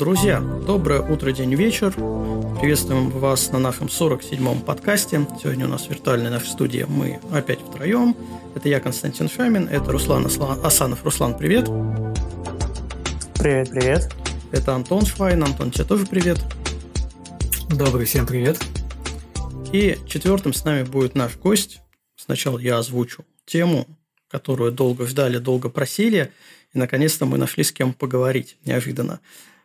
[0.00, 1.92] Друзья, доброе утро, день, вечер.
[1.92, 5.26] Приветствуем вас на нашем 47-м подкасте.
[5.42, 8.16] Сегодня у нас в виртуальной нашей студии мы опять втроем.
[8.54, 11.04] Это я, Константин Шамин, это Руслан Асанов.
[11.04, 11.66] Руслан, привет.
[13.38, 14.10] Привет, привет.
[14.52, 15.44] Это Антон Швайн.
[15.44, 16.38] Антон, тебе тоже привет.
[17.68, 18.58] Добрый, всем привет.
[19.70, 21.82] И четвертым с нами будет наш гость.
[22.16, 23.86] Сначала я озвучу тему,
[24.28, 26.32] которую долго ждали, долго просили,
[26.72, 29.20] и наконец-то мы нашли с кем поговорить неожиданно.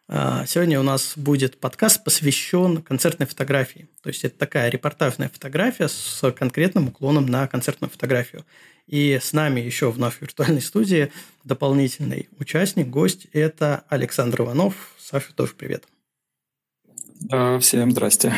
[0.07, 3.89] А, сегодня у нас будет подкаст, посвящен концертной фотографии.
[4.03, 8.45] То есть это такая репортажная фотография с конкретным уклоном на концертную фотографию.
[8.85, 11.11] И с нами еще в нашей виртуальной студии
[11.43, 14.93] дополнительный участник, гость– это Александр Иванов.
[14.99, 15.85] Саша, тоже привет.
[17.61, 18.33] Всем здрасте.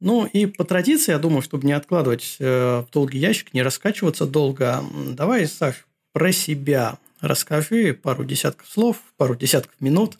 [0.00, 4.26] Ну и по традиции, я думаю, чтобы не откладывать э, в долгий ящик, не раскачиваться
[4.26, 10.18] долго, давай, Саш, про себя расскажи пару десятков слов, пару десятков минут,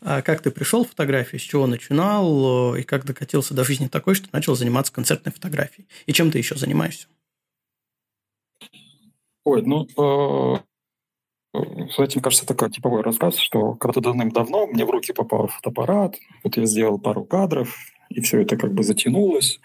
[0.00, 4.14] а как ты пришел в фотографию, с чего начинал и как докатился до жизни такой,
[4.14, 5.86] что начал заниматься концертной фотографией.
[6.06, 7.06] И чем ты еще занимаешься?
[9.44, 10.58] Ой, ну, э,
[11.90, 16.56] с этим, кажется, такой типовой рассказ, что когда-то давным-давно мне в руки попал фотоаппарат, вот
[16.56, 17.76] я сделал пару кадров,
[18.08, 19.60] и все это как бы затянулось.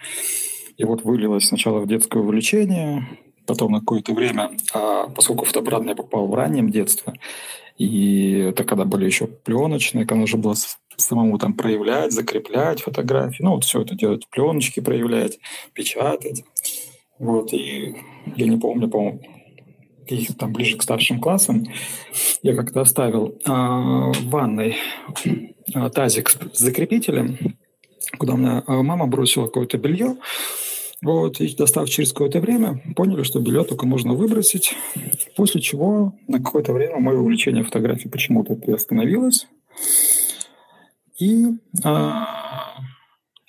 [0.77, 3.07] И вот вылилось сначала в детское увлечение,
[3.47, 7.13] потом на какое-то время, а поскольку фотоаппарат мне попал в раннем детстве,
[7.77, 10.55] и это когда были еще пленочные, когда нужно было
[10.97, 15.39] самому там проявлять, закреплять фотографии, ну вот все это делать, пленочки проявлять,
[15.73, 16.43] печатать.
[17.19, 17.95] Вот, и
[18.35, 19.21] я не помню, по-моему,
[20.07, 21.65] каких там ближе к старшим классам,
[22.41, 24.77] я как-то оставил а, в ванной
[25.73, 27.37] а, тазик с закрепителем,
[28.17, 30.17] куда у меня а, мама бросила какое-то белье,
[31.01, 34.75] вот, и достав через какое-то время, поняли, что белье только можно выбросить,
[35.35, 39.47] после чего на какое-то время мое увлечение фотографией почему-то приостановилось.
[41.19, 41.45] И
[41.83, 42.27] а,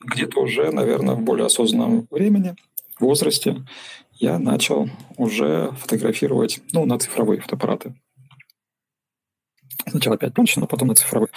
[0.01, 2.55] где-то уже, наверное, в более осознанном времени,
[3.01, 3.65] возрасте,
[4.15, 7.95] я начал уже фотографировать, ну, на цифровые фотоаппараты.
[9.87, 11.31] Сначала опять но потом на цифровые.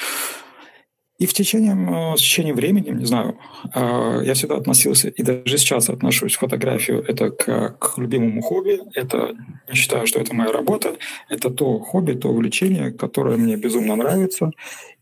[1.22, 3.38] И в течение, в течение времени, не знаю,
[3.76, 8.80] а, я всегда относился, и даже сейчас отношусь к фотографию, это как к любимому хобби.
[8.96, 9.36] Это,
[9.68, 10.96] я считаю, что это моя работа.
[11.30, 14.50] Это то хобби, то увлечение, которое мне безумно нравится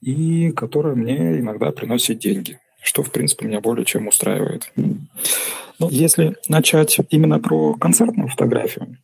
[0.02, 4.74] и которое мне иногда приносит деньги, что, в принципе, меня более чем устраивает.
[4.76, 8.98] Но если начать именно про концертную фотографию,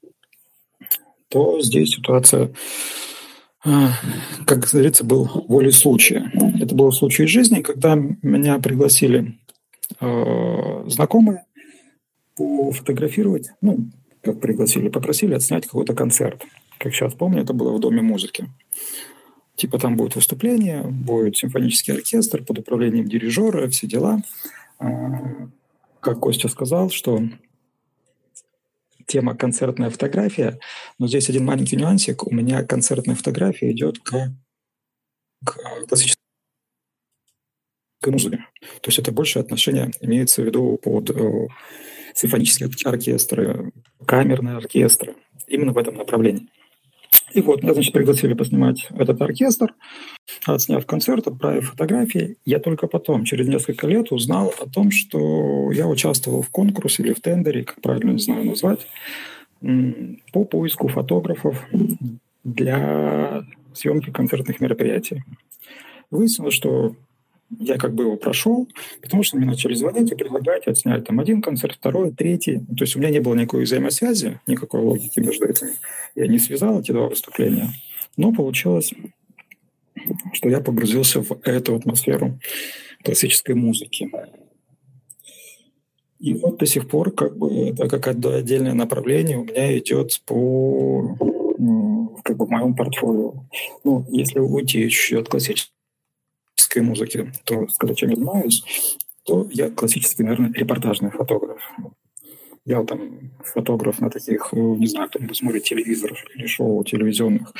[1.30, 2.52] то здесь ситуация
[4.46, 6.32] как говорится, был волей случая.
[6.62, 9.40] Это был случай жизни, когда меня пригласили
[10.00, 11.46] э, знакомые
[12.36, 13.90] пофотографировать, ну,
[14.22, 16.44] как пригласили, попросили отснять какой-то концерт.
[16.78, 18.50] Как сейчас помню, это было в Доме музыки.
[19.56, 24.22] Типа там будет выступление, будет симфонический оркестр под управлением дирижера, все дела.
[24.80, 25.48] А,
[26.02, 27.24] как Костя сказал, что
[29.08, 30.60] тема концертная фотография,
[31.00, 32.26] но здесь один маленький нюансик.
[32.26, 34.34] У меня концертная фотография идет к,
[35.46, 35.58] к
[35.88, 36.16] классической
[38.06, 38.46] музыке.
[38.82, 41.48] То есть это больше отношение имеется в виду под э,
[42.14, 43.72] симфонические оркестры,
[44.06, 45.16] камерные оркестры,
[45.48, 46.50] именно в этом направлении.
[47.36, 49.74] И вот, меня, значит, пригласили поснимать этот оркестр,
[50.46, 52.38] отсняв концерт, отправив фотографии.
[52.46, 57.12] Я только потом, через несколько лет, узнал о том, что я участвовал в конкурсе или
[57.12, 58.88] в тендере, как правильно не знаю назвать,
[60.32, 61.62] по поиску фотографов
[62.46, 65.24] для съемки концертных мероприятий.
[66.12, 66.96] Выяснилось, что
[67.60, 68.68] я как бы его прошел,
[69.02, 72.60] потому что мне начали звонить и предлагать отснять там один концерт, второй, третий.
[72.60, 75.74] То есть у меня не было никакой взаимосвязи, никакой логики между этими.
[76.16, 77.70] Я не связал эти два выступления.
[78.18, 78.94] Но получилось,
[80.34, 82.40] что я погрузился в эту атмосферу
[83.04, 84.10] классической музыки.
[86.20, 91.16] И вот до сих пор как бы это как отдельное направление у меня идет по
[92.24, 93.34] как бы в моем портфолио.
[93.84, 95.75] Ну, если уйти еще от классической
[96.76, 101.62] классической музыки, то сказать, чем я занимаюсь, то я классический, наверное, репортажный фотограф.
[102.66, 107.54] Я там фотограф на таких, э, не знаю, кто-нибудь смотрит телевизор или шоу телевизионных,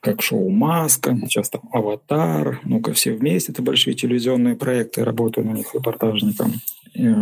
[0.00, 5.54] как шоу «Маска», сейчас там «Аватар», ну-ка все вместе, это большие телевизионные проекты, работаю на
[5.54, 6.52] них репортажником.
[6.94, 7.14] Э,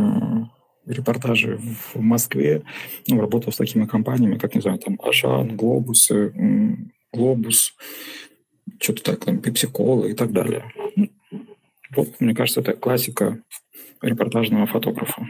[0.87, 1.59] репортажи
[1.95, 2.63] в Москве,
[3.09, 6.11] ну, работал с такими компаниями, как, не знаю, там «Ашан», «Глобус»,
[7.13, 7.75] «Глобус»,
[8.79, 10.65] что-то так, там, пепси-кола и так далее.
[11.97, 13.43] Вот, мне кажется, это классика
[14.03, 15.27] репортажного фотографа.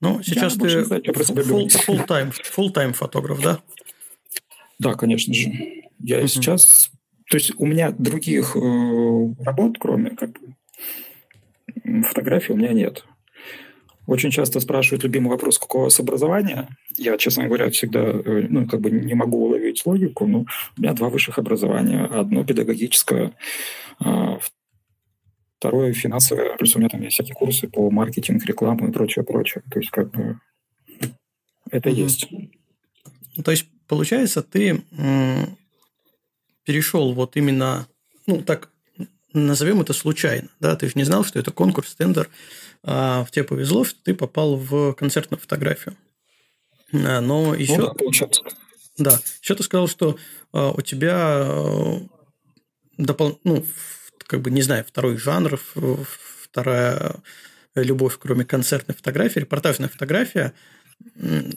[0.00, 3.60] Ну, сейчас я ты full-time full фотограф, да?
[4.78, 5.50] Да, конечно же.
[5.98, 6.26] Я угу.
[6.28, 6.90] сейчас
[7.30, 10.30] То есть у меня других э, работ, кроме как
[12.04, 13.04] фотографий, у меня нет.
[14.06, 16.68] Очень часто спрашивают любимый вопрос, какого у вас образования.
[16.96, 20.26] Я, честно говоря, всегда э, ну, как бы не могу уловить логику.
[20.26, 20.46] Но
[20.76, 22.04] у меня два высших образования.
[22.04, 23.32] Одно педагогическое,
[23.98, 24.38] а,
[25.58, 26.56] второе финансовое.
[26.56, 29.62] Плюс у меня там есть всякие курсы по маркетингу, рекламу и прочее, прочее.
[29.70, 30.38] То есть как бы
[31.70, 31.94] это mm-hmm.
[31.94, 32.28] есть.
[33.44, 34.82] То есть, получается, ты
[36.64, 37.86] перешел вот именно,
[38.26, 38.70] ну, так
[39.32, 42.30] назовем это случайно, да, ты же не знал, что это конкурс, тендер,
[42.82, 45.96] а в тебе повезло, что ты попал в концертную фотографию.
[46.92, 47.76] А, но еще...
[47.76, 48.42] Ну, да, получается.
[48.98, 50.16] Да, еще ты сказал, что
[50.52, 52.00] а, у тебя а,
[52.96, 53.38] допол...
[53.44, 53.64] ну,
[54.26, 55.60] как бы, не знаю, второй жанр,
[56.42, 57.16] вторая
[57.74, 60.52] любовь, кроме концертной фотографии, репортажная фотография,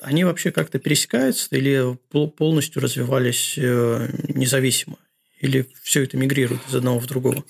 [0.02, 4.98] они вообще как-то пересекаются или полностью развивались э, независимо?
[5.40, 7.46] Или все это мигрирует из одного в другого?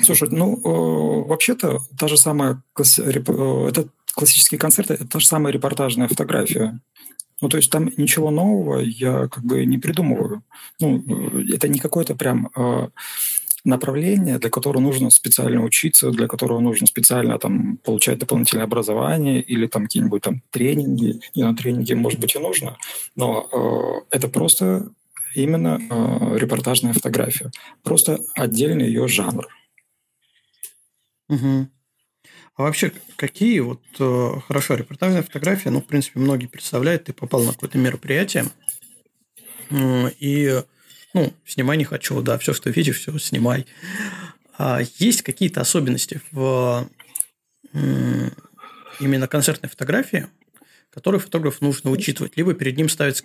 [0.00, 5.52] Слушай, ну, э, вообще-то та же самая, э, это классические концерты, это та же самая
[5.52, 6.80] репортажная фотография.
[7.40, 10.42] Ну, то есть там ничего нового я как бы не придумываю.
[10.80, 11.04] Ну,
[11.48, 12.50] это не какой-то прям
[13.64, 19.66] направление, для которого нужно специально учиться, для которого нужно специально там, получать дополнительное образование или
[19.66, 21.20] там какие-нибудь там тренинги.
[21.34, 22.76] И на тренинги, может быть, и нужно,
[23.16, 24.90] но э, это просто
[25.34, 27.50] именно э, репортажная фотография.
[27.82, 29.46] Просто отдельный ее жанр.
[31.28, 31.68] Угу.
[32.58, 37.44] А вообще, какие вот, э, хорошо, репортажная фотография, ну, в принципе, многие представляют, ты попал
[37.44, 38.46] на какое-то мероприятие,
[39.70, 40.60] и
[41.14, 43.64] ну, снимай не хочу, да, все, что видишь, все снимай.
[44.58, 46.88] А есть какие-то особенности в
[47.72, 50.26] именно концертной фотографии,
[50.90, 52.36] которые фотографу нужно учитывать.
[52.36, 53.24] Либо перед ним ставятся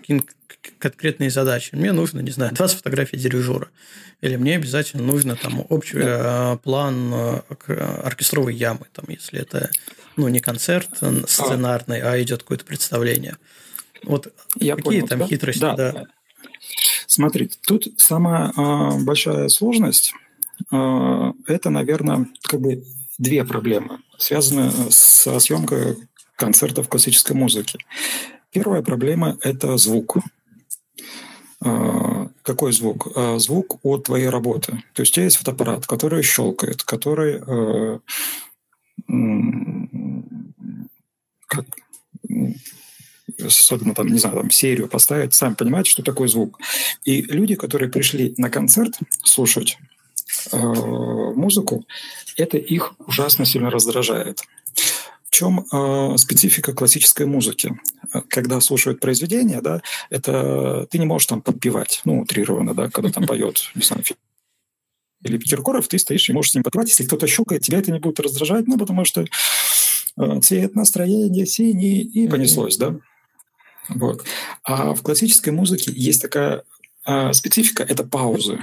[0.79, 1.69] конкретные задачи.
[1.73, 3.69] Мне нужно, не знаю, 20 фотографий дирижера.
[4.21, 6.53] Или мне обязательно нужно там общий да.
[6.53, 7.41] Э, план э,
[8.03, 9.69] оркестровой ямы, там, если это
[10.15, 10.89] ну, не концерт
[11.27, 13.37] сценарный, а идет какое-то представление.
[14.03, 15.27] Вот Я какие понял, там да?
[15.27, 15.75] хитрости, да.
[15.75, 16.05] да.
[17.07, 20.13] Смотри, тут самая э, большая сложность
[20.71, 22.83] э, это, наверное, как бы
[23.17, 25.97] две проблемы, связанные со съемкой
[26.35, 27.77] концертов классической музыки.
[28.51, 30.17] Первая проблема– это звук.
[31.63, 33.07] Э, какой звук?
[33.15, 34.83] Э, звук от твоей работы.
[34.93, 37.99] То есть у тебя есть фотоаппарат, который щелкает, который э,
[41.47, 41.65] как
[43.43, 46.59] особенно там, не знаю, там серию поставить, сами понимаете, что такое звук.
[47.03, 49.77] И люди, которые пришли на концерт слушать
[50.51, 51.85] э, музыку,
[52.37, 54.41] это их ужасно сильно раздражает.
[55.33, 57.75] В чем э, специфика классической музыки?
[58.27, 59.81] Когда слушают произведение, да,
[60.11, 64.03] это ты не можешь там подпевать, ну, утрированно, да, когда там поет, не знаю,
[65.23, 66.89] или Киркоров, ты стоишь и можешь с ним подпевать.
[66.89, 69.25] Если кто-то щелкает, тебя это не будет раздражать, ну, потому что
[70.17, 72.95] э, цвет настроения синий, и понеслось, да.
[73.89, 74.23] Вот.
[74.63, 76.63] А в классической музыке есть такая
[77.05, 78.59] а, специфика– это паузы.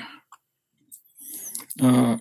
[1.81, 2.21] А,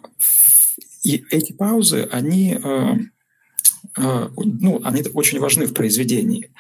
[1.04, 2.98] и эти паузы, они, а, а,
[3.98, 6.52] ну, они очень важны в произведении.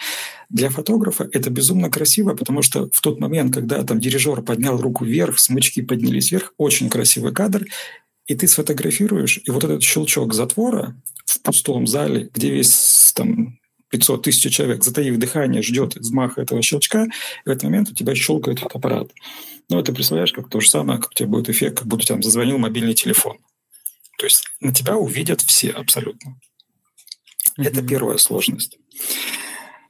[0.50, 5.06] Для фотографа это безумно красиво, потому что в тот момент, когда там дирижер поднял руку
[5.06, 7.65] вверх, смычки поднялись вверх, очень красивый кадр,
[8.27, 14.24] и ты сфотографируешь, и вот этот щелчок затвора в пустом зале, где весь там 500
[14.24, 18.60] тысяч человек, затаив дыхание, ждет взмаха этого щелчка, и в этот момент у тебя щелкает
[18.60, 19.12] фотоаппарат.
[19.70, 22.24] Ну, ты представляешь, как то же самое, как у тебя будет эффект, как будто там
[22.24, 23.38] зазвонил мобильный телефон.
[24.18, 26.39] То есть на тебя увидят все абсолютно.
[27.60, 27.68] Mm-hmm.
[27.68, 28.78] Это первая сложность.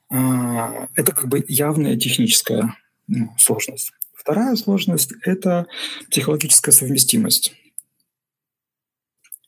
[0.09, 2.75] А, это как бы явная техническая
[3.07, 3.91] ну, сложность.
[4.13, 5.67] Вторая сложность– это
[6.09, 7.53] психологическая совместимость.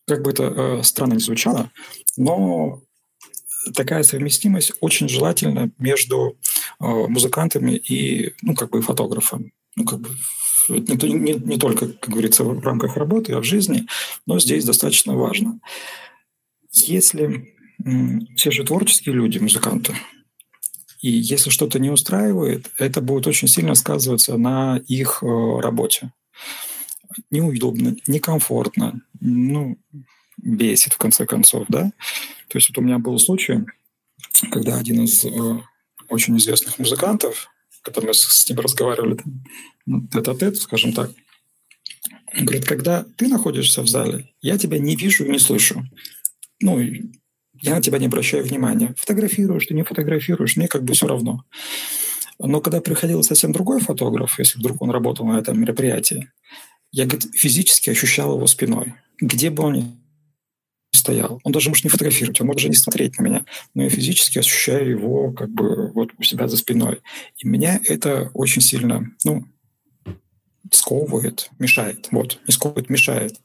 [0.06, 1.72] Как бы это э, странно не звучало,
[2.18, 2.82] но
[3.74, 6.38] такая совместимость очень желательна между
[6.80, 9.52] э, музыкантами и, ну, как бы фотографом.
[9.76, 10.10] Ну, как бы
[10.70, 13.88] не, не, не только, как говорится, в рамках работы, а в жизни,
[14.26, 15.60] но здесь достаточно важно.
[16.72, 17.56] Если
[18.36, 19.96] все же творческие люди, музыканты,
[21.02, 26.14] и если что-то не устраивает, это будет очень сильно сказываться на их э, работе.
[27.32, 29.78] Неудобно, некомфортно, ну,
[30.38, 31.92] бесит в конце концов, да.
[32.48, 33.66] То есть вот у меня был случай,
[34.52, 35.30] когда один из э,
[36.08, 37.50] очень известных музыкантов,
[37.82, 39.18] когда мы с, ним разговаривали
[39.88, 41.12] ну, тет-а-тет, скажем так,
[42.34, 45.84] говорит, когда ты находишься в зале, я тебя не вижу и не слышу.
[46.60, 46.80] Ну,
[47.62, 48.94] я на тебя не обращаю внимания.
[48.98, 51.44] Фотографируешь, ты не фотографируешь, мне как бы все равно.
[52.40, 56.32] Но когда приходил совсем другой фотограф, если вдруг он работал на этом мероприятии,
[56.92, 58.96] я говорит, физически ощущал его спиной.
[59.20, 60.02] Где бы он ни
[60.92, 61.40] стоял.
[61.44, 64.40] Он даже может не фотографировать, он может даже не смотреть на меня, но я физически
[64.40, 67.00] ощущаю его как бы вот у себя за спиной.
[67.38, 69.46] И меня это очень сильно, ну,
[70.70, 72.08] сковывает, мешает.
[72.12, 73.40] Вот, не сковывает, мешает.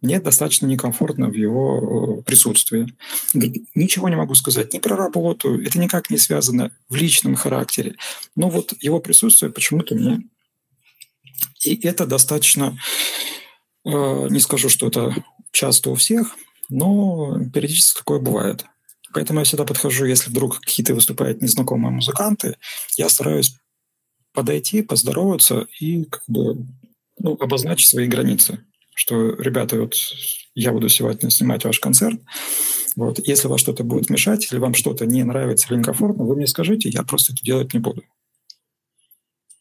[0.00, 2.94] Мне достаточно некомфортно в его э, присутствии.
[3.34, 7.96] Ничего не могу сказать ни про работу, это никак не связано в личном характере.
[8.36, 10.22] Но вот его присутствие почему-то мне...
[11.64, 12.78] И это достаточно...
[13.84, 15.14] Э, не скажу, что это
[15.52, 16.34] часто у всех,
[16.70, 18.64] но периодически такое бывает.
[19.12, 22.56] Поэтому я всегда подхожу, если вдруг какие-то выступают незнакомые музыканты,
[22.96, 23.56] я стараюсь
[24.32, 26.66] подойти, поздороваться и как бы
[27.18, 28.60] ну, обозначить свои границы.
[28.94, 29.94] Что, ребята, вот
[30.54, 32.20] я буду сегодня снимать ваш концерт.
[32.94, 36.46] Вот, если вас что-то будет мешать, или вам что-то не нравится или некомфортно, вы мне
[36.46, 38.02] скажите, я просто это делать не буду.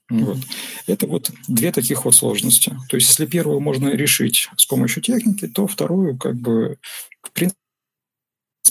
[0.10, 0.40] Вот.
[0.88, 2.78] Это вот две таких вот сложности.
[2.90, 6.78] То есть, если первую можно решить с помощью техники, то вторую, как бы,
[7.22, 7.56] в принципе,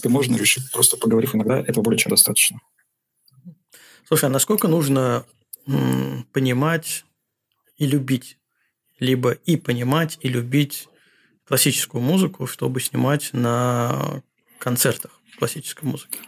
[0.05, 2.61] можно решить, просто поговорив иногда, этого более чем достаточно.
[4.07, 5.25] Слушай, а насколько нужно
[6.33, 7.05] понимать
[7.77, 8.39] и любить,
[8.99, 10.89] либо и понимать, и любить
[11.47, 14.23] классическую музыку, чтобы снимать на
[14.59, 16.19] концертах классической музыки?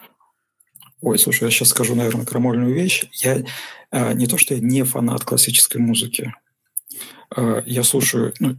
[1.00, 3.04] Ой, слушай, я сейчас скажу, наверное, крамольную вещь.
[3.12, 3.44] Я
[3.90, 6.32] а, не то, что я не фанат классической музыки.
[7.30, 8.56] А, я слушаю, ну,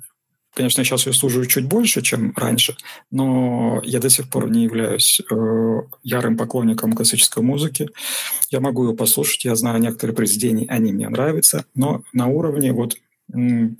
[0.54, 2.76] конечно, сейчас я слушаю чуть больше, чем раньше,
[3.12, 7.90] но я до сих пор не являюсь э, ярым поклонником классической музыки.
[8.50, 12.96] Я могу ее послушать, я знаю некоторые произведения, они мне нравятся, но на уровне вот,
[13.28, 13.78] ну,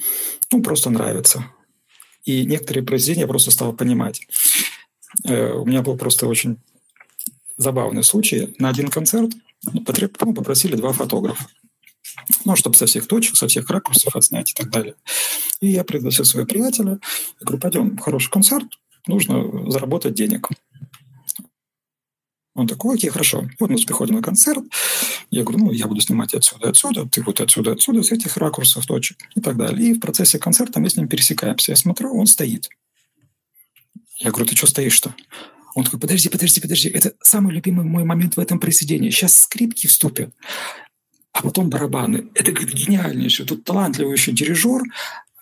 [0.64, 1.46] просто нравится.
[2.24, 4.28] И некоторые произведения я просто стал понимать.
[5.26, 6.58] Э, у меня был просто очень
[7.58, 8.56] забавный случай.
[8.58, 9.32] На один концерт
[9.72, 11.48] ну, попросили два фотографа.
[12.46, 14.96] Ну, чтобы со всех точек, со всех ракурсов отснять и так далее.
[15.62, 17.00] И я пригласил своего приятеля.
[17.40, 18.68] Я говорю, пойдем, хороший концерт,
[19.08, 20.50] нужно заработать денег.
[22.56, 23.48] Он такой, окей, хорошо.
[23.60, 24.64] Вот мы приходим на концерт.
[25.32, 28.86] Я говорю, ну, я буду снимать отсюда, отсюда, ты вот отсюда, отсюда, с этих ракурсов,
[28.86, 29.90] точек и так далее.
[29.90, 31.72] И в процессе концерта мы с ним пересекаемся.
[31.72, 32.70] Я смотрю, он стоит.
[34.20, 35.16] Я говорю, ты что стоишь-то?
[35.76, 39.10] Он такой, подожди, подожди, подожди, это самый любимый мой момент в этом произведении.
[39.10, 40.32] Сейчас скрипки вступят,
[41.34, 42.30] а потом барабаны.
[42.36, 43.46] Это говорит, гениальнейший.
[43.46, 44.84] Тут талантливый еще дирижер,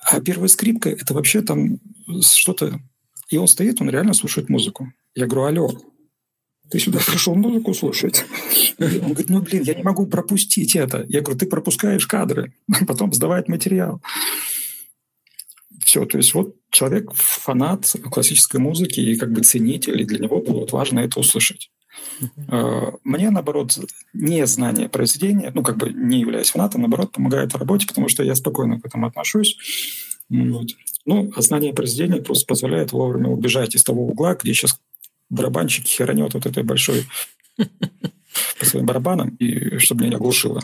[0.01, 1.79] а первая скрипка– это вообще там
[2.21, 2.79] что-то...
[3.29, 4.91] И он стоит, он реально слушает музыку.
[5.15, 5.81] Я говорю, алло,
[6.69, 8.25] ты сюда пришел музыку слушать?
[8.79, 11.05] Он говорит, ну, блин, я не могу пропустить это.
[11.09, 12.53] Я говорю, ты пропускаешь кадры,
[12.87, 14.01] потом сдавать материал.
[15.83, 20.41] Все, то есть вот человек фанат классической музыки и как бы ценитель, и для него
[20.41, 21.69] было вот важно это услышать.
[22.21, 22.99] Uh-huh.
[23.03, 23.77] Мне, наоборот,
[24.13, 28.23] не знание произведения, ну, как бы не являясь фанатом, наоборот, помогает в работе, потому что
[28.23, 29.57] я спокойно к этому отношусь.
[30.29, 30.67] Вот.
[31.05, 34.79] Ну, а знание произведения просто позволяет вовремя убежать из того угла, где сейчас
[35.29, 37.05] барабанщик херанет вот этой большой
[38.59, 40.61] по своим барабанам, и чтобы меня не оглушило.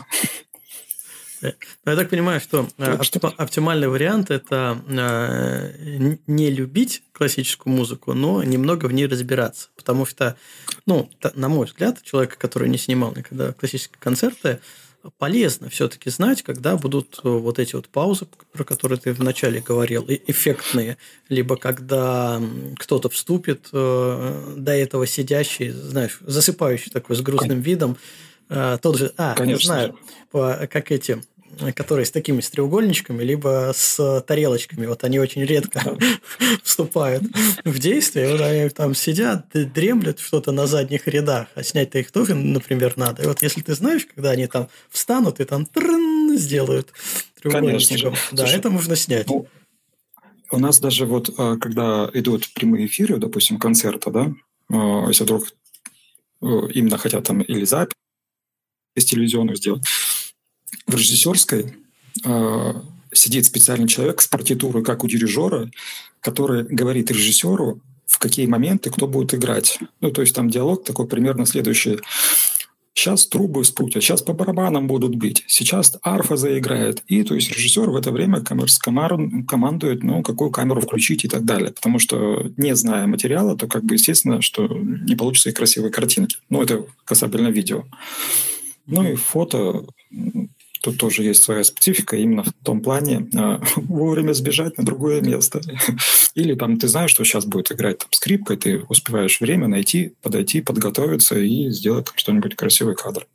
[1.40, 2.98] Но я так понимаю, что э,
[3.36, 9.68] оптимальный вариант– это э, не любить классическую музыку, но немного в ней разбираться.
[9.76, 10.36] Потому что,
[10.86, 14.60] ну, на мой взгляд, человека, который не снимал никогда классические концерты,
[15.16, 20.04] полезно все-таки знать, когда будут э, вот эти вот паузы, про которые ты вначале говорил,
[20.08, 22.42] эффектные, либо когда
[22.76, 27.96] кто-то вступит, до этого сидящий, знаешь, засыпающий такой с грустным видом,
[28.48, 29.66] тот же, а, Конечно.
[29.66, 29.98] знаю,
[30.30, 31.22] по, как эти,
[31.74, 34.86] которые с такими с треугольничками, либо с тарелочками.
[34.86, 35.98] Вот они очень редко
[36.62, 37.24] вступают
[37.64, 38.32] в действие.
[38.32, 43.22] Вот они там сидят, дремлют что-то на задних рядах, а снять-то их тоже, например, надо.
[43.22, 45.66] И вот если ты знаешь, когда они там встанут и там
[46.36, 46.92] сделают
[47.40, 49.26] треугольничком, да, Слушай, это можно снять.
[49.26, 49.46] Ну,
[50.50, 54.32] у нас даже вот, а, когда идут прямые эфиры, допустим, концерта, да,
[54.70, 55.44] а, если вдруг
[56.40, 57.94] э, именно хотят там или запись
[59.04, 59.82] телевизионную сделать,
[60.86, 61.74] в режиссерской
[62.24, 62.74] э,
[63.12, 65.70] сидит специальный человек с партитурой, как у дирижера,
[66.20, 69.78] который говорит режиссеру, в какие моменты кто будет играть.
[70.00, 71.98] Ну, то есть там диалог такой примерно следующий.
[72.94, 77.04] Сейчас трубы спутят, сейчас по барабанам будут бить, сейчас арфа заиграет.
[77.06, 81.70] И то есть режиссер в это время командует, ну, какую камеру включить и так далее.
[81.70, 86.38] Потому что, не зная материала, то как бы естественно, что не получится и красивые картинки.
[86.50, 87.84] Ну, это касательно видео.
[88.88, 89.84] Ну и фото
[90.80, 95.60] Тут тоже есть своя специфика именно в том плане э, вовремя сбежать на другое место.
[96.34, 100.14] Или там ты знаешь, что сейчас будет играть там, скрипка, и ты успеваешь время найти,
[100.22, 103.26] подойти, подготовиться и сделать там что-нибудь красивый кадр.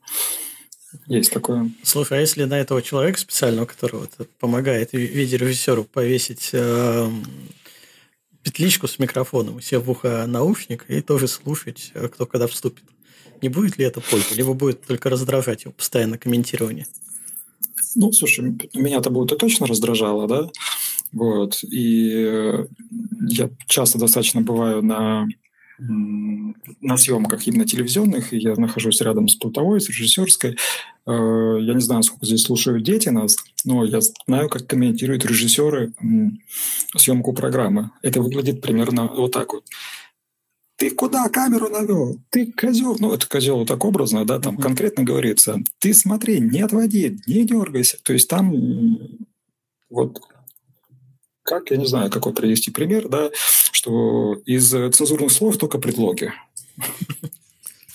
[1.08, 1.72] Есть такое.
[1.84, 7.10] Слушай, а если на этого человека специального, который вот помогает видеорежиссеру повесить э,
[8.44, 12.84] петличку с микрофоном, себе в ухо наушник и тоже слушать, э, кто когда вступит,
[13.44, 14.34] не будет ли это польза?
[14.36, 16.88] Либо будет только раздражать его постоянно комментирование?
[17.96, 20.50] Ну, слушай, меня это будет и точно раздражало, да?
[21.12, 21.64] Вот.
[21.64, 22.66] И э,
[23.28, 25.28] я часто достаточно бываю на
[25.80, 30.56] на съемках именно телевизионных, и я нахожусь рядом с плутовой, с режиссерской.
[31.06, 33.36] Э, я не знаю, сколько здесь слушают дети нас,
[33.66, 35.94] но я знаю, как комментируют режиссеры
[36.96, 37.90] съемку программы.
[38.02, 39.66] Это выглядит примерно вот так вот.
[40.84, 42.20] Ты куда камеру навел?
[42.30, 42.98] Ты козел.
[43.00, 44.62] Ну, это козел так образно, да, там mm-hmm.
[44.62, 45.62] конкретно говорится.
[45.80, 48.00] Ты смотри, не отводи, не дергайся.
[48.04, 48.98] То есть там
[49.90, 50.20] вот
[51.42, 53.32] как, я не знаю, какой привести пример, да,
[53.72, 56.34] что из цензурных слов только предлоги.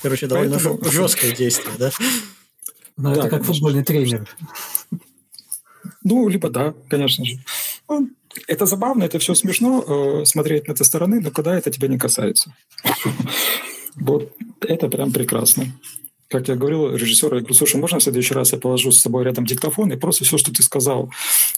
[0.01, 0.91] Короче, довольно Поэтому...
[0.91, 1.91] жесткое действие, да?
[2.97, 4.27] Ну, да, это как футбольный тренер.
[6.03, 7.39] Ну, либо да, конечно же.
[7.87, 8.09] Ну,
[8.47, 11.99] это забавно, это все смешно э, смотреть на этой стороны, но когда это тебя не
[11.99, 12.55] касается.
[13.97, 15.67] Вот это прям прекрасно
[16.29, 19.25] как я говорил режиссеру, я говорю, слушай, можно в следующий раз я положу с собой
[19.25, 21.11] рядом диктофон, и просто все, что ты сказал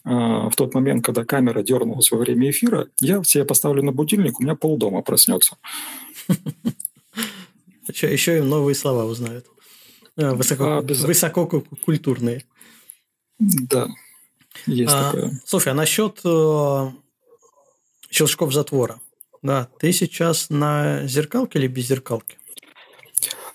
[0.05, 4.39] э, в тот момент, когда камера дернулась во время эфира, я себе поставлю на будильник,
[4.39, 5.57] у меня полдома проснется.
[7.89, 9.47] Еще, еще и новые слова узнают.
[10.17, 10.81] А, высоко, а.
[10.81, 12.45] Высококультурные.
[13.41, 13.89] Да,
[14.67, 15.41] есть а, такое.
[15.45, 16.91] Слушай, а насчет э,
[18.11, 19.01] щелчков затвора.
[19.43, 22.37] Да, ты сейчас на зеркалке или без зеркалки?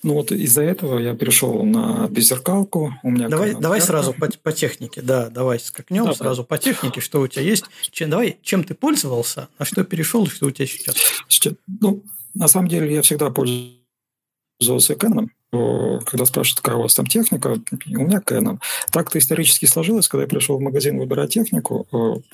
[0.05, 2.93] Ну вот из-за этого я перешел на беззеркалку.
[3.01, 7.01] У меня давай давай сразу по, по технике, да, давай скакнем да, сразу по технике,
[7.01, 7.65] что у тебя есть.
[7.89, 10.95] Чем, давай, чем ты пользовался, на что перешел, что у тебя сейчас?
[11.81, 12.03] Ну,
[12.35, 15.29] на самом деле я всегда пользовался Canon
[16.05, 18.59] когда спрашивают, какая у вас там техника, у меня Canon.
[18.91, 21.87] Так-то исторически сложилось, когда я пришел в магазин выбирать технику,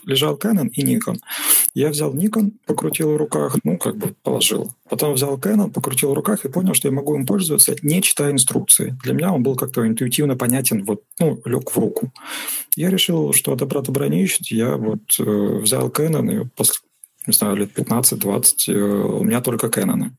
[0.05, 1.17] лежал Canon и Nikon.
[1.73, 4.71] Я взял Nikon, покрутил в руках, ну, как бы положил.
[4.89, 8.31] Потом взял Canon, покрутил в руках и понял, что я могу им пользоваться, не читая
[8.31, 8.97] инструкции.
[9.03, 12.11] Для меня он был как-то интуитивно понятен, вот, ну, лег в руку.
[12.75, 14.47] Я решил, что добра добра не ищет.
[14.47, 16.75] Я вот э, взял Canon, и после,
[17.27, 20.11] не знаю, лет 15-20 э, у меня только Canon.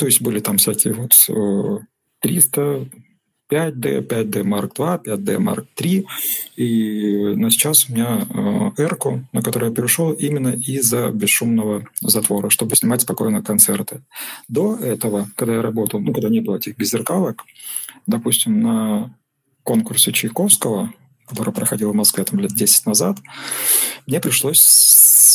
[0.00, 1.12] То есть были там всякие вот
[2.20, 2.86] 300,
[3.50, 6.06] 5D, 5D Mark II, 5D Mark III.
[6.56, 8.26] И на сейчас у меня
[8.78, 8.98] R,
[9.34, 14.00] на которую я перешел именно из-за бесшумного затвора, чтобы снимать спокойно концерты.
[14.48, 17.44] До этого, когда я работал, ну, когда не было этих беззеркалок,
[18.06, 19.14] допустим, на
[19.64, 20.94] конкурсе Чайковского,
[21.26, 23.18] который проходил в Москве там лет 10 назад,
[24.06, 24.62] мне пришлось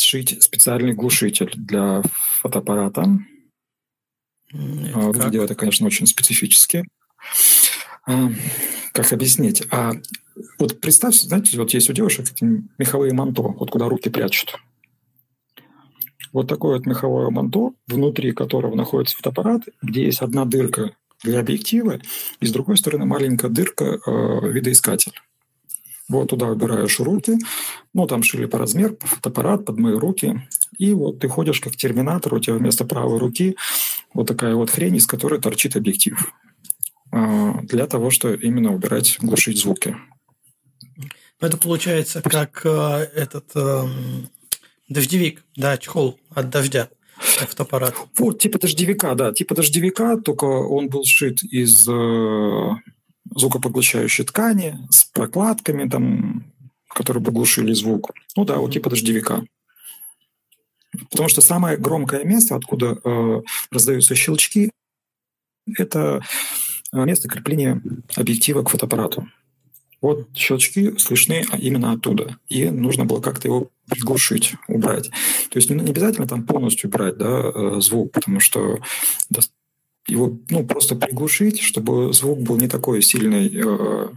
[0.01, 2.01] сшить специальный глушитель для
[2.41, 3.19] фотоаппарата,
[4.51, 6.85] Выглядело это, конечно, очень специфически.
[8.07, 8.29] А,
[8.93, 9.63] как объяснить?
[9.71, 9.93] А
[10.59, 14.57] вот представьте, знаете, вот есть у девушек эти меховые манто, вот куда руки прячут.
[16.31, 20.91] Вот такое вот меховое манто, внутри которого находится фотоаппарат, где есть одна дырка
[21.23, 21.99] для объектива,
[22.39, 25.13] и с другой стороны маленькая дырка э, видоискатель.
[26.07, 27.37] Вот туда убираешь руки,
[27.93, 32.33] ну, там шили по размеру, фотоаппарат под мои руки, и вот ты ходишь как терминатор,
[32.33, 33.55] у тебя вместо правой руки
[34.15, 36.33] вот такая вот хрень, из которой торчит объектив
[37.11, 39.95] а, для того, чтобы именно убирать, глушить звуки.
[41.41, 43.83] Это получается как э, этот э,
[44.87, 47.93] дождевик, да, чехол от дождя фотоаппарат.
[48.17, 52.69] Вот, типа дождевика, да, типа дождевика, только он был сшит из э,
[53.35, 56.53] звукопоглощающей ткани с прокладками, там,
[56.87, 58.11] которые бы глушили звук.
[58.37, 59.43] Ну да, вот типа дождевика.
[61.09, 64.71] Потому что самое громкое место, откуда э, раздаются щелчки,
[65.77, 66.21] это
[66.93, 67.81] э, место крепления
[68.15, 69.27] объектива к фотоаппарату.
[70.01, 72.37] Вот щелчки слышны именно оттуда.
[72.47, 75.09] И нужно было как-то его приглушить, убрать.
[75.49, 78.79] То есть не, обязательно там полностью убрать да, э, звук, потому что
[80.07, 84.09] его ну, просто приглушить, чтобы звук был не такой сильный, э,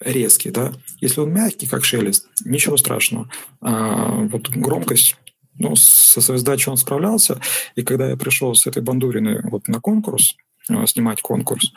[0.00, 0.50] резкий.
[0.50, 0.72] Да?
[1.00, 3.30] Если он мягкий, как шелест, ничего страшного.
[3.60, 5.16] А вот громкость
[5.58, 7.40] ну, со своей задачей он справлялся.
[7.74, 10.36] И когда я пришел с этой бандуриной вот на конкурс,
[10.68, 11.72] э, снимать конкурс,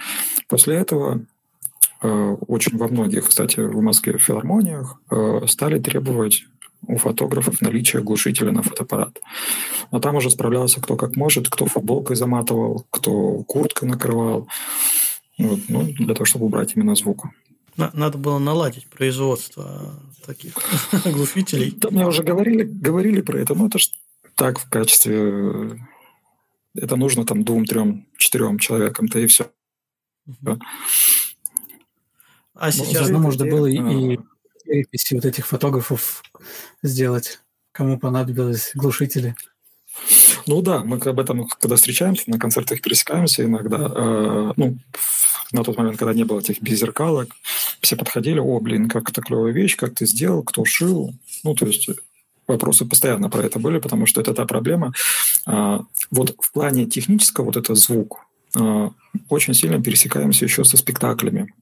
[0.48, 1.22] после этого
[2.02, 6.46] э, очень во многих, кстати, в Москве филармониях э, стали требовать
[6.88, 9.20] у фотографов наличие глушителя на фотоаппарат.
[9.92, 14.48] А там уже справлялся кто как может, кто футболкой заматывал, кто курткой накрывал,
[15.38, 17.26] вот, ну, для того, чтобы убрать именно звук.
[17.76, 20.54] Надо было наладить производство таких
[21.06, 21.74] глушителей.
[21.78, 23.90] Да, мне уже говорили, говорили про это, но это же
[24.36, 25.80] так в качестве...
[26.76, 29.52] Это нужно там двум, трем, четырем человекам-то и все.
[32.54, 33.08] А ну, сейчас...
[33.08, 34.24] Заодно можно было и, и а.
[34.66, 36.22] переписи вот этих фотографов
[36.84, 37.40] сделать,
[37.72, 39.36] кому понадобилось глушители.
[40.46, 43.92] Ну да, мы об этом, когда встречаемся, на концертах пересекаемся иногда.
[43.96, 44.78] Э, ну,
[45.52, 47.30] на тот момент, когда не было этих беззеркалок,
[47.82, 51.14] все подходили, о, блин, как это клевая вещь, как ты сделал, кто шил.
[51.44, 51.90] Ну, то есть
[52.48, 54.94] вопросы постоянно про это были, потому что это та проблема.
[55.46, 55.82] А,
[56.12, 58.92] вот в плане технического вот этот звук, а,
[59.30, 61.54] очень сильно пересекаемся еще со спектаклями.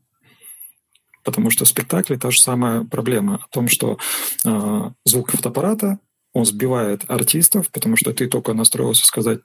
[1.23, 3.97] Потому что спектакли та же самая проблема о том, что
[4.45, 5.99] э, звук фотоаппарата,
[6.31, 9.41] он сбивает артистов, потому что ты только настроился сказать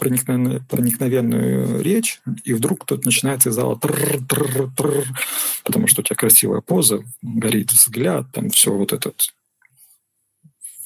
[0.00, 7.04] проникновенную, проникновенную речь, и вдруг кто-то начинает из зала потому что у тебя красивая поза,
[7.22, 9.32] горит взгляд, там все вот этот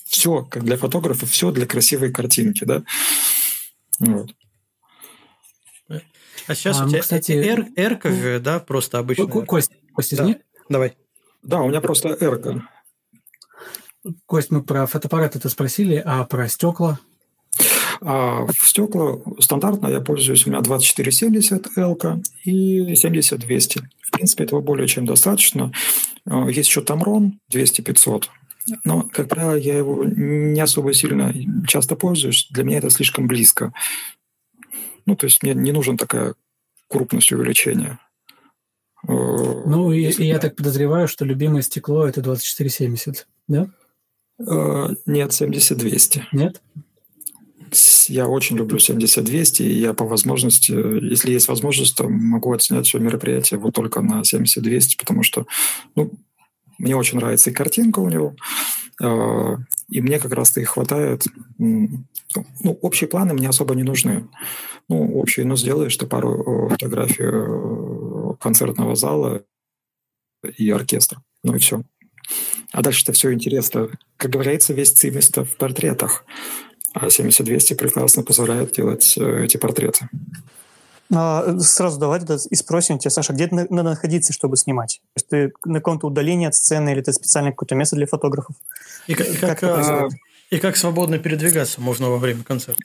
[0.04, 2.82] все, как для фотографа, все для красивой картинки, да.
[3.98, 4.34] Вот.
[6.46, 9.26] А сейчас а, у тебя, кстати, эр, эрка же, да, просто обычно.
[9.26, 10.34] Кость, Кость, извини.
[10.34, 10.40] Да.
[10.68, 10.96] Давай.
[11.42, 12.68] Да, у меня просто эрка.
[14.26, 16.98] Кость, мы про фотоаппарат это спросили, а про стекла?
[18.06, 21.98] А стекла стандартно я пользуюсь, у меня 2470 L
[22.44, 23.80] и 70-200.
[24.02, 25.72] В принципе, этого более чем достаточно.
[26.26, 28.24] А, есть еще Tamron 200-500.
[28.84, 31.34] Но, как правило, я его не особо сильно
[31.66, 32.46] часто пользуюсь.
[32.50, 33.72] Для меня это слишком близко.
[35.06, 36.34] Ну, то есть мне не нужен такая
[36.88, 37.98] крупность увеличения.
[39.08, 43.68] Э, ну, и, и я так подозреваю, что любимое стекло– это 2470, да?
[44.38, 46.22] Э, нет, 70-200.
[46.32, 46.60] Нет?
[48.08, 52.98] Я очень люблю 70-200, и я по возможности, если есть возможность, то могу отснять все
[52.98, 55.46] мероприятие вот только на 70-200, потому что
[55.94, 56.12] ну,
[56.78, 58.34] мне очень нравится и картинка у него,
[59.02, 59.56] э,
[59.88, 61.24] и мне как раз-то и хватает.
[61.58, 62.04] Ну,
[62.82, 64.28] общие планы мне особо не нужны.
[64.88, 69.42] Ну, общие, ну, сделаешь ты пару фотографий э, концертного зала
[70.58, 71.22] и оркестра.
[71.42, 71.82] Ну и все.
[72.72, 73.88] А дальше-то все интересно.
[74.16, 76.24] Как говорится, весь цимист в портретах.
[76.94, 80.08] А 70-200 прекрасно позволяет делать э, эти портреты.
[81.12, 85.00] А, сразу давай тогда и спросим тебя, Саша, где надо находиться, чтобы снимать?
[85.14, 88.54] То есть ты на каком-то удалении от сцены или это специальное какое-то место для фотографов?
[89.08, 90.08] И как, как, как а,
[90.50, 92.84] и как свободно передвигаться можно во время концерта?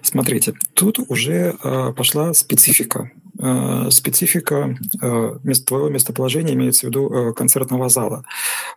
[0.00, 3.10] Смотрите, тут уже э, пошла специфика.
[3.38, 8.24] Э, специфика э, твоего местоположения имеется в виду э, концертного зала.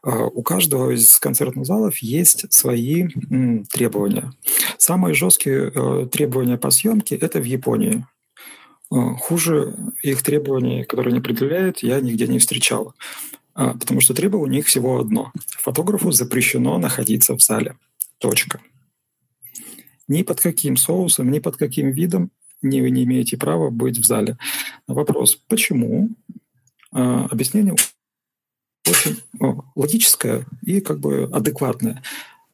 [0.03, 3.07] У каждого из концертных залов есть свои
[3.71, 4.31] требования.
[4.77, 8.05] Самые жесткие требования по съемке– это в Японии.
[8.89, 12.95] Хуже их требований, которые они предъявляют, я нигде не встречал.
[13.53, 15.31] Потому что требование у них всего одно.
[15.59, 17.75] Фотографу запрещено находиться в зале.
[18.19, 18.61] Точка.
[20.07, 24.05] Ни под каким соусом, ни под каким видом не, вы не имеете права быть в
[24.05, 24.37] зале.
[24.87, 26.09] Вопрос, почему?
[26.93, 27.75] Э, объяснение
[28.87, 29.17] очень
[29.75, 32.01] логическое и как бы адекватное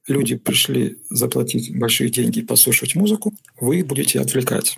[0.08, 4.78] люди пришли заплатить большие деньги и послушать музыку, вы будете отвлекать.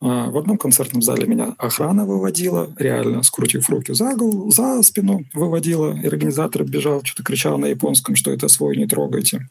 [0.00, 5.24] А, в одном концертном зале меня охрана выводила, реально скрутив руки за голову, за спину
[5.32, 5.96] выводила.
[5.96, 9.48] И организатор бежал, что-то кричал на японском, что это свой, не трогайте.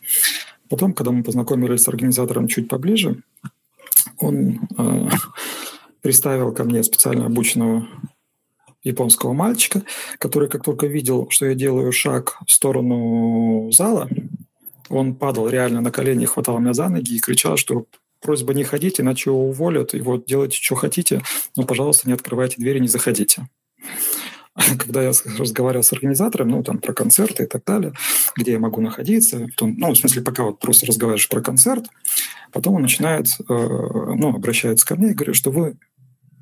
[0.70, 3.24] Потом, когда мы познакомились с организатором чуть поближе,
[4.18, 5.10] он э,
[6.02, 7.88] приставил ко мне специально обученного
[8.84, 9.84] японского мальчика,
[10.18, 14.10] который, как только видел, что я делаю шаг в сторону зала,
[14.90, 17.86] он падал реально на колени, хватал меня за ноги и кричал, что
[18.20, 21.22] просьба не ходить, иначе его уволят, и вот делайте, что хотите,
[21.56, 23.48] но, пожалуйста, не открывайте двери, не заходите.
[24.78, 27.94] Когда я разговаривал с организатором, ну, там, про концерты и так далее,
[28.36, 31.86] где я могу находиться, потом, ну, в смысле, пока вот просто разговариваешь про концерт,
[32.52, 35.78] потом он начинает, э, ну, обращается ко мне и говорит, что вы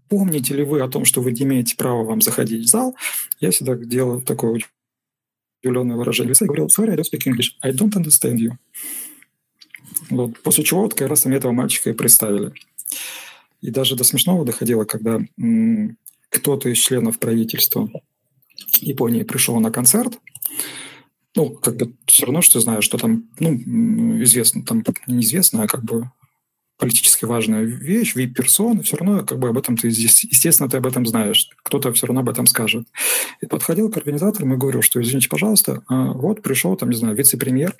[0.09, 2.95] помните ли вы о том, что вы не имеете права вам заходить в зал?
[3.39, 4.59] Я всегда делаю такое
[5.63, 8.51] удивленное выражение лица и говорил, sorry, I don't speak English, I don't understand you.
[10.09, 10.39] Вот.
[10.39, 12.53] После чего вот как раз мне этого мальчика и представили.
[13.61, 15.97] И даже до смешного доходило, когда м-
[16.29, 17.89] кто-то из членов правительства
[18.81, 20.19] Японии пришел на концерт,
[21.35, 25.83] ну, как бы все равно, что знаешь, что там, ну, известно, там неизвестно, а как
[25.83, 26.09] бы
[26.77, 31.05] политически важная вещь, вип-персона, все равно как бы об этом ты, естественно, ты об этом
[31.05, 31.49] знаешь.
[31.63, 32.87] Кто-то все равно об этом скажет.
[33.41, 37.15] И подходил к организаторам и говорил, что, извините, пожалуйста, а, вот пришел там, не знаю,
[37.15, 37.75] вице-премьер,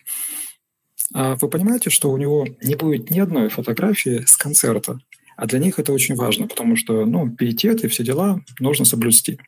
[1.14, 5.00] а вы понимаете, что у него не будет ни одной фотографии с концерта,
[5.40, 9.40] а для них это очень важно, потому что, ну, пиетет и все дела нужно соблюсти.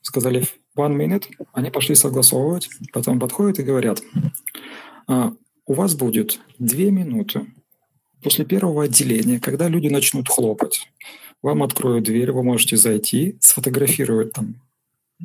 [0.00, 4.02] Сказали one minute, они пошли согласовывать, потом подходят и говорят,
[5.06, 5.32] а,
[5.66, 7.46] у вас будет две минуты
[8.22, 10.90] После первого отделения, когда люди начнут хлопать,
[11.42, 14.56] вам откроют дверь, вы можете зайти, сфотографировать там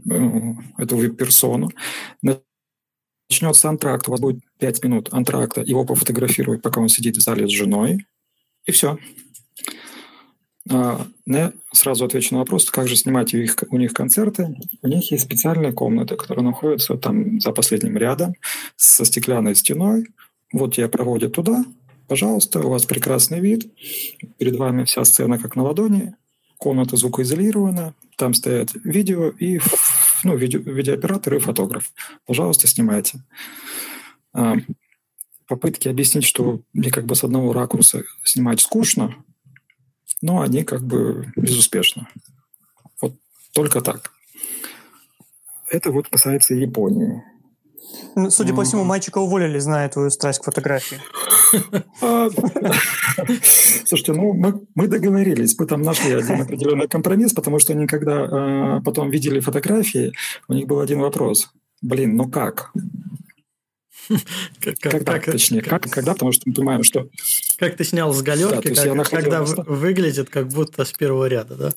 [0.08, 1.72] э, эту вип-персону,
[2.22, 7.48] начнется антракт, у вас будет 5 минут антракта, его пофотографировать, пока он сидит в зале
[7.48, 8.06] с женой,
[8.66, 9.00] и все.
[10.70, 14.56] А, не, сразу отвечу на вопрос, как же снимать у, их, у них концерты.
[14.82, 18.36] У них есть специальные комнаты, которые находятся там за последним рядом
[18.76, 20.08] со стеклянной стеной.
[20.54, 21.66] Вот я проводят туда,
[22.08, 23.72] пожалуйста, у вас прекрасный вид,
[24.38, 26.14] перед вами вся сцена как на ладони,
[26.58, 29.60] комната звукоизолирована, там стоят видео и
[30.24, 31.92] ну, видео, видеооператор и фотограф.
[32.26, 33.24] Пожалуйста, снимайте.
[34.34, 34.58] А,
[35.48, 39.16] попытки объяснить, что мне как бы с одного ракурса снимать скучно,
[40.22, 42.08] но они как бы безуспешно.
[43.02, 43.16] Вот
[43.54, 44.12] только так.
[45.70, 47.24] Это вот касается Японии.
[48.16, 51.00] Ну, судя по всему, мальчика уволили, зная твою страсть к фотографии.
[52.02, 52.30] А,
[53.86, 58.78] слушайте, ну мы, мы договорились, мы там нашли один определенный компромисс, потому что они когда
[58.78, 60.14] э, потом видели фотографии,
[60.48, 61.52] у них был один вопрос.
[61.82, 62.72] Блин, ну как?
[64.60, 67.08] Как, когда, как, точнее, как, как, когда, потому что мы понимаем, что...
[67.58, 71.72] Как ты снял с галерки, да, как, когда выглядит как будто с первого ряда, да?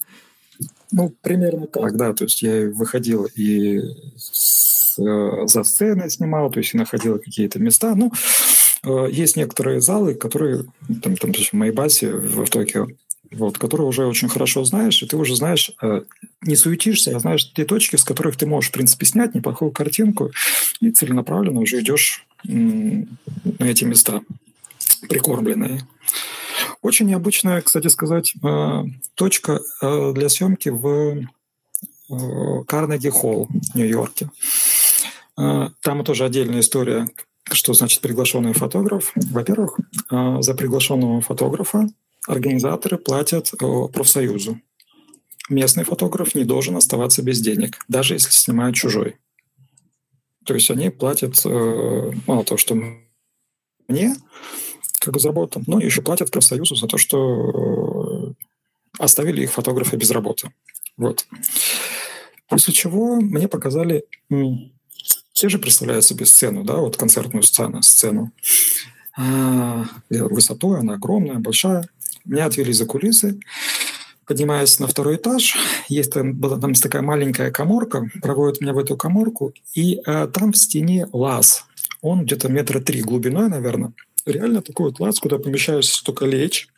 [0.93, 2.13] Ну, примерно так, да.
[2.13, 3.81] То есть я выходил и
[4.17, 7.95] с, э, за сценой снимал, то есть и находил какие-то места.
[7.95, 8.13] Ну,
[8.85, 10.65] э, есть некоторые залы, которые,
[11.03, 12.87] там, там в моей базе в, в Токио,
[13.35, 16.03] вот, которые уже очень хорошо знаешь, и ты уже знаешь, э,
[16.43, 20.31] не суетишься, а знаешь те точки, с которых ты можешь, в принципе, снять неплохую картинку,
[20.81, 23.07] и целенаправленно уже идешь на
[23.61, 24.21] эти места
[25.09, 25.87] прикормленные.
[26.83, 31.27] Очень необычная, кстати сказать, э, точка э, для съемки в
[32.67, 34.31] Карнеги Холл в Нью-Йорке.
[35.37, 37.09] Там тоже отдельная история,
[37.51, 39.13] что значит приглашенный фотограф.
[39.17, 41.89] Во-первых, за приглашенного фотографа
[42.27, 44.61] организаторы платят э, профсоюзу.
[45.51, 49.17] Местный фотограф не должен оставаться без денег, даже если снимает чужой.
[50.45, 52.77] То есть они платят э, мало того, что
[53.89, 54.17] мне,
[55.01, 58.45] как за работу, но еще платят профсоюзу за то, что э,
[58.99, 60.51] оставили их фотографы без работы.
[60.97, 61.27] Вот.
[62.49, 64.05] После чего мне показали,
[65.33, 68.33] все же представляют себе сцену, да, вот концертную сцену, сцену.
[69.17, 71.89] А, высотой она огромная, большая.
[72.25, 73.39] Меня отвели за кулисы,
[74.27, 75.57] поднимаюсь на второй этаж,
[75.89, 80.53] есть там, была там такая маленькая коморка, проводят меня в эту коморку, и э, там
[80.53, 81.65] в стене лаз.
[82.01, 83.93] Он где-то метра три глубиной, наверное.
[84.27, 86.69] Реально такой вот лаз, куда помещаешься только лечь.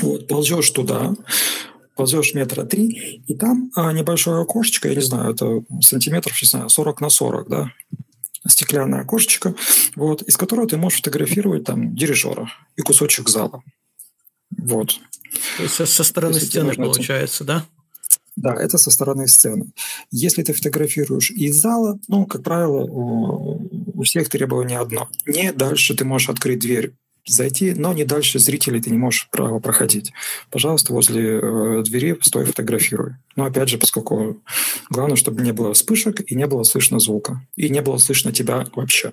[0.00, 1.14] Вот, ползешь туда,
[1.96, 6.68] ползешь метра три, и там а, небольшое окошечко, я не знаю, это сантиметров, не знаю,
[6.68, 7.72] 40 на 40, да,
[8.46, 9.54] стеклянное окошечко,
[9.96, 13.62] вот, из которого ты можешь фотографировать там дирижера и кусочек зала.
[14.62, 15.00] Вот.
[15.56, 17.66] То есть со стороны Если стены получается, да?
[18.36, 19.72] Да, это со стороны сцены.
[20.10, 25.08] Если ты фотографируешь из зала, ну, как правило, у, у всех требование одно.
[25.26, 26.92] Не дальше ты можешь открыть дверь,
[27.26, 30.12] зайти, но не дальше зрителей ты не можешь право проходить.
[30.50, 33.16] Пожалуйста, возле э, двери стой фотографируй.
[33.36, 34.42] Но опять же, поскольку
[34.88, 37.46] главное, чтобы не было вспышек и не было слышно звука.
[37.56, 39.12] И не было слышно тебя вообще.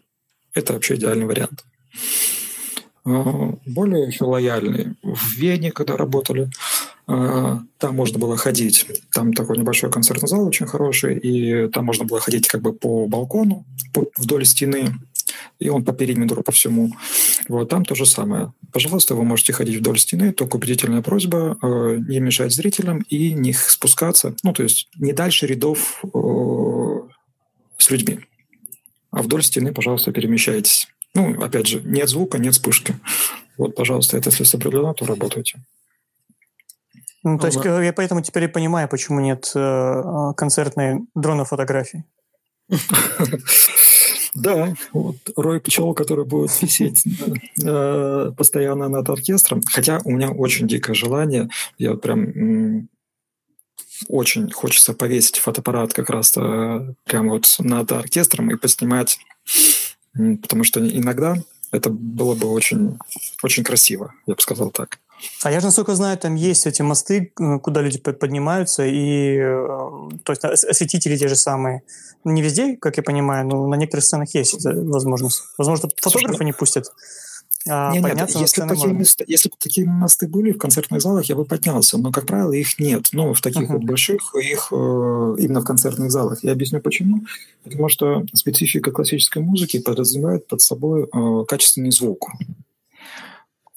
[0.53, 1.65] Это вообще идеальный вариант.
[3.07, 4.95] А, более еще лояльные.
[5.01, 6.49] В Вене, когда работали,
[7.07, 8.85] а, там можно было ходить.
[9.13, 13.07] Там такой небольшой концертный зал очень хороший, и там можно было ходить как бы по
[13.07, 13.65] балкону
[14.17, 14.93] вдоль стены,
[15.57, 16.91] и он по периметру, по всему.
[17.47, 18.51] Вот там то же самое.
[18.73, 23.53] Пожалуйста, вы можете ходить вдоль стены, только убедительная просьба э, не мешать зрителям и не
[23.53, 26.99] спускаться, ну, то есть не дальше рядов э,
[27.77, 28.19] с людьми.
[29.11, 30.89] А вдоль стены, пожалуйста, перемещайтесь.
[31.15, 32.95] Ну, опять же, нет звука, нет вспышки.
[33.57, 35.59] Вот, пожалуйста, это если соблюдено, то работайте.
[37.23, 37.81] Ну, то есть ага.
[37.81, 42.03] я поэтому теперь понимаю, почему нет э, концертной дронофотографии.
[44.33, 47.03] Да, вот рой пчел, который будет висеть
[47.63, 49.63] э, постоянно над оркестром.
[49.65, 52.87] Хотя у меня очень дикое желание, я прям
[54.07, 59.17] очень хочется повесить фотоаппарат как раз прямо вот над оркестром и поснимать
[60.41, 61.35] Потому что иногда
[61.71, 62.97] это было бы очень,
[63.43, 64.99] очень красиво, я бы сказал так.
[65.43, 69.67] А я же, насколько знаю, там есть эти мосты, э, куда люди поднимаются, и э,
[70.23, 71.81] то есть осветители те же самые.
[72.23, 75.41] Не везде, как я понимаю, но на некоторых сценах есть возможность.
[75.57, 76.91] Возможно, фотографы не пустят
[77.69, 81.35] а нет, нет, если, такие места, если бы такие мосты были в концертных залах, я
[81.35, 83.07] бы поднялся, но, как правило, их нет.
[83.11, 83.73] Ну, в таких uh-huh.
[83.73, 86.43] вот больших, их э, именно в концертных залах.
[86.43, 87.25] Я объясню почему.
[87.63, 92.29] Потому что специфика классической музыки подразумевает под собой э, качественный звук.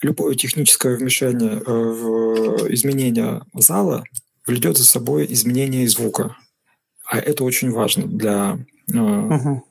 [0.03, 4.05] любое техническое вмешание э, в изменение зала
[4.47, 6.37] влечет за собой изменение звука.
[7.05, 8.59] А это очень важно для...
[8.93, 9.65] Угу.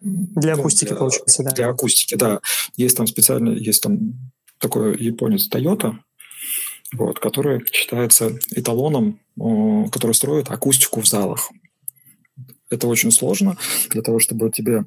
[0.00, 1.50] Для ну, акустики, для, получается, да.
[1.50, 2.40] Для акустики, да.
[2.76, 4.14] Есть там специально, есть там
[4.58, 5.96] такой японец Toyota,
[6.92, 9.20] вот, который считается эталоном,
[9.90, 11.50] который строит акустику в залах.
[12.70, 13.56] Это очень сложно
[13.90, 14.84] для того, чтобы тебе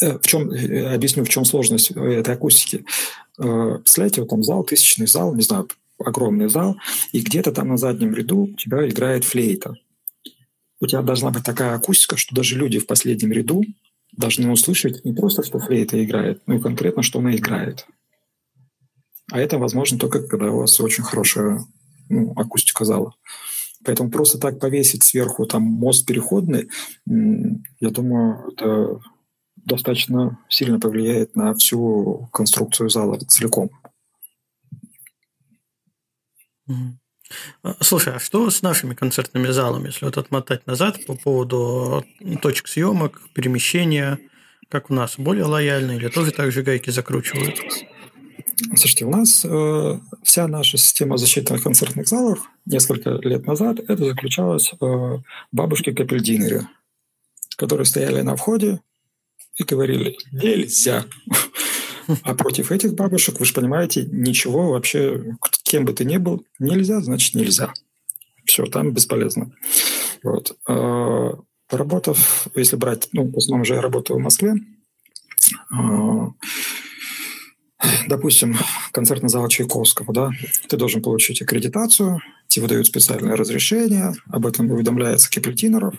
[0.00, 2.84] э, в чем, э, объясню, в чем сложность этой акустики.
[3.38, 6.76] Э, представляете, вот там зал, тысячный зал, не знаю, огромный зал,
[7.12, 9.74] и где-то там на заднем ряду у тебя играет флейта.
[10.80, 13.62] У тебя должна быть такая акустика, что даже люди в последнем ряду
[14.12, 17.86] должны услышать не просто, что флейта играет, но и конкретно, что она играет.
[19.30, 21.64] А это возможно только, когда у вас очень хорошая
[22.08, 23.14] ну, акустика зала.
[23.84, 26.68] Поэтому просто так повесить сверху там мост переходный,
[27.06, 29.00] я думаю, это
[29.56, 33.70] достаточно сильно повлияет на всю конструкцию зала целиком.
[36.68, 36.72] А,
[37.80, 42.04] слушай, а что с нашими концертными залами, если вот отмотать назад по поводу
[42.42, 44.18] точек съемок, перемещения,
[44.68, 47.60] как у нас, более лояльно или тоже так же гайки закручивают?
[48.76, 54.72] Слушайте, у нас э, вся наша система защиты концертных залов несколько лет назад это заключалось
[54.80, 55.18] э,
[55.50, 56.66] бабушки капельдинеры,
[57.56, 58.80] которые стояли на входе
[59.56, 61.04] и говорили «нельзя».
[62.22, 67.00] А против этих бабушек, вы же понимаете, ничего вообще, кем бы ты ни был, нельзя,
[67.00, 67.72] значит нельзя.
[68.44, 69.52] Все, там бесполезно.
[70.22, 70.56] Вот.
[70.68, 74.54] А, поработав, если брать, ну, в основном же я работаю в Москве,
[75.70, 76.32] а,
[78.08, 78.58] допустим,
[78.92, 80.30] концертный зал Чайковского, да,
[80.68, 85.94] ты должен получить аккредитацию, тебе выдают специальное разрешение, об этом уведомляется капельтинеров,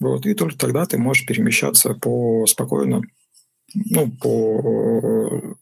[0.00, 3.02] вот, и только тогда ты можешь перемещаться по спокойно,
[3.84, 5.56] ну, по,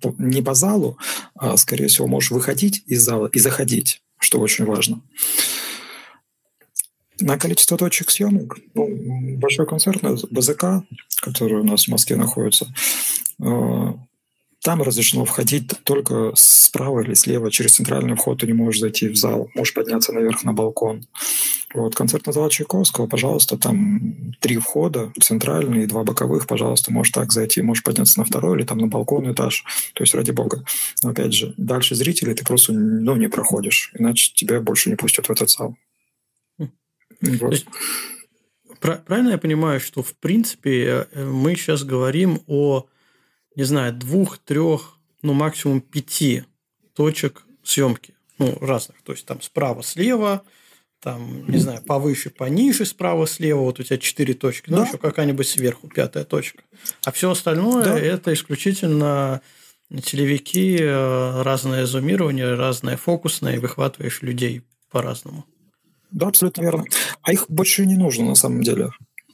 [0.00, 0.98] по не по залу,
[1.34, 5.00] а, скорее всего, можешь выходить из зала и заходить, что очень важно.
[7.20, 10.84] На количество точек съемок, ну, большой концертный БЗК,
[11.20, 12.72] который у нас в Москве находится,
[13.40, 13.94] а,
[14.64, 17.50] там разрешено входить только справа или слева.
[17.50, 19.50] Через центральный вход ты не можешь зайти в зал.
[19.54, 21.06] Можешь подняться наверх на балкон.
[21.74, 27.30] Вот, концертный зал Чайковского, пожалуйста, там три входа, центральный и два боковых, пожалуйста, можешь так
[27.30, 29.64] зайти, можешь подняться на второй или там на балкон этаж.
[29.92, 30.64] То есть, ради бога.
[31.02, 35.26] Но, опять же, дальше зрителей ты просто ну, не проходишь, иначе тебя больше не пустят
[35.26, 35.76] в этот зал.
[36.58, 36.70] Хм.
[37.20, 37.66] Вот.
[38.80, 42.86] Правильно я понимаю, что в принципе э, мы сейчас говорим о
[43.56, 46.44] не знаю, двух, трех, ну, максимум пяти
[46.94, 48.14] точек съемки.
[48.38, 49.00] Ну, разных.
[49.02, 50.42] То есть, там справа, слева,
[51.00, 54.86] там, не знаю, повыше, пониже, справа, слева, вот у тебя четыре точки, ну, да.
[54.86, 56.62] еще какая-нибудь сверху, пятая точка.
[57.04, 57.98] А все остальное да.
[57.98, 59.42] это исключительно
[60.02, 65.44] телевики, э, разное зумирование, разное фокусное, и выхватываешь людей по-разному.
[66.10, 66.84] Да, абсолютно верно.
[67.22, 68.90] А их больше не нужно на самом деле.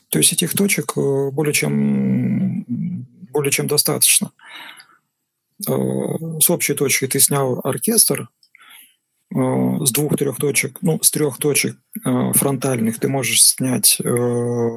[0.08, 3.06] То есть этих точек э, более чем
[3.40, 4.32] более чем достаточно.
[5.66, 5.72] Э,
[6.40, 8.28] с общей точки ты снял оркестр,
[9.34, 13.98] э, с двух-трех точек, ну, с трех точек э, фронтальных ты можешь снять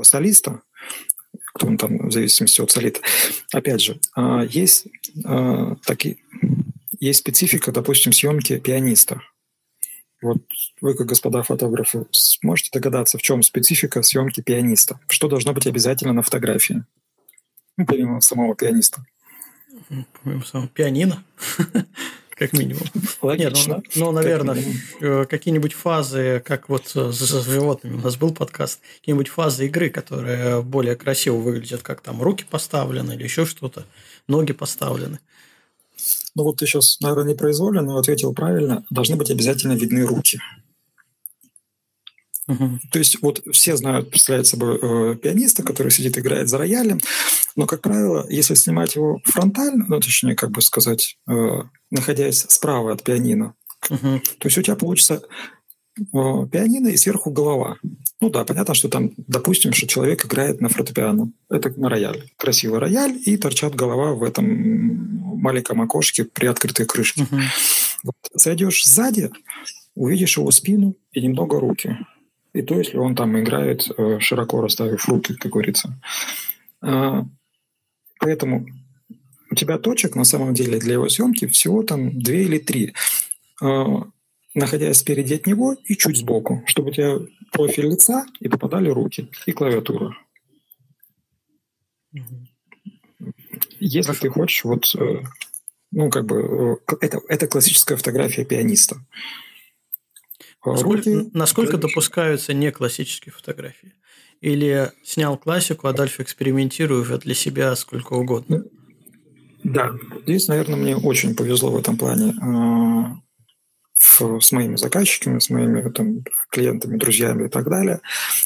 [0.04, 0.62] солиста,
[1.54, 3.02] кто он там, в зависимости от солита.
[3.52, 4.00] Опять же,
[4.50, 4.88] есть,
[5.86, 6.18] такие,
[7.00, 9.22] есть специфика, допустим, съемки пианиста.
[10.22, 10.38] Вот
[10.80, 15.02] вы, как господа фотографы, сможете догадаться, в чем специфика съемки пианиста?
[15.10, 16.86] Что должно быть обязательно на фотографии?
[17.76, 19.06] Помимо самого пианиста.
[20.24, 21.24] Помимо самого пианино,
[22.30, 22.84] как минимум.
[23.22, 23.76] Логично.
[23.76, 24.64] Нет, ну, ну, наверное,
[25.00, 30.62] как какие-нибудь фазы, как вот с животными у нас был подкаст, какие-нибудь фазы игры, которые
[30.62, 33.86] более красиво выглядят, как там руки поставлены или еще что-то,
[34.28, 35.20] ноги поставлены.
[36.36, 38.84] Ну вот ты сейчас, наверное, непроизвольно, но ответил правильно.
[38.90, 40.40] Должны быть обязательно видны руки.
[42.48, 42.80] Угу.
[42.92, 47.00] То есть вот все знают, представляют собой э, пианиста, который сидит, играет за роялем,
[47.56, 52.92] но, как правило, если снимать его фронтально, ну, точнее, как бы сказать, э, находясь справа
[52.92, 53.56] от пианино,
[53.90, 54.22] угу.
[54.40, 55.24] то есть у тебя получится
[55.98, 57.78] э, пианино и сверху голова.
[58.20, 61.32] Ну да, понятно, что там, допустим, что человек играет на фортепиано.
[61.50, 62.30] Это на рояль.
[62.38, 64.46] Красивый рояль, и торчат голова в этом
[65.42, 67.24] маленьком окошке при открытой крышке.
[67.24, 67.42] Угу.
[68.04, 68.16] Вот.
[68.34, 69.32] Зайдешь сзади,
[69.96, 71.98] увидишь его спину и немного руки.
[72.54, 76.00] И то, если он там играет, э, широко расставив руки, как говорится.
[76.82, 77.26] А,
[78.20, 78.68] поэтому
[79.50, 82.94] у тебя точек на самом деле для его съемки всего там две или три,
[83.62, 84.04] а,
[84.54, 87.20] находясь спереди от него и чуть сбоку, чтобы у тебя
[87.52, 90.16] профиль лица и попадали руки и клавиатура.
[93.80, 94.22] Если Хорошо.
[94.22, 95.24] ты хочешь, вот, э,
[95.92, 98.98] ну, как бы, э, это, это классическая фотография пианиста.
[100.66, 103.94] Насколько, Руки, насколько допускаются не классические фотографии?
[104.42, 108.64] Или снял классику, а дальше экспериментирую уже для себя сколько угодно?
[109.64, 109.92] Да,
[110.24, 113.16] здесь, наверное, мне очень повезло в этом плане а,
[114.40, 118.02] с моими заказчиками, с моими там, клиентами, друзьями и так далее,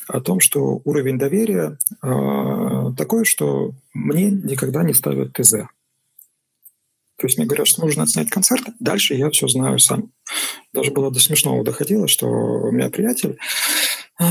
[0.08, 5.68] о том, что уровень доверия э, такой, что мне никогда не ставят ТЗ.
[7.18, 10.12] То есть мне говорят, что нужно снять концерт, дальше я все знаю сам.
[10.72, 13.38] Даже было до смешного доходило, что у меня приятель
[14.20, 14.26] э,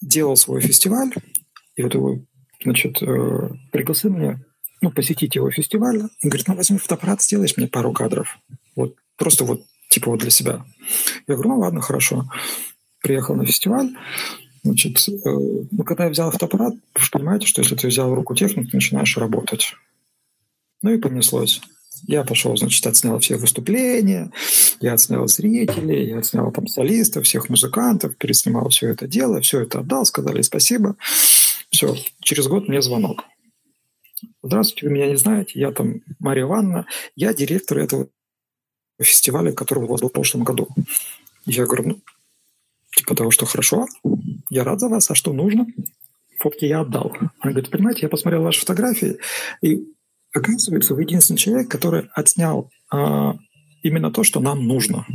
[0.00, 1.12] делал свой фестиваль,
[1.76, 2.18] и вот его,
[2.62, 4.40] значит, э, пригласил меня
[4.80, 6.00] ну, посетить его фестиваль.
[6.00, 8.38] Он говорит, ну, возьми фотоаппарат, сделаешь мне пару кадров.
[8.76, 10.64] Вот просто вот, типа вот для себя.
[11.26, 12.28] Я говорю, ну, ладно, хорошо.
[13.02, 13.90] Приехал на фестиваль.
[14.62, 16.74] Значит, э, ну, когда я взял фотоаппарат,
[17.12, 19.74] понимаете, что если ты взял в руку технику, начинаешь работать.
[20.82, 21.60] Ну и понеслось.
[22.06, 24.30] Я пошел, значит, отснял все выступления,
[24.80, 29.80] я отснял зрителей, я отснял там солистов, всех музыкантов, переснимал все это дело, все это
[29.80, 30.96] отдал, сказали спасибо.
[31.70, 33.24] Все, через год мне звонок.
[34.42, 38.08] Здравствуйте, вы меня не знаете, я там Мария Ивановна, я директор этого
[39.00, 40.68] фестиваля, который у вас был в прошлом году.
[41.46, 42.00] Я говорю, ну,
[42.96, 43.86] типа того, что хорошо,
[44.50, 45.66] я рад за вас, а что нужно?
[46.38, 47.12] Фотки я отдал.
[47.20, 49.18] Он говорит, понимаете, я посмотрел ваши фотографии,
[49.60, 49.84] и
[50.32, 53.36] оказывается, вы единственный человек, который отснял а,
[53.82, 55.06] именно то, что нам нужно.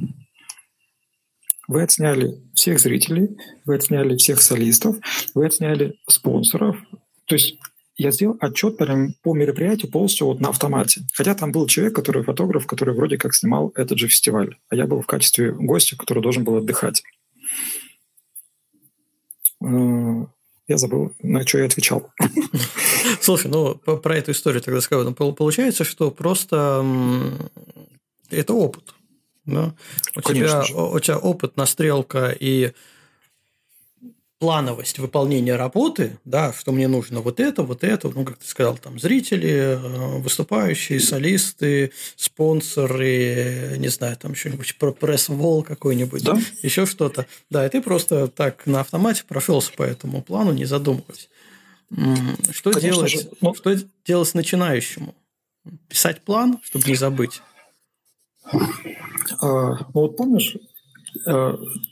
[1.67, 4.97] Вы отсняли всех зрителей, вы отсняли всех солистов,
[5.33, 6.77] вы отсняли спонсоров.
[7.25, 7.57] То есть
[7.95, 11.01] я сделал отчет по мероприятию полностью вот на автомате.
[11.13, 14.57] Хотя там был человек, который фотограф, который вроде как снимал этот же фестиваль.
[14.69, 17.03] А я был в качестве гостя, который должен был отдыхать.
[20.73, 22.09] Я забыл, на что я отвечал.
[23.21, 25.03] Слушай, ну про эту историю тогда скажу.
[25.03, 26.83] Ну, получается, что просто
[28.31, 28.95] это опыт.
[29.45, 29.75] Да?
[30.15, 32.71] У, тебя, у тебя опыт, настрелка и
[34.39, 38.77] плановость выполнения работы, да, что мне нужно вот это, вот это, ну, как ты сказал,
[38.77, 46.37] там, зрители, э, выступающие, солисты, спонсоры, не знаю, там, что-нибудь, пресс-вол какой-нибудь, да?
[46.61, 47.25] еще что-то.
[47.49, 51.29] Да, и ты просто так на автомате прошелся по этому плану, не задумываясь.
[52.51, 53.11] Что Конечно делать?
[53.11, 53.53] Же, но...
[53.53, 53.75] Что
[54.05, 55.15] делать начинающему?
[55.87, 57.41] Писать план, чтобы не забыть?
[58.43, 58.57] А,
[59.39, 60.57] ну вот помнишь,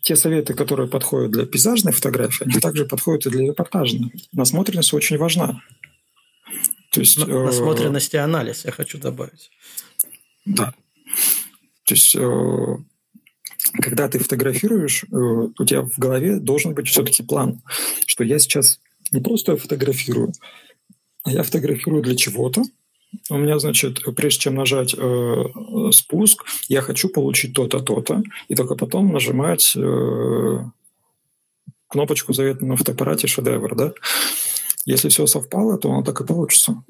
[0.01, 4.11] те советы, которые подходят для пейзажной фотографии, они также подходят и для репортажной.
[4.31, 5.61] Насмотренность очень важна.
[6.91, 9.49] То есть, э, Насмотренность и анализ, я хочу добавить.
[10.45, 10.73] Да.
[11.85, 12.77] То есть, э,
[13.81, 17.61] когда ты фотографируешь, у тебя в голове должен быть все-таки план,
[18.05, 18.79] что я сейчас
[19.11, 20.33] не просто фотографирую,
[21.23, 22.63] а я фотографирую для чего-то,
[23.29, 25.43] у меня, значит, прежде чем нажать э,
[25.91, 30.59] спуск, я хочу получить то-то, то-то, и только потом нажимать э,
[31.87, 33.93] кнопочку заветную на фотоаппарате шедевр, да?
[34.85, 36.83] Если все совпало, то оно так и получится.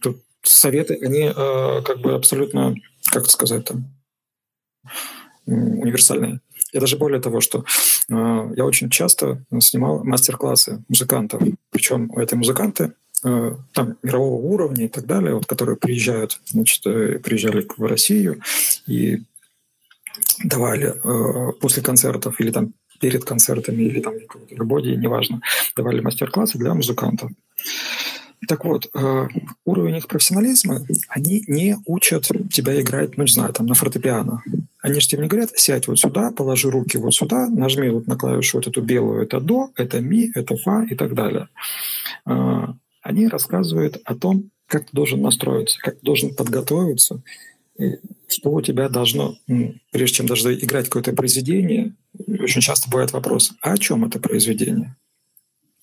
[0.00, 2.74] Тут советы, они э, как бы абсолютно,
[3.10, 3.90] как сказать там,
[5.46, 6.40] универсальные.
[6.72, 7.64] Я даже более того, что
[8.08, 11.42] э, я очень часто снимал мастер-классы музыкантов.
[11.70, 12.94] Причем эти музыканты
[13.24, 18.42] там, мирового уровня и так далее, вот, которые приезжают, значит, э, приезжали в Россию
[18.86, 19.22] и
[20.44, 25.40] давали э, после концертов или там перед концертами или там в любой неважно,
[25.76, 27.30] давали мастер-классы для музыкантов.
[28.46, 29.28] Так вот, э,
[29.64, 34.42] уровень их профессионализма, они не учат тебя играть, ну, не знаю, там, на фортепиано.
[34.82, 38.16] Они же тебе не говорят, сядь вот сюда, положи руки вот сюда, нажми вот на
[38.16, 41.48] клавишу вот эту белую, это до, это ми, это фа и так далее
[43.04, 47.22] они рассказывают о том, как ты должен настроиться, как ты должен подготовиться,
[48.28, 49.36] что у тебя должно,
[49.92, 51.94] прежде чем даже играть какое-то произведение,
[52.40, 54.96] очень часто бывает вопрос, а о чем это произведение?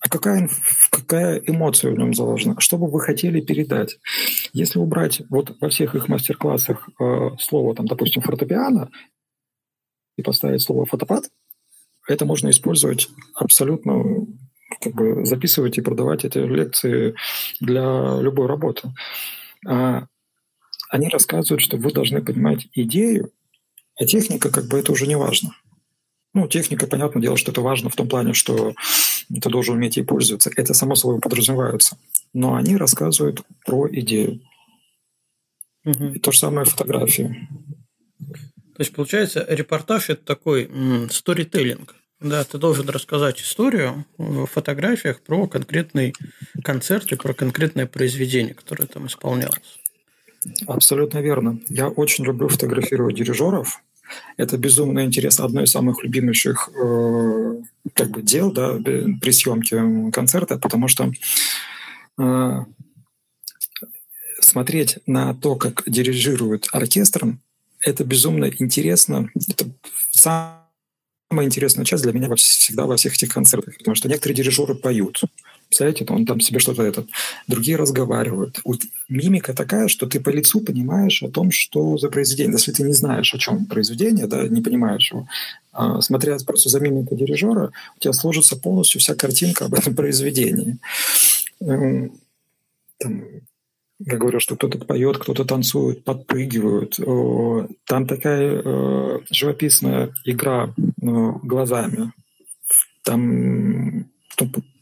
[0.00, 0.50] А какая,
[0.90, 2.58] какая эмоция в нем заложена?
[2.58, 4.00] Что бы вы хотели передать?
[4.52, 8.90] Если убрать вот во всех их мастер-классах э, слово, там, допустим, фортепиано,
[10.16, 11.30] и поставить слово фотопад,
[12.08, 14.26] это можно использовать абсолютно
[14.80, 17.14] как бы записывать и продавать эти лекции
[17.60, 18.92] для любой работы.
[19.66, 20.06] А
[20.90, 23.32] они рассказывают, что вы должны понимать идею,
[23.96, 25.54] а техника как бы это уже не важно.
[26.34, 28.74] Ну, техника, понятное дело, что это важно в том плане, что
[29.28, 30.50] ты должен уметь ей пользоваться.
[30.56, 31.98] Это само собой подразумевается.
[32.32, 34.40] Но они рассказывают про идею.
[35.84, 36.04] Угу.
[36.14, 37.48] И то же самое фотографии.
[38.18, 40.70] То есть, получается, репортаж– это такой
[41.10, 46.14] сторителлинг Да, ты должен рассказать историю в фотографиях про конкретный
[46.62, 49.80] концерт и про конкретное произведение, которое там исполнялось.
[50.66, 51.58] Абсолютно верно.
[51.68, 53.82] Я очень люблю фотографировать дирижеров.
[54.36, 55.44] Это безумно интересно.
[55.44, 57.62] Одно из самых любимейших э,
[57.94, 61.10] как бы дел да, при съемке концерта, потому что
[62.18, 62.58] э,
[64.40, 67.40] смотреть на то, как дирижируют оркестром,
[67.80, 69.30] это безумно интересно.
[69.48, 69.66] Это
[71.32, 75.22] самая интересная часть для меня всегда во всех этих концертах, потому что некоторые дирижеры поют.
[75.66, 77.08] Представляете, он там себе что-то этот,
[77.48, 78.60] другие разговаривают.
[78.66, 82.52] Вот мимика такая, что ты по лицу понимаешь о том, что за произведение.
[82.52, 85.26] Если ты не знаешь, о чем произведение, да, не понимаешь его,
[85.72, 90.76] а, смотря просто за мимикой дирижера, у тебя сложится полностью вся картинка об этом произведении.
[91.60, 92.12] Эм,
[92.98, 93.24] там,
[94.04, 96.96] я говорю, что кто-то поет, кто-то танцует, подпрыгивают.
[97.86, 101.06] Там такая э, живописная игра э,
[101.42, 102.12] глазами.
[103.04, 104.06] Там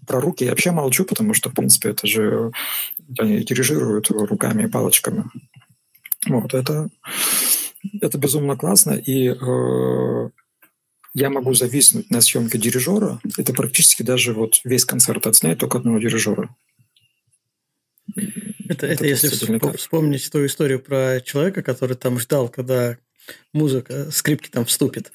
[0.06, 2.52] про руки я вообще молчу, потому что, в принципе, это же
[3.18, 5.24] они дирижируют руками и палочками.
[6.26, 6.88] Вот, это,
[8.00, 10.30] это безумно классно, и э,
[11.14, 13.20] я могу зависнуть на съемке дирижера.
[13.36, 16.54] Это практически даже вот весь концерт отснять только одного дирижера.
[18.70, 22.98] Это, это, это если вспом- вспомнить ту историю про человека, который там ждал, когда
[23.52, 25.10] музыка, скрипки там вступит.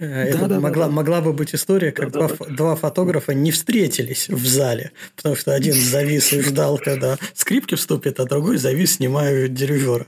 [0.00, 0.90] Э, это да, могла, да.
[0.90, 2.54] могла бы быть история, как да, два, да.
[2.54, 8.18] два фотографа не встретились в зале, потому что один завис и ждал, когда скрипки вступят,
[8.20, 10.06] а другой завис, снимая дирижера.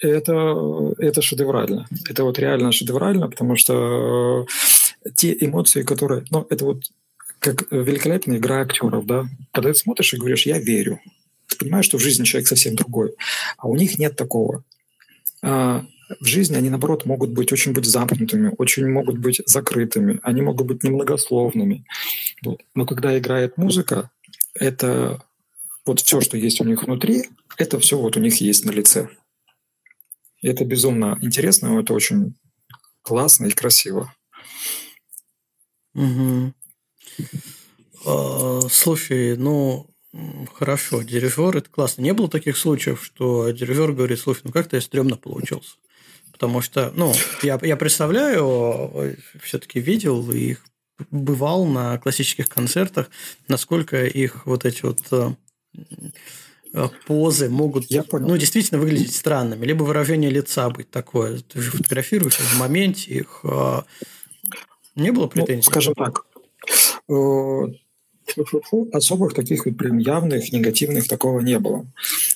[0.00, 1.86] Это, это шедеврально.
[2.08, 4.44] Это вот реально шедеврально, потому что
[5.04, 6.24] э, те эмоции, которые...
[6.30, 6.82] Ну, это вот
[7.38, 9.26] как великолепная игра актеров, да?
[9.52, 11.00] Когда ты смотришь и говоришь «я верю»,
[11.50, 13.14] ты понимаешь, что в жизни человек совсем другой.
[13.58, 14.64] А у них нет такого.
[15.42, 15.84] А,
[16.18, 20.66] в жизни они, наоборот, могут быть очень быть замкнутыми, очень могут быть закрытыми, они могут
[20.66, 21.84] быть немногословными.
[22.42, 22.62] Вот.
[22.74, 24.10] Но когда играет музыка,
[24.54, 25.22] это
[25.86, 29.08] вот все, что есть у них внутри, это все вот у них есть на лице.
[30.40, 32.34] И это безумно интересно, это очень
[33.02, 34.12] классно и красиво.
[35.94, 36.54] Угу.
[38.70, 39.86] Слушай, ну
[40.54, 42.02] Хорошо, дирижер это классно.
[42.02, 45.76] Не было таких случаев, что дирижер говорит, слушай, ну как-то я стрёмно получился.
[46.32, 50.64] Потому что, ну, я, я представляю, все-таки видел их,
[51.10, 53.10] бывал на классических концертах,
[53.46, 55.00] насколько их вот эти вот
[56.72, 58.28] э, позы могут, я понял.
[58.28, 61.40] ну, действительно выглядеть странными, либо выражение лица быть такое.
[61.40, 63.40] Ты же фотографируешь в моменте их.
[63.44, 63.82] Э,
[64.96, 65.66] не было ну, претензий?
[65.66, 66.24] Ну, скажем так,
[67.08, 67.62] э,
[68.92, 71.86] особых таких вот прям явных негативных такого не было.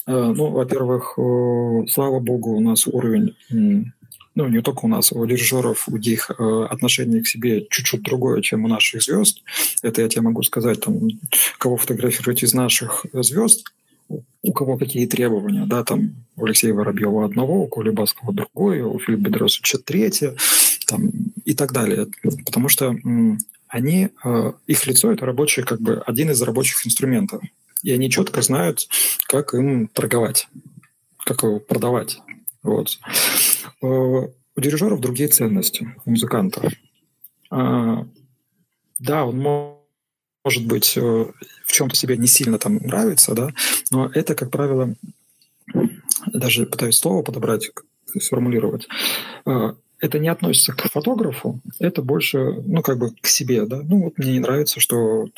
[0.06, 3.34] Э, ну, во-первых, э, слава богу, у нас уровень
[4.36, 8.42] ну, не только у нас, у дирижеров, у них э, отношение к себе чуть-чуть другое,
[8.42, 9.42] чем у наших звезд.
[9.82, 11.08] Это я тебе могу сказать, там,
[11.58, 13.72] кого фотографировать из наших звезд,
[14.08, 18.98] у кого какие требования, да, там, у Алексея Воробьева одного, у Коли Баскова другое, у
[18.98, 20.34] Филиппа Бедросовича третье,
[20.86, 21.10] там,
[21.44, 22.06] и так далее.
[22.44, 22.94] Потому что
[23.74, 27.42] они, э, их лицо– это рабочий, как бы один из рабочих инструментов.
[27.82, 28.88] И они четко знают,
[29.26, 30.46] как им торговать,
[31.24, 32.20] как его продавать.
[32.62, 33.00] Вот.
[33.82, 36.72] Э, у дирижеров другие ценности, у музыкантов.
[37.50, 38.06] А,
[39.00, 39.40] да, он
[40.44, 41.00] может быть э,
[41.66, 43.50] в чем-то себе не сильно там нравится, да,
[43.90, 44.94] но это, как правило,
[46.32, 47.72] даже пытаюсь слово подобрать,
[48.20, 48.86] сформулировать
[50.04, 53.80] это не относится к фотографу, это больше, ну, как бы к себе, да.
[53.82, 55.28] Ну, вот мне не нравится, что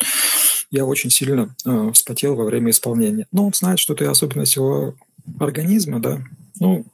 [0.71, 3.27] я очень сильно э, вспотел во время исполнения.
[3.31, 4.95] Но он знает, что это особенность его
[5.39, 6.21] организма, да.
[6.59, 6.85] Ну,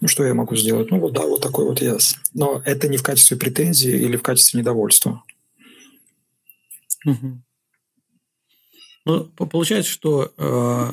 [0.00, 0.90] ну, что я могу сделать?
[0.90, 1.98] Ну, вот да, вот такой вот я.
[2.32, 5.22] Но это не в качестве претензии или в качестве недовольства.
[7.04, 7.42] Угу.
[9.04, 10.92] Ну, получается, что э,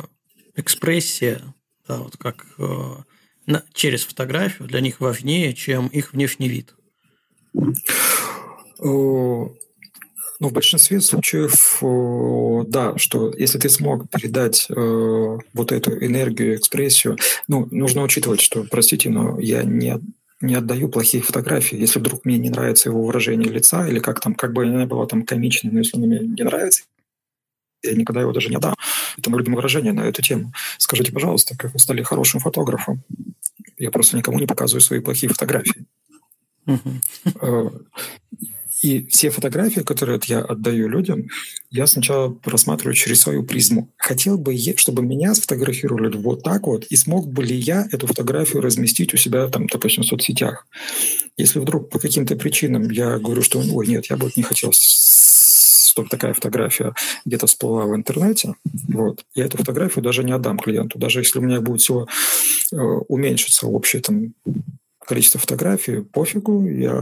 [0.55, 1.41] экспрессия,
[1.87, 2.95] да, вот как э,
[3.73, 6.73] через фотографию для них важнее, чем их внешний вид?
[10.39, 11.79] Ну, в большинстве случаев,
[12.69, 17.17] да, что если ты смог передать э, вот эту энергию, экспрессию,
[17.47, 19.99] ну, нужно учитывать, что, простите, но я не,
[20.39, 21.75] не отдаю плохие фотографии.
[21.79, 24.85] Если вдруг мне не нравится его выражение лица, или как там, как бы оно ни
[24.85, 26.83] было там комичным, но если оно мне не нравится,
[27.83, 28.75] я никогда его даже не отдам.
[29.17, 30.51] Это мое любимое выражение на эту тему.
[30.77, 33.03] Скажите, пожалуйста, как вы стали хорошим фотографом?
[33.77, 35.85] Я просто никому не показываю свои плохие фотографии.
[37.41, 37.69] Э,
[38.83, 41.27] и все фотографии, которые я отдаю людям,
[41.71, 43.89] я сначала рассматриваю через свою призму.
[43.97, 48.05] Хотел бы, я, чтобы меня сфотографировали вот так вот, и смог бы ли я эту
[48.05, 50.67] фотографию разместить у себя, там, допустим, в соцсетях.
[51.37, 54.71] Если вдруг по каким-то причинам я говорю, что, ой, нет, я бы не хотел
[55.97, 56.93] чтобы такая фотография
[57.25, 58.53] где-то всплыла в интернете,
[58.87, 60.99] вот, я эту фотографию даже не отдам клиенту.
[60.99, 62.07] Даже если у меня будет всего
[62.71, 64.33] э, уменьшиться общее там
[64.99, 66.95] количество фотографий, пофигу, я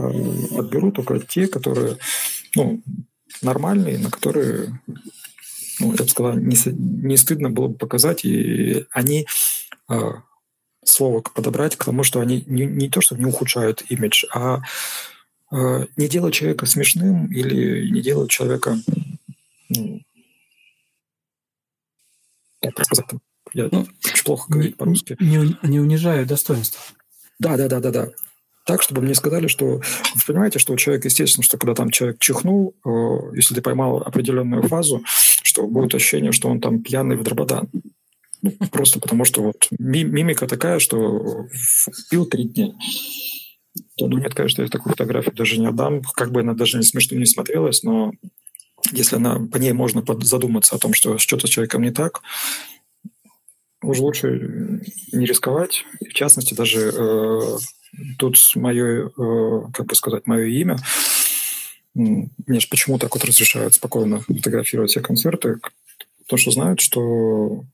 [0.58, 1.98] отберу только те, которые
[2.54, 2.80] ну,
[3.42, 4.80] нормальные, на которые,
[5.78, 9.26] ну, я бы сказал, не, не стыдно было бы показать, и они
[9.90, 10.12] э,
[10.84, 14.62] слово подобрать к тому, что они не, не то, что не ухудшают имидж, а
[15.50, 18.76] не делают человека смешным или не делают человека
[19.68, 20.00] ну,
[22.62, 23.06] как сказать,
[23.52, 25.16] я ну, очень плохо говорить по-русски.
[25.20, 26.80] Не, не унижают достоинства.
[27.38, 28.08] Да, да, да, да, да.
[28.64, 32.74] Так, чтобы мне сказали, что вы понимаете, что человек, естественно, что когда там человек чихнул,
[32.84, 32.90] э,
[33.36, 37.68] если ты поймал определенную фазу, что будет ощущение, что он там пьяный в дрободан.
[38.42, 41.46] Ну, просто потому что вот мимика такая, что
[42.10, 42.72] пил три дня.
[43.96, 46.02] То, ну, нет, конечно, я такую фотографию даже не отдам.
[46.14, 48.12] Как бы она даже не смешно не смотрелась, но
[48.92, 52.22] если она, по ней можно задуматься о том, что что-то с человеком не так,
[53.82, 54.80] уж лучше
[55.12, 55.84] не рисковать.
[56.00, 57.40] В частности, даже э,
[58.18, 60.76] тут мое, э, как бы сказать, мое имя.
[61.94, 65.58] Мне же почему так вот разрешают спокойно фотографировать все концерты?
[66.24, 67.64] Потому что знают, что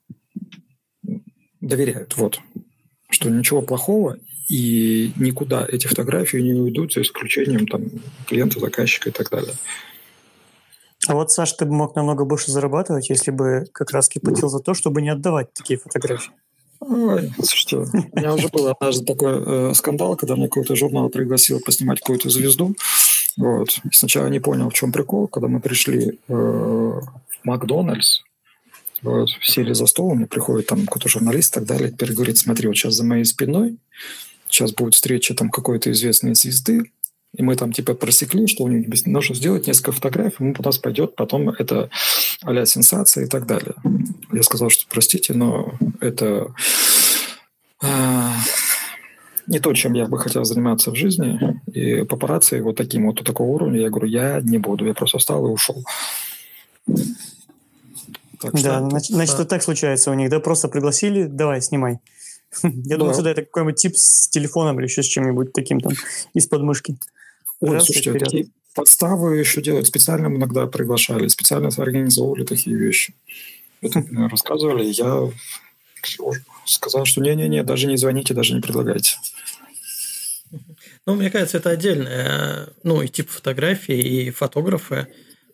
[1.60, 2.40] доверяют, вот.
[3.10, 4.18] Что ничего плохого
[4.48, 7.84] и никуда эти фотографии не уйдут, за исключением там
[8.26, 9.54] клиента, заказчика и так далее.
[11.08, 14.60] А вот, Саш, ты бы мог намного больше зарабатывать, если бы как раз платил за
[14.60, 16.30] то, чтобы не отдавать такие фотографии.
[16.80, 21.60] Ой, слушайте, у меня уже был однажды такой э, скандал, когда мне какой-то журнал пригласил
[21.60, 22.74] поснимать какую-то звезду.
[23.36, 23.80] Вот.
[23.92, 25.28] Сначала не понял, в чем прикол.
[25.28, 27.02] Когда мы пришли э, в
[27.44, 28.22] Макдональдс,
[29.02, 32.68] вот, сели за стол, мне приходит там какой-то журналист и так далее, теперь говорит, смотри,
[32.68, 33.76] вот сейчас за моей спиной,
[34.52, 36.90] сейчас будет встреча там какой-то известной звезды,
[37.34, 40.78] и мы там типа просекли, что у них нужно сделать несколько фотографий, ему у нас
[40.78, 41.88] пойдет потом это
[42.42, 43.74] а сенсация и так далее.
[44.32, 46.54] Я сказал, что простите, но это
[47.82, 48.34] а,
[49.46, 51.60] не то, чем я бы хотел заниматься в жизни.
[51.72, 54.86] И папарацци вот таким вот такого уровня, я говорю, я не буду.
[54.86, 55.84] Я просто встал и ушел.
[58.40, 60.40] Так что, да, значит, значит, это так случается у них, да?
[60.40, 61.98] Просто пригласили, давай, снимай.
[62.62, 65.92] Я думаю, сюда это какой-нибудь тип с телефоном или еще с чем-нибудь таким там
[66.34, 66.96] из подмышки.
[67.60, 69.86] Ой, слушайте, такие подставы еще делают.
[69.86, 73.14] Специально иногда приглашали, специально организовывали такие вещи.
[73.80, 74.84] Это мне рассказывали.
[74.84, 75.30] Я
[76.66, 79.16] сказал, что не-не-не, даже не звоните, даже не предлагайте.
[81.06, 85.08] Ну, мне кажется, это отдельное, ну, и тип фотографии, и фотографы,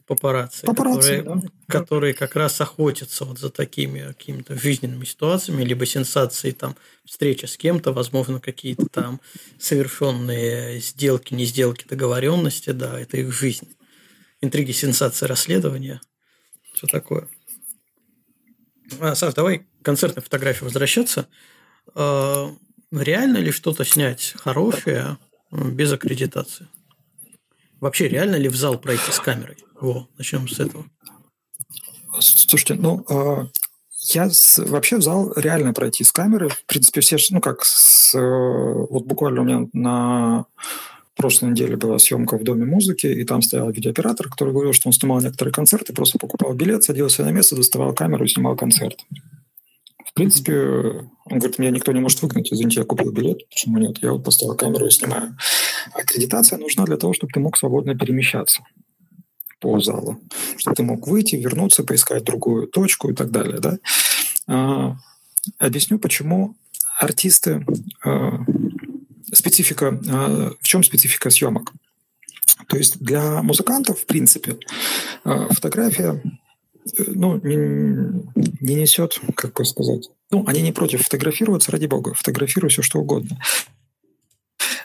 [0.09, 1.50] папарацци, папарацци которые, да.
[1.68, 7.59] которые как раз охотятся вот за такими какими-то жизненными ситуациями, либо сенсацией, там, встреча с
[7.59, 9.20] кем-то, возможно, какие-то там
[9.59, 13.68] совершенные сделки, не сделки, договоренности, да, это их жизнь.
[14.40, 16.00] Интриги, сенсации, расследования,
[16.72, 17.28] все такое.
[19.00, 21.28] А, Саш, давай к концертной фотографии возвращаться.
[21.94, 22.50] А,
[22.90, 25.18] реально ли что-то снять хорошее
[25.50, 26.66] без аккредитации?
[27.80, 29.59] Вообще, реально ли в зал пройти с камерой?
[29.80, 30.84] Во, начнем с этого.
[32.20, 33.46] Слушайте, ну, а,
[34.12, 36.48] я вообще в зал реально пройти с камерой.
[36.48, 40.46] В принципе, все, ну, как с, вот буквально у меня на
[41.16, 44.92] прошлой неделе была съемка в Доме музыки, и там стоял видеооператор, который говорил, что он
[44.92, 49.04] снимал некоторые концерты, просто покупал билет, садился на место, доставал камеру и снимал концерт.
[50.04, 50.54] В принципе,
[51.26, 53.98] он говорит, меня никто не может выгнать, извините, я купил билет, почему нет?
[54.00, 55.36] Я вот поставил камеру и снимаю.
[55.92, 58.62] Аккредитация нужна для того, чтобы ты мог свободно перемещаться
[59.61, 60.20] по залу,
[60.56, 63.59] чтобы ты мог выйти, вернуться, поискать другую точку и так далее.
[63.61, 63.78] Да?
[64.46, 64.96] А,
[65.59, 66.54] объясню, почему
[66.98, 67.64] артисты...
[68.04, 68.40] А,
[69.32, 70.00] специфика...
[70.09, 71.72] А, в чем специфика съемок?
[72.68, 74.59] То есть для музыкантов, в принципе,
[75.24, 76.22] а, фотография
[77.06, 77.56] ну, не,
[78.61, 83.00] не несет, как бы сказать, ну, они не против фотографироваться, ради бога, фотографируй все что
[83.00, 83.38] угодно.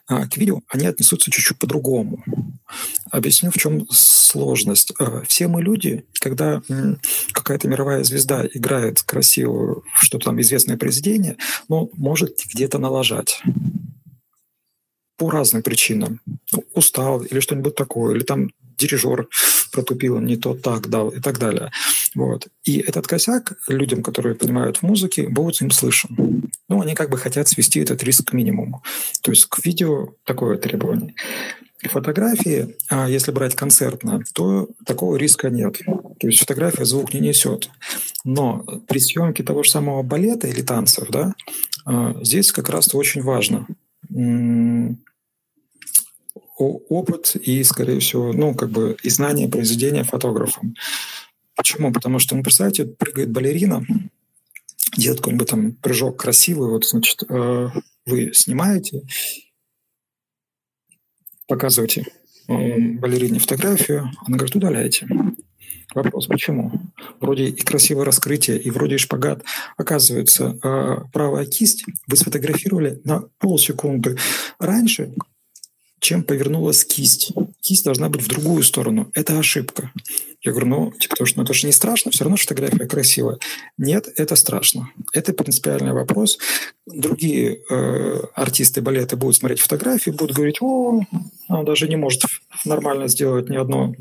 [0.08, 2.24] А к видео они отнесутся чуть-чуть по-другому.
[3.10, 4.92] Объясню, в чем сложность.
[5.00, 6.62] А, все мы люди, когда
[7.32, 11.38] какая-то мировая звезда играет красиво что-то там известное произведение,
[11.70, 13.42] но может где-то налажать
[15.18, 16.20] по разным причинам.
[16.52, 19.28] Ну, устал или что-нибудь такое, или там дирижер
[19.72, 21.72] протупил, не то так дал и так далее.
[22.16, 22.48] Вот.
[22.64, 26.50] И этот косяк людям, которые понимают в музыке, будет им слышен.
[26.70, 28.84] Ну, они как бы хотят свести этот риск к минимуму.
[29.22, 31.16] То есть к видео такое требование.
[31.82, 35.80] Фотографии, а если брать концертно, то такого риска нет.
[36.20, 37.70] То есть фотография звук не несет.
[38.24, 41.34] Но при съемке того же самого балета или танцев, да,
[41.86, 43.68] а, здесь как раз очень важно
[46.58, 50.76] опыт и, скорее всего, ну, как бы и знание произведения фотографом.
[51.56, 51.92] Почему?
[51.92, 53.86] Потому что, ну, представьте, прыгает балерина,
[54.98, 57.70] делает какой-нибудь там прыжок красивый, вот, значит, э,
[58.06, 59.04] вы снимаете,
[61.48, 62.06] показываете
[62.48, 65.08] э, балерине фотографию, она говорит, удаляйте.
[65.94, 66.72] Вопрос, почему?
[67.20, 69.44] Вроде и красивое раскрытие, и вроде и шпагат.
[69.78, 74.18] Оказывается, э, правая кисть вы сфотографировали на полсекунды
[74.60, 75.14] раньше,
[76.04, 77.32] чем повернулась кисть.
[77.62, 79.10] Кисть должна быть в другую сторону.
[79.14, 79.92] Это ошибка.
[80.42, 83.38] Я говорю, ну, типа, потому что ну, это же не страшно, все равно фотография красивая.
[83.78, 84.90] Нет, это страшно.
[85.14, 86.38] Это принципиальный вопрос.
[86.86, 91.00] Другие э, артисты балета будут смотреть фотографии, будут говорить, о,
[91.48, 92.24] он даже не может
[92.66, 93.96] нормально сделать ни одно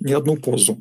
[0.00, 0.78] ни одну позу.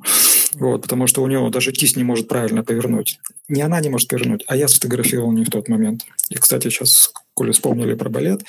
[0.54, 3.20] Вот, потому что у него даже кисть не может правильно повернуть.
[3.48, 6.06] Не она не может повернуть, а я сфотографировал не в тот момент.
[6.30, 8.44] И, кстати, сейчас, коли вспомнили про балет,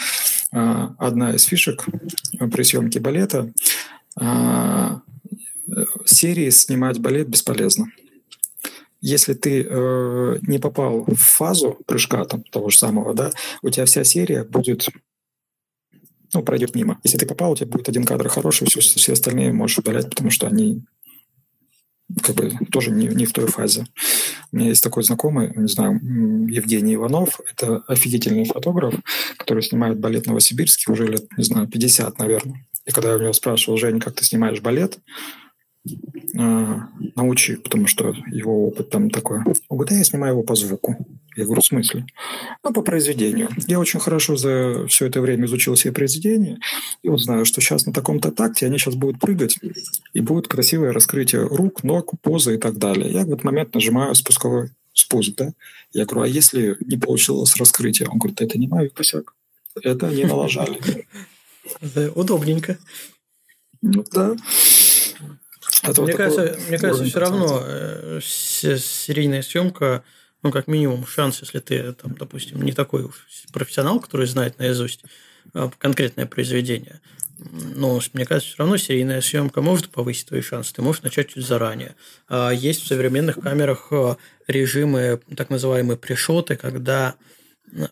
[0.53, 1.87] а, одна из фишек
[2.53, 3.53] при съемке балета
[4.17, 5.03] а,
[6.05, 7.87] серии снимать балет бесполезно.
[9.03, 13.31] Если ты э, не попал в фазу прыжка там, того же самого, да,
[13.63, 14.89] у тебя вся серия будет
[16.35, 17.01] ну, пройдет мимо.
[17.03, 20.31] Если ты попал, у тебя будет один кадр хороший, все, все остальные можешь удалять, потому
[20.31, 20.83] что они
[22.23, 23.87] как бы тоже не, не в той фазе.
[24.53, 26.01] У меня есть такой знакомый, не знаю,
[26.49, 27.41] Евгений Иванов.
[27.51, 28.95] Это офигительный фотограф,
[29.37, 32.67] который снимает балет в Новосибирске уже лет, не знаю, 50, наверное.
[32.87, 34.99] И когда я у него спрашивал, Жень, как ты снимаешь балет,
[36.35, 39.39] научи, потому что его опыт там такой.
[39.69, 40.97] Он говорит, я снимаю его по звуку.
[41.37, 42.07] Я говорю, в смысле?
[42.63, 43.49] Ну, по произведению.
[43.67, 46.59] Я очень хорошо за все это время изучил все произведения,
[47.03, 49.59] и вот знаю, что сейчас на таком-то такте они сейчас будут прыгать,
[50.13, 53.11] и будет красивое раскрытие рук, ног, позы и так далее.
[53.11, 55.53] Я в этот момент нажимаю спусковой спуск, да?
[55.93, 58.09] Я говорю, а если не получилось раскрытие?
[58.09, 59.35] Он говорит, это не мой косяк.
[59.83, 61.07] Это не налажали.
[62.15, 62.77] Удобненько.
[63.83, 64.37] Ну да.
[65.83, 70.05] Это мне, вот кажется, мне кажется, все равно э, серийная съемка,
[70.43, 75.03] ну, как минимум, шанс, если ты, там, допустим, не такой уж профессионал, который знает наизусть
[75.53, 77.01] а, конкретное произведение,
[77.39, 80.75] но мне кажется, все равно серийная съемка может повысить твои шансы.
[80.75, 81.95] Ты можешь начать чуть заранее.
[82.29, 84.17] А есть в современных камерах а,
[84.47, 87.15] режимы, так называемые пришоты, когда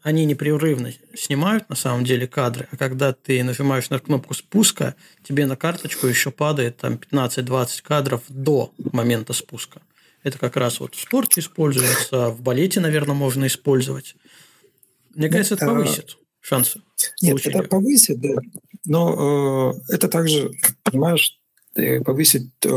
[0.02, 5.46] они непрерывно снимают на самом деле кадры, а когда ты нажимаешь на кнопку спуска, тебе
[5.46, 9.82] на карточку еще падает там 15-20 кадров до момента спуска.
[10.22, 14.16] Это как раз вот в спорте используется, в балете, наверное, можно использовать.
[15.14, 16.82] Мне кажется, это повысит шансы.
[17.22, 18.40] Нет, это повысит, да.
[18.84, 20.50] Но э, это также,
[20.82, 21.38] понимаешь,
[22.04, 22.68] повысит э,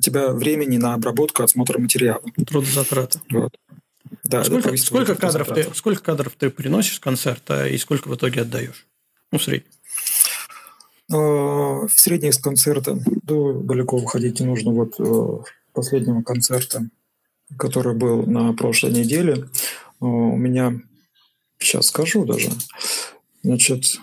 [0.00, 2.22] тебя времени на обработку, осмотр материала.
[2.46, 3.20] Трудозатраты.
[3.30, 3.56] Вот.
[4.24, 8.42] Да, сколько, сколько, кадров ты, сколько кадров ты приносишь с концерта и сколько в итоге
[8.42, 8.86] отдаешь?
[9.32, 9.70] Ну, в среднем.
[11.08, 14.72] В среднем с концерта до далеко уходить не нужно.
[14.72, 16.88] Вот э, последнего концерта,
[17.58, 19.46] который был на прошлой неделе, э,
[20.00, 20.80] у меня,
[21.58, 22.50] сейчас скажу даже,
[23.42, 23.98] значит,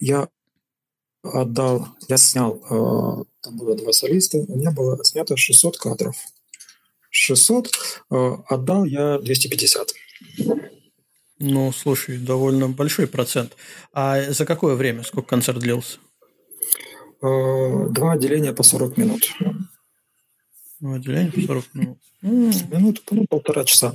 [0.00, 0.28] я
[1.22, 6.16] отдал, я снял, э, там было два солиста, у меня было снято 600 кадров.
[7.10, 7.68] 600,
[8.10, 9.94] э, отдал я 250.
[11.38, 13.56] Ну, слушай, довольно большой процент.
[13.92, 15.02] А за какое время?
[15.02, 15.98] Сколько концерт длился?
[17.22, 19.32] Э, два отделения по 40 минут.
[20.80, 21.98] Два отделения по 40 минут.
[22.22, 23.94] Минут, ну, полтора часа.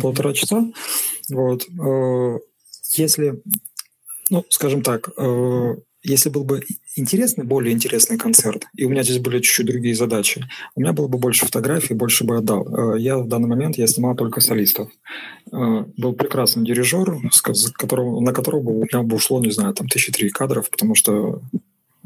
[0.00, 0.64] Полтора часа.
[1.30, 1.66] Вот.
[1.68, 2.38] Э,
[2.96, 3.42] если,
[4.30, 5.10] ну, скажем так,
[6.02, 6.62] если был бы
[6.96, 11.08] интересный, более интересный концерт, и у меня здесь были чуть-чуть другие задачи, у меня было
[11.08, 12.94] бы больше фотографий, больше бы отдал.
[12.94, 14.90] Э, я в данный момент я снимал только солистов.
[15.52, 20.30] Э, был прекрасный дирижер, на которого у меня бы ушло, не знаю, там тысячи три
[20.30, 21.42] кадров, потому что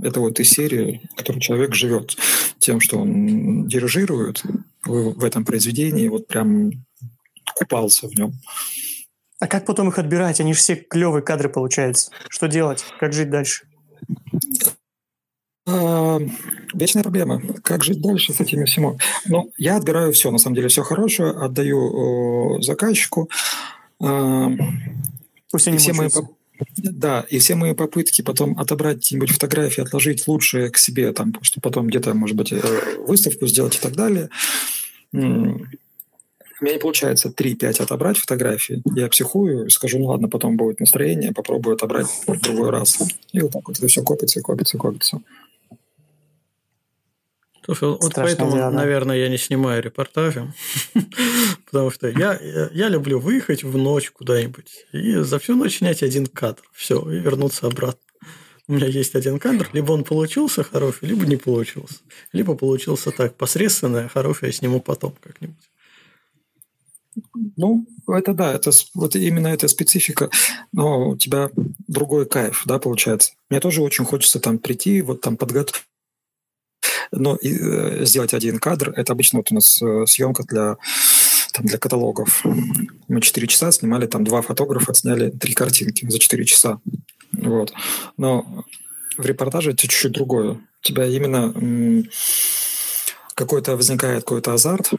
[0.03, 2.17] это вот из серии, в которой человек живет
[2.59, 4.43] тем, что он дирижирует
[4.85, 6.73] в этом произведении, вот прям
[7.55, 8.33] купался в нем.
[9.41, 10.41] А как потом их отбирать?
[10.41, 12.11] Они же все клевые кадры получаются.
[12.29, 12.85] Что делать?
[12.99, 13.67] Как жить дальше?
[15.67, 16.21] А,
[16.75, 17.41] вечная проблема.
[17.63, 18.99] Как жить дальше с этими всеми?
[19.27, 23.31] Ну, я отбираю все, на самом деле, все хорошее, отдаю заказчику.
[24.01, 24.51] А,
[25.51, 26.09] Пусть они все мои,
[26.77, 31.63] да, и все мои попытки потом отобрать какие-нибудь фотографии, отложить лучшие к себе, там, чтобы
[31.63, 32.61] потом где-то, может быть, э,
[33.07, 34.31] выставку сделать и так далее,
[36.65, 38.83] у меня не получается 3-5 отобрать фотографии.
[38.97, 43.03] Я психую, скажу, ну ладно, потом будет настроение, попробую отобрать в другой раз.
[43.33, 45.21] И вот так вот это все копится, копится, копится.
[47.67, 50.55] Слушай, вот Страшно поэтому, дело, наверное, я не снимаю репортажи,
[51.67, 52.39] потому что я,
[52.73, 57.19] я люблю выехать в ночь куда-нибудь и за всю ночь снять один кадр, все, и
[57.19, 58.01] вернуться обратно.
[58.69, 61.97] У меня есть один кадр, либо он получился хороший, либо не получился.
[62.33, 65.57] Либо получился так, посредственное, хорошее я сниму потом как-нибудь.
[67.57, 70.31] Ну, это да, это вот именно эта специфика,
[70.73, 71.51] но у тебя
[71.87, 73.33] другой кайф, да, получается.
[73.51, 75.85] Мне тоже очень хочется там прийти, вот там подготовить
[77.17, 80.77] но и, э, сделать один кадр, это обычно вот у нас э, съемка для
[81.53, 82.43] там, для каталогов.
[83.09, 86.81] Мы 4 часа снимали, там два фотографа сняли три картинки за 4 часа.
[87.33, 87.73] Вот.
[88.17, 88.65] Но
[89.17, 90.55] в репортаже это чуть-чуть другое.
[90.55, 92.05] У тебя именно
[93.35, 94.91] какой-то возникает какой-то азарт,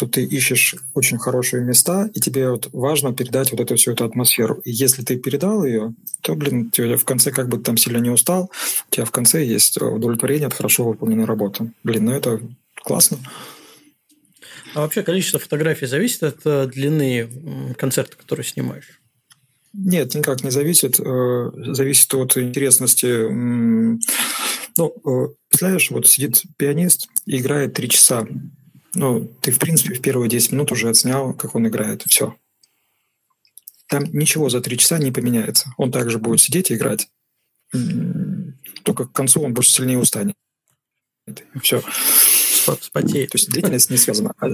[0.00, 4.06] что ты ищешь очень хорошие места, и тебе вот важно передать вот эту всю эту
[4.06, 4.62] атмосферу.
[4.64, 5.92] И если ты передал ее,
[6.22, 8.50] то, блин, ты в конце как бы там сильно не устал,
[8.88, 11.72] у тебя в конце есть удовлетворение от хорошо выполненной работы.
[11.84, 12.40] Блин, ну это
[12.76, 13.18] классно.
[14.74, 19.02] А вообще количество фотографий зависит от э, длины концерта, который снимаешь?
[19.74, 20.98] Нет, никак не зависит.
[20.98, 23.28] Э, зависит от интересности.
[24.78, 28.26] Ну, э, представляешь, вот сидит пианист и играет три часа.
[28.94, 32.34] Ну, ты, в принципе, в первые 10 минут уже отснял, как он играет, все.
[33.86, 35.72] Там ничего за три часа не поменяется.
[35.76, 37.08] Он также будет сидеть и играть.
[38.84, 40.36] Только к концу он больше сильнее устанет.
[41.62, 41.82] Все.
[42.80, 43.30] Спотеет.
[43.30, 44.32] То есть длительность не связана.
[44.38, 44.48] А,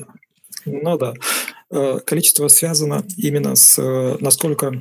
[0.64, 1.14] ну да.
[1.70, 4.72] Э, количество связано именно с э, насколько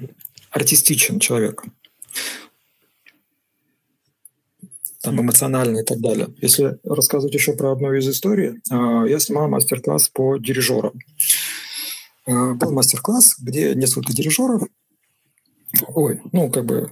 [0.51, 1.63] артистичен человек
[5.05, 6.27] там, эмоциональный и так далее.
[6.41, 10.93] Если рассказывать еще про одну из историй, а, я снимал мастер-класс по дирижерам.
[12.25, 14.63] А, был мастер-класс, где несколько дирижеров,
[15.89, 16.91] ой, ну, как бы,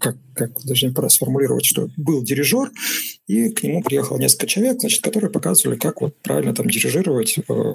[0.00, 2.72] как, как даже не сформулировать, что был дирижер,
[3.28, 7.72] и к нему приехало несколько человек, значит, которые показывали, как вот правильно там дирижировать э,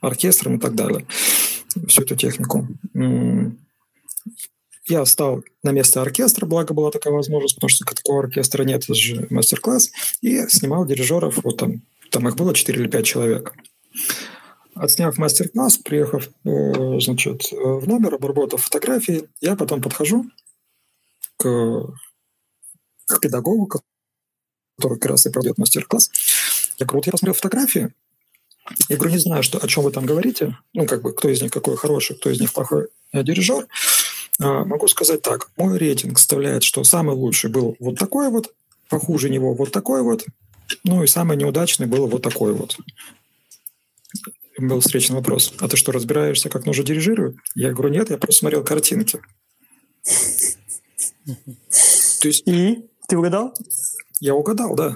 [0.00, 1.06] оркестром и так далее,
[1.88, 2.68] всю эту технику.
[4.88, 8.94] Я встал на место оркестра, благо была такая возможность, потому что такого оркестра нет, это
[8.94, 9.90] же мастер-класс,
[10.22, 13.52] и снимал дирижеров, вот там, там их было 4 или 5 человек.
[14.74, 20.24] Отсняв мастер-класс, приехав э, значит, в номер, обработав фотографии, я потом подхожу
[21.36, 21.92] к,
[23.06, 26.10] к педагогу, который как раз и проводит мастер-класс.
[26.78, 27.92] Я говорю, вот я посмотрел фотографии,
[28.88, 31.42] я говорю, не знаю, что, о чем вы там говорите, ну, как бы, кто из
[31.42, 33.66] них какой хороший, кто из них плохой дирижер.
[34.40, 35.50] А, могу сказать так.
[35.56, 38.54] Мой рейтинг составляет, что самый лучший был вот такой вот,
[38.88, 40.24] похуже него вот такой вот,
[40.84, 42.76] ну и самый неудачный был вот такой вот.
[44.58, 45.54] Был встречный вопрос.
[45.60, 47.36] А ты что, разбираешься, как нужно дирижировать?
[47.54, 49.20] Я говорю, нет, я просто смотрел картинки.
[52.20, 52.46] То есть...
[52.46, 52.84] И?
[53.06, 53.54] Ты угадал?
[54.20, 54.94] Я угадал, да.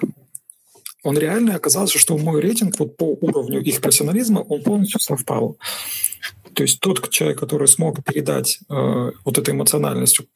[1.05, 5.57] Он реально оказался, что мой рейтинг вот по уровню их профессионализма, он полностью совпал.
[6.55, 10.27] То есть тот человек, который смог передать э, вот этой эмоциональностью,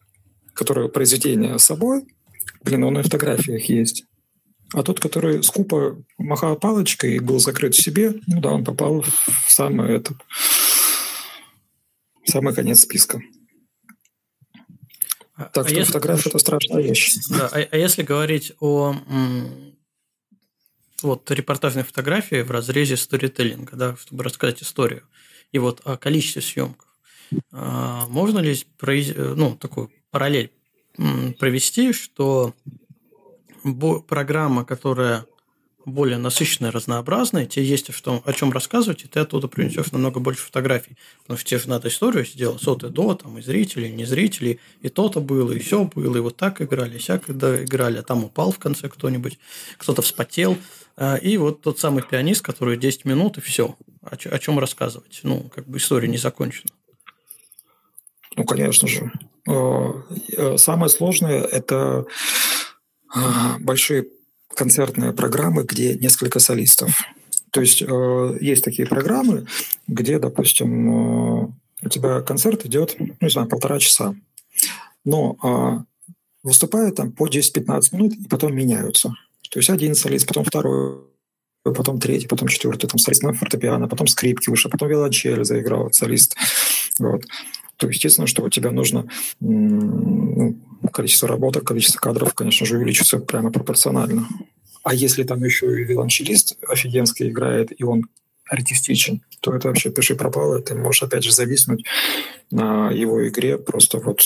[0.55, 2.07] которая произведение собой,
[2.63, 4.05] блин, он и в фотографиях есть.
[4.73, 9.03] А тот, который скупо махал палочкой и был закрыт в себе, ну да, он попал
[9.03, 10.17] в самый этот,
[12.25, 13.21] самый конец списка.
[15.35, 15.93] А, так а что если...
[15.93, 17.15] фотография– это страшная вещь.
[17.31, 18.97] Да, а, а если говорить о
[21.03, 25.03] вот репортажной фотографии в разрезе сторителлинга, да, чтобы рассказать историю–
[25.53, 26.89] и вот о количестве съемков.
[27.53, 30.51] А, можно ли ну, такую параллель
[31.39, 32.55] провести, что
[34.09, 35.27] программа, которая
[35.87, 40.19] более насыщенная, разнообразная, тебе есть о, том, о чем рассказывать, и ты оттуда принесешь намного
[40.19, 40.97] больше фотографий.
[41.23, 44.05] Потому что тебе же надо историю сделать от и до, там, и зрителей, и не
[44.05, 48.03] зрителей, и то-то было, и все было, и вот так играли, и сяк играли, а
[48.03, 49.39] там упал в конце кто-нибудь,
[49.79, 50.59] кто-то вспотел.
[50.97, 53.77] А, и вот тот самый пианист, который 10 минут, и все.
[54.03, 55.21] О, о чем рассказывать?
[55.23, 56.71] Ну, как бы история не закончена.
[58.37, 59.13] Ну, конечно же.
[59.49, 59.93] Э,
[60.37, 62.07] э, самое сложное– это
[63.15, 63.19] э,
[63.61, 64.07] большие
[64.55, 67.03] концертные программы, где несколько солистов.
[67.53, 69.47] То есть есть такие программы,
[69.87, 74.15] где, допустим, у тебя концерт идет, ну, не знаю, полтора часа.
[75.05, 75.87] Но
[76.43, 79.15] выступают там по 10-15 минут и потом меняются.
[79.51, 80.99] То есть один солист, потом второй,
[81.63, 86.37] потом третий, потом четвертый, там солист на фортепиано, потом скрипки выше, потом виолончель заиграл солист.
[86.99, 87.25] Вот.
[87.77, 89.09] То, естественно, что у тебя нужно
[89.41, 90.57] ну,
[90.93, 94.27] количество работы, количество кадров, конечно же, увеличится прямо пропорционально.
[94.83, 98.07] А если там еще и виолончелист офигенский играет, и он
[98.49, 100.61] артистичен, то это вообще пиши пропало.
[100.61, 101.85] Ты можешь опять же зависнуть
[102.51, 104.23] на его игре просто вот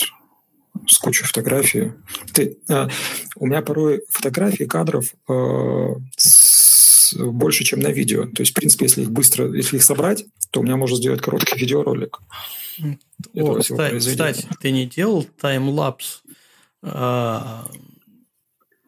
[0.87, 1.93] с кучей фотографий.
[2.33, 2.87] Ты, э,
[3.35, 8.25] у меня порой фотографии кадров э, с, больше, чем на видео.
[8.25, 11.21] То есть, в принципе, если их быстро, если их собрать, то у меня можно сделать
[11.21, 12.19] короткий видеоролик.
[13.33, 16.23] О, кстати, кстати, ты не делал таймлапс?
[16.83, 17.67] А,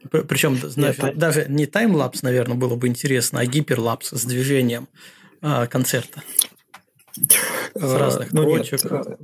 [0.10, 4.88] причем Нет, даже не таймлапс, наверное, было бы интересно, а гиперлапс с движением
[5.41, 6.24] а, концерта.
[7.76, 8.84] С а, разных ну, точек.
[8.84, 9.18] Нет, а,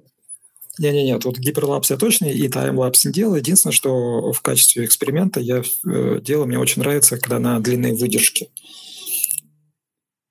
[0.80, 3.39] не-не-не, тут гиперлапс я точно и таймлапс не делаю.
[3.39, 8.49] Единственное, что в качестве эксперимента я э, делаю, мне очень нравится, когда на длинные выдержки.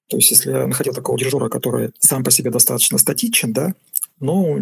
[0.09, 3.75] То есть, если я находил такого дирижера, который сам по себе достаточно статичен, да,
[4.21, 4.57] но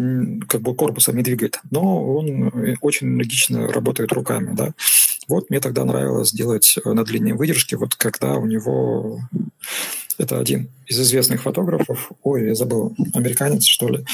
[0.47, 4.73] как бы корпусом не двигает, но он э, очень энергично работает руками, да.
[5.27, 9.21] Вот мне тогда нравилось делать э, на длинные выдержки, вот когда у него
[10.17, 14.05] это один из известных фотографов, ой, я забыл, американец, что ли,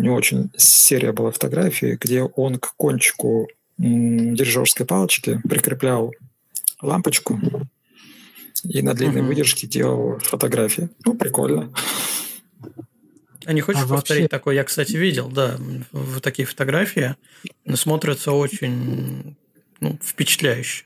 [0.00, 6.14] у него очень серия была фотографий, где он к кончику дирижерской палочки прикреплял
[6.80, 7.38] лампочку
[8.64, 9.26] и на длинной uh-huh.
[9.26, 10.88] выдержке делал фотографии.
[11.04, 11.70] Ну, прикольно.
[13.44, 14.28] А не хочешь а повторить вообще...
[14.28, 14.54] такое?
[14.54, 15.58] Я, кстати, видел, да,
[15.92, 17.16] в такие фотографии
[17.74, 19.36] смотрятся очень
[19.80, 20.84] ну, впечатляюще.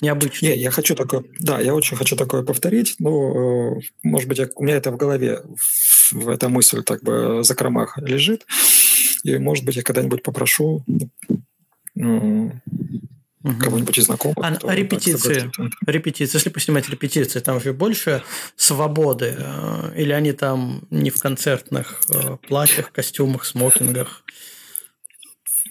[0.00, 0.46] Необычно.
[0.46, 4.64] Не, я хочу такое, да, я очень хочу такое повторить, но, э, может быть, у
[4.64, 5.42] меня это в голове,
[6.10, 8.46] в эта мысль так бы за кромах лежит,
[9.22, 10.84] и, может быть, я когда-нибудь попрошу
[11.94, 12.52] ну,
[13.42, 13.58] угу.
[13.60, 14.38] кого-нибудь из знакомых.
[14.42, 15.50] А, а репетиции,
[15.86, 18.22] репетиции, если поснимать репетиции, там же больше
[18.56, 22.00] свободы, э, или они там не в концертных
[22.48, 24.24] платьях, костюмах, смокингах?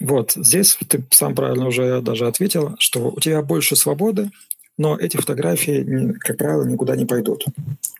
[0.00, 4.30] Вот, здесь ты сам правильно уже даже ответил, что у тебя больше свободы,
[4.76, 7.44] но эти фотографии, как правило, никуда не пойдут,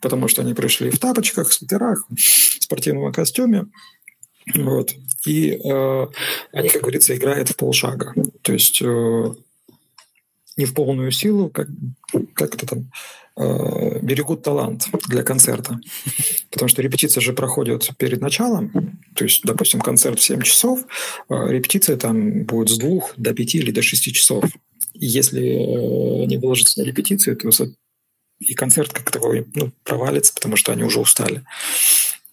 [0.01, 3.67] потому что они пришли в тапочках, в свитерах, в спортивном костюме,
[4.55, 4.93] вот,
[5.25, 6.07] и э,
[6.53, 9.35] они, как говорится, играют в полшага, то есть э,
[10.57, 11.69] не в полную силу, как,
[12.35, 12.91] как это там,
[13.37, 15.79] э, берегут талант для концерта.
[16.51, 18.71] Потому что репетиция же проходит перед началом.
[19.15, 20.81] То есть, допустим, концерт в 7 часов,
[21.29, 24.45] э, репетиция там будет с 2 до 5 или до 6 часов.
[24.95, 27.51] И если э, не выложиться на репетицию, то
[28.41, 31.45] и концерт как такой ну, провалится, потому что они уже устали.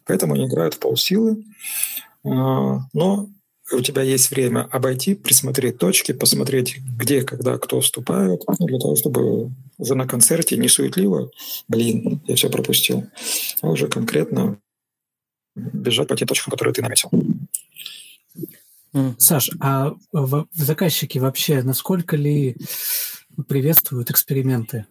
[0.06, 1.44] Поэтому они играют в полсилы.
[2.24, 3.30] Э, но
[3.76, 8.96] у тебя есть время обойти, присмотреть точки, посмотреть, где, когда, кто вступает, ну, для того,
[8.96, 11.32] чтобы уже на концерте не суетливо,
[11.68, 13.06] блин, я все пропустил,
[13.62, 14.58] а уже конкретно
[15.56, 17.10] бежать по тем точкам, которые ты наметил.
[19.18, 19.94] Саш, а
[20.54, 22.58] заказчики вообще насколько ли
[23.48, 24.86] приветствуют эксперименты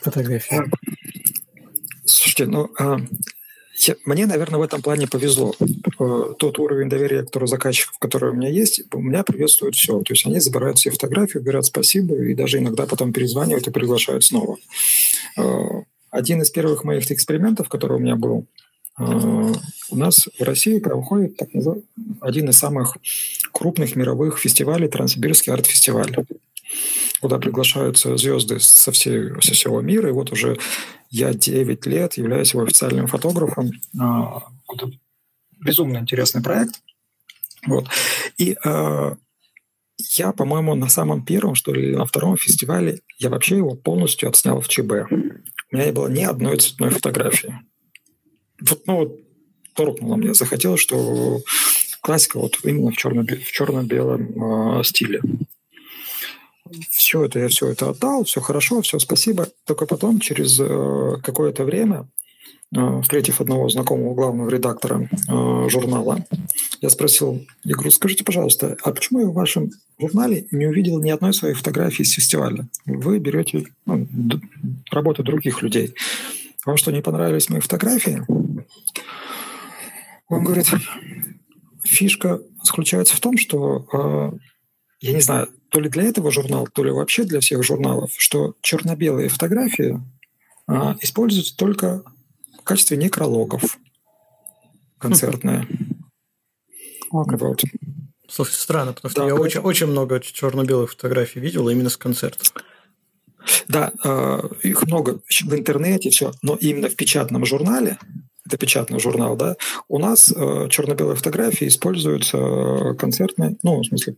[0.00, 0.62] фотографии?
[2.04, 2.98] Слушайте, ну, а,
[4.04, 5.54] мне, наверное, в этом плане повезло.
[5.60, 10.00] Э, тот уровень доверия, который заказчиков, который у меня есть, у меня приветствует все.
[10.00, 14.24] То есть они забирают все фотографии, говорят спасибо, и даже иногда потом перезванивают и приглашают
[14.24, 14.56] снова.
[15.36, 18.46] Э, один из первых моих экспериментов, который у меня был,
[18.98, 19.52] э,
[19.90, 21.50] у нас в России проходит так
[22.20, 22.96] один из самых
[23.52, 26.14] крупных мировых фестивалей Транссибирский арт-фестиваль
[27.20, 30.08] куда приглашаются звезды со, всей, со всего мира.
[30.08, 30.58] И вот уже
[31.10, 33.70] я 9 лет являюсь его официальным фотографом.
[33.98, 34.42] А,
[35.58, 36.82] безумно интересный проект.
[37.66, 37.88] Вот.
[38.38, 39.14] И э,
[39.98, 44.60] я, по-моему, на самом первом, что ли, на втором фестивале, я вообще его полностью отснял
[44.60, 45.10] в ЧБ.
[45.10, 47.58] У меня не было ни одной цветной фотографии.
[48.60, 49.20] Вот, ну, вот
[49.74, 50.34] торкнуло мне.
[50.34, 51.40] Захотелось, что
[52.00, 55.20] классика вот именно в, черно- в черно-белом э, стиле
[56.90, 59.48] все это, я все это отдал, все хорошо, все спасибо.
[59.64, 62.08] Только потом, через э, какое-то время,
[62.74, 66.24] э, встретив одного знакомого главного редактора э, журнала,
[66.80, 71.10] я спросил, я говорю, скажите, пожалуйста, а почему я в вашем журнале не увидел ни
[71.10, 72.68] одной своей фотографии с фестиваля?
[72.84, 74.06] Вы берете ну,
[74.90, 75.94] работы других людей.
[76.64, 78.22] Вам что, не понравились мои фотографии?
[80.28, 80.66] Он говорит,
[81.84, 84.36] фишка заключается в том, что
[85.06, 88.54] я не знаю, то ли для этого журнала, то ли вообще для всех журналов, что
[88.60, 90.00] черно-белые фотографии
[90.66, 92.02] а, используются только
[92.58, 93.78] в качестве некрологов
[94.98, 95.66] концертные.
[97.10, 97.62] Вот.
[98.28, 99.46] Слушай, странно, потому что да, я поэтому...
[99.46, 102.52] очень, очень много черно-белых фотографий видел именно с концертов.
[103.68, 107.98] Да, э, их много в интернете, все, но именно в печатном журнале,
[108.44, 109.56] это печатный журнал, да,
[109.88, 114.16] у нас э, черно-белые фотографии используются концертные, ну, в смысле,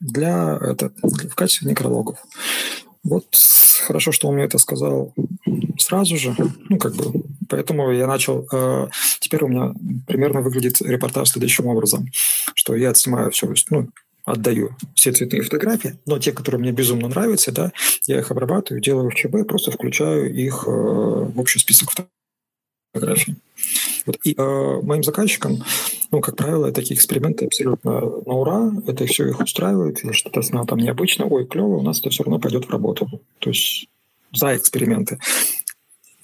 [0.00, 2.18] для это, в качестве некрологов.
[3.04, 3.26] Вот
[3.86, 5.12] хорошо, что он мне это сказал
[5.78, 6.34] сразу же.
[6.68, 8.46] Ну, как бы, поэтому я начал...
[8.52, 8.88] Э,
[9.20, 9.74] теперь у меня
[10.06, 12.08] примерно выглядит репортаж следующим образом,
[12.54, 13.88] что я снимаю все, ну,
[14.24, 17.72] отдаю все цветные фотографии, но те, которые мне безумно нравятся, да,
[18.06, 21.90] я их обрабатываю, делаю в ЧБ, просто включаю их э, в общий список
[22.92, 23.36] фотографий.
[24.06, 24.18] Вот.
[24.24, 25.62] И э, моим заказчикам,
[26.10, 30.66] ну, как правило, такие эксперименты абсолютно на ура, это все их устраивает, или что-то снял
[30.66, 33.20] там необычно, ой, клево, у нас это все равно пойдет в работу.
[33.38, 33.88] То есть
[34.32, 35.18] за эксперименты.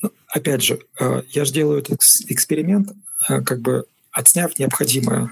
[0.02, 2.90] Но, опять же, э, я же делаю этот эксперимент,
[3.28, 5.30] э, как бы отсняв необходимое,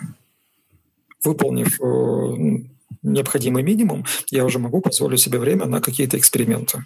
[1.25, 2.67] выполнив э,
[3.03, 6.85] необходимый минимум, я уже могу позволить себе время на какие-то эксперименты.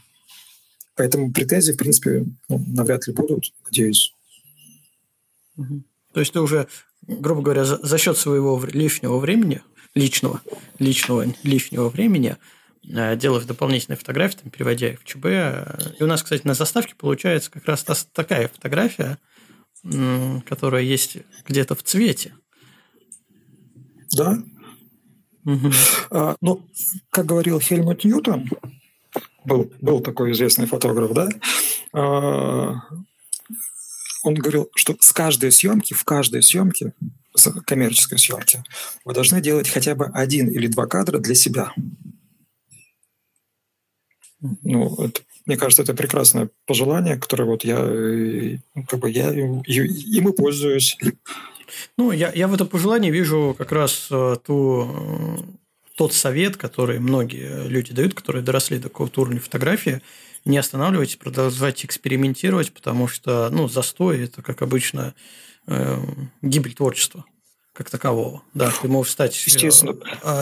[0.96, 4.14] Поэтому претензии, в принципе, ну, навряд ли будут, надеюсь.
[5.56, 6.66] То есть ты уже,
[7.02, 9.62] грубо говоря, за, за счет своего лишнего времени,
[9.94, 10.40] личного,
[10.78, 12.36] личного лишнего времени,
[12.88, 15.96] э, делаешь дополнительные фотографии, там, переводя их в ЧБ.
[15.98, 19.18] И у нас, кстати, на заставке получается как раз та, такая фотография,
[20.46, 22.34] которая есть где-то в цвете.
[24.16, 24.38] Да.
[25.44, 25.70] Угу.
[26.10, 26.66] А, ну,
[27.10, 28.48] как говорил Хельмут Ньютон,
[29.44, 31.28] был, был такой известный фотограф, да,
[31.92, 32.80] а,
[34.22, 36.92] он говорил, что с каждой съемки, в каждой съемке,
[37.66, 38.62] коммерческой съемки,
[39.04, 41.72] вы должны делать хотя бы один или два кадра для себя.
[44.40, 47.78] Ну, это, мне кажется, это прекрасное пожелание, которое вот я,
[48.74, 50.98] ну, как бы я им и пользуюсь.
[51.96, 55.36] Ну, я, я в этом пожелании вижу как раз э, ту, э,
[55.96, 60.02] тот совет, который многие люди дают, которые доросли до какого-то уровня фотографии–
[60.44, 65.14] не останавливайтесь, продолжайте экспериментировать, потому что, ну, застой– это, как обычно,
[65.66, 65.98] э,
[66.42, 67.24] гибель творчества
[67.72, 68.42] как такового.
[68.52, 69.96] Да, ты можешь стать э, Естественно.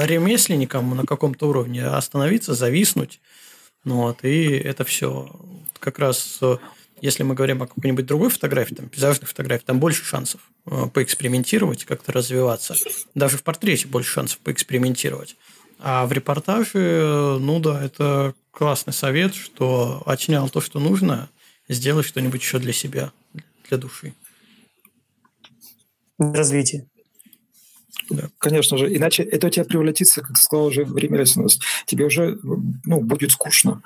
[0.04, 3.20] ремесленником на каком-то уровне, остановиться, зависнуть,
[3.84, 5.30] ну, вот, и это все
[5.80, 6.40] как раз
[7.00, 11.84] если мы говорим о какой-нибудь другой фотографии, там, пейзажной фотографии, там больше шансов э, поэкспериментировать,
[11.84, 12.74] как-то развиваться.
[13.14, 15.36] Даже в портрете больше шансов поэкспериментировать.
[15.78, 21.28] А в репортаже, ну да, это классный совет, что отснял то, что нужно,
[21.68, 23.12] сделай что-нибудь еще для себя,
[23.68, 24.14] для души.
[26.18, 26.88] Развитие.
[28.10, 28.94] Да, конечно же.
[28.94, 31.62] Иначе это у тебя превратится, как сказал уже, в ремесленность.
[31.86, 33.82] Тебе уже ну, будет скучно.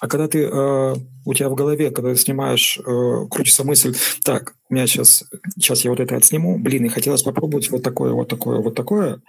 [0.00, 0.94] А когда ты э,
[1.24, 5.24] у тебя в голове, когда ты снимаешь, э, крутится мысль, так, у меня сейчас,
[5.56, 9.20] сейчас я вот это отсниму, блин, и хотелось попробовать вот такое, вот такое, вот такое,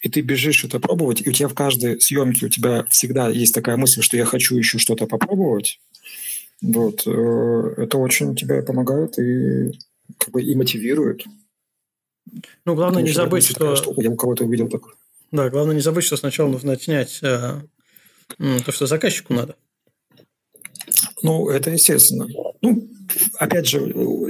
[0.00, 3.54] и ты бежишь это пробовать, и у тебя в каждой съемке у тебя всегда есть
[3.54, 5.80] такая мысль, что я хочу еще что-то попробовать.
[6.60, 7.06] Вот.
[7.06, 9.72] Э, это очень тебе помогает и
[10.18, 11.24] как бы и мотивирует.
[12.64, 13.74] Ну, главное не забыть, что...
[13.76, 14.02] Штука.
[14.02, 14.82] Я у кого-то увидел так.
[15.32, 17.60] Да, главное не забыть, что сначала нужно отснять э,
[18.38, 19.56] то, что заказчику надо.
[21.22, 22.26] Ну, это естественно.
[23.38, 23.80] Опять же,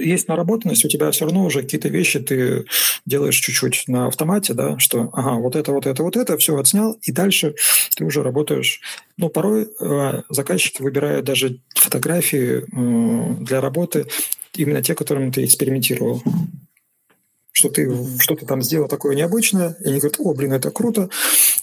[0.01, 2.65] есть наработанность, у тебя все равно уже какие-то вещи ты
[3.07, 6.99] делаешь чуть-чуть на автомате, да, что, ага, вот это, вот это, вот это, все отснял,
[7.03, 7.55] и дальше
[7.97, 8.81] ты уже работаешь.
[9.17, 14.07] Ну, порой э, заказчики выбирают даже фотографии э, для работы
[14.55, 16.23] именно те, которыми ты экспериментировал
[17.59, 21.11] что ты что-то там сделал такое необычное, и они говорят, о, блин, это круто.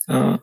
[0.07, 0.39] А,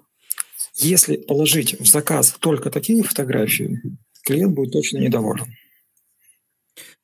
[0.77, 3.83] если положить в заказ только такие фотографии,
[4.25, 5.55] клиент будет точно недоволен.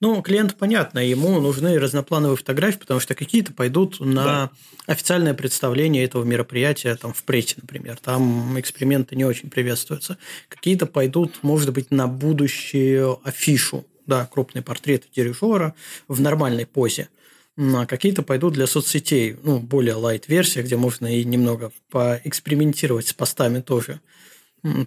[0.01, 4.51] Ну, клиенту понятно, ему нужны разноплановые фотографии, потому что какие-то пойдут на да.
[4.87, 7.99] официальное представление этого мероприятия, там, в прессе, например.
[7.99, 10.17] Там эксперименты не очень приветствуются.
[10.49, 15.75] Какие-то пойдут, может быть, на будущую афишу, да, крупный портрет дирижера
[16.07, 17.09] в нормальной позе.
[17.57, 23.61] А какие-то пойдут для соцсетей, ну, более лайт-версия, где можно и немного поэкспериментировать с постами
[23.61, 24.01] тоже.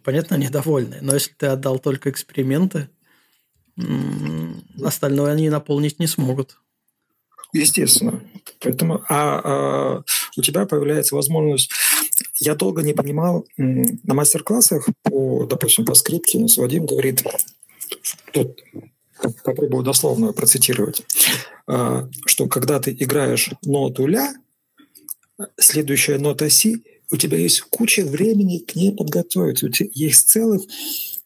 [0.05, 0.99] Понятно, недовольны.
[1.01, 2.88] Но если ты отдал только эксперименты,
[4.84, 6.57] остальное они наполнить не смогут.
[7.53, 8.22] Естественно.
[8.60, 10.03] Поэтому, а, а
[10.38, 11.72] у тебя появляется возможность.
[12.39, 17.23] Я долго не понимал на мастер-классах по, допустим, по скрипке, Вадим говорит,
[18.31, 18.57] тут
[19.43, 21.03] попробую дословно процитировать,
[21.68, 24.34] а, что когда ты играешь ноту ля,
[25.57, 29.65] следующая нота си, у тебя есть куча времени к ней подготовиться.
[29.65, 30.61] У тебя есть целых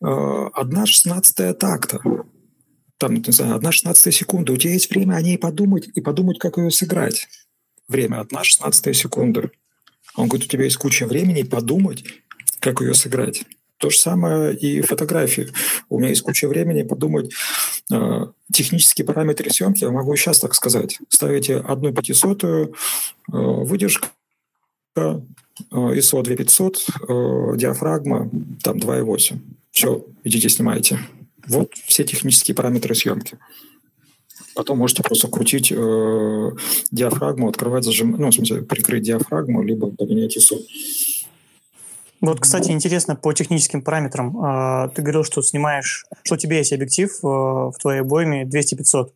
[0.02, 2.00] а, одна шестнадцатая такта
[2.98, 6.40] там, не знаю, одна шестнадцатая секунда, у тебя есть время о ней подумать и подумать,
[6.40, 7.28] как ее сыграть.
[7.88, 9.52] Время одна шестнадцатая секунда.
[10.16, 12.06] Он говорит, у тебя есть куча времени подумать,
[12.60, 13.44] как ее сыграть.
[13.78, 15.50] То же самое и фотографии.
[15.90, 17.34] У меня есть куча времени подумать
[17.92, 19.84] э, технические параметры съемки.
[19.84, 20.98] Я могу сейчас так сказать.
[21.10, 22.72] Ставите одну пятисотую, э,
[23.34, 24.08] выдержка,
[25.72, 28.30] ISO 2500, диафрагма
[28.64, 29.40] там 2.8.
[29.72, 31.00] Все, идите снимайте.
[31.48, 33.38] Вот все технические параметры съемки.
[34.56, 36.52] Потом можете просто крутить э,
[36.92, 40.58] диафрагму, открывать, зажимать, ну, в смысле, прикрыть диафрагму, либо поменять ISO.
[42.22, 44.36] Вот, кстати, интересно по техническим параметрам.
[44.42, 49.10] А, ты говорил, что снимаешь, что у тебя есть объектив э, в твоей обойме 200-500.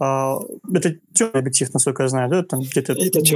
[0.00, 0.38] А,
[0.74, 2.42] это темный объектив, насколько я знаю, да?
[2.42, 2.94] Там где-то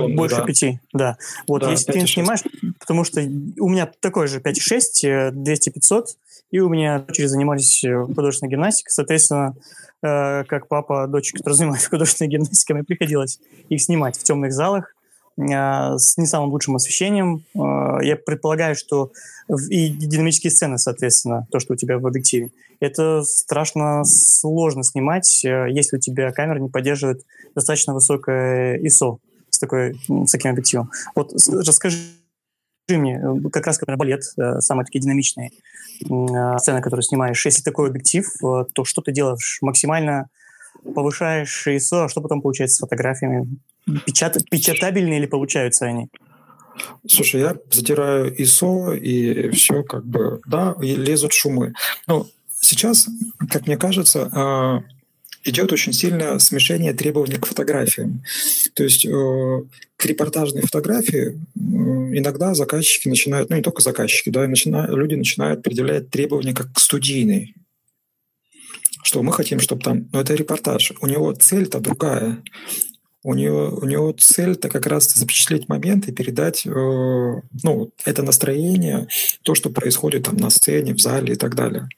[0.09, 0.45] больше да.
[0.45, 0.65] 5.
[0.95, 1.19] Да.
[1.47, 2.41] Вот, да, если 5, ты снимаешь,
[2.81, 6.07] потому что у меня такой же 5,6, 200-500,
[6.57, 9.55] и у меня дочери занимались э, художественной гимнастикой, соответственно,
[10.03, 14.95] э, как папа дочек, которые занимались художественной гимнастикой, мне приходилось их снимать в темных залах,
[15.39, 17.45] а, с не самым лучшим освещением.
[17.55, 19.13] А, я предполагаю, что
[19.69, 22.51] и динамические сцены, соответственно, то, что у тебя в объективе.
[22.81, 29.19] Это страшно сложно снимать, э, если у тебя камера не поддерживает достаточно высокое ISO
[29.51, 30.91] с, такой, с таким объективом.
[31.15, 31.99] Вот расскажи
[32.89, 35.51] мне, э, как раз, например, балет, э, самые такие динамичные
[35.99, 37.47] сцены, которые снимаешь.
[37.47, 39.59] Если такой объектив, то что ты делаешь?
[39.63, 40.29] Максимально
[40.95, 43.49] повышаешь ISO, а что потом получается с фотографиями?
[44.05, 44.37] Печат...
[44.51, 46.11] Печатабельные ли получаются они?
[47.09, 51.73] Слушай, я затираю ISO, и все как бы, да, и лезут шумы.
[52.07, 52.27] Ну,
[52.61, 53.09] сейчас,
[53.49, 54.83] как мне кажется,
[55.47, 58.23] идет очень сильное смешение требований к фотографиям.
[58.75, 59.63] То есть э,
[59.97, 66.11] к репортажной фотографии иногда заказчики начинают, ну не только заказчики, да, начинают, люди начинают предъявлять
[66.11, 67.55] требования как к студийной.
[69.03, 70.09] Что мы хотим, чтобы там...
[70.13, 70.93] Ну, это репортаж.
[71.01, 72.43] У него цель-то другая
[73.27, 79.09] у него, у него цель-то как раз запечатлеть момент и передать э, ну, это настроение,
[79.43, 81.89] то, что происходит там на сцене, в зале и так далее.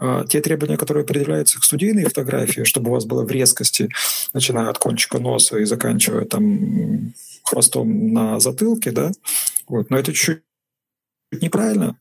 [0.00, 3.88] А те требования, которые определяются к студийной фотографии, чтобы у вас было в резкости,
[4.32, 9.10] начиная от кончика носа и заканчивая там хвостом на затылке, да,
[9.66, 10.42] вот, но это чуть-чуть
[11.42, 11.96] неправильно,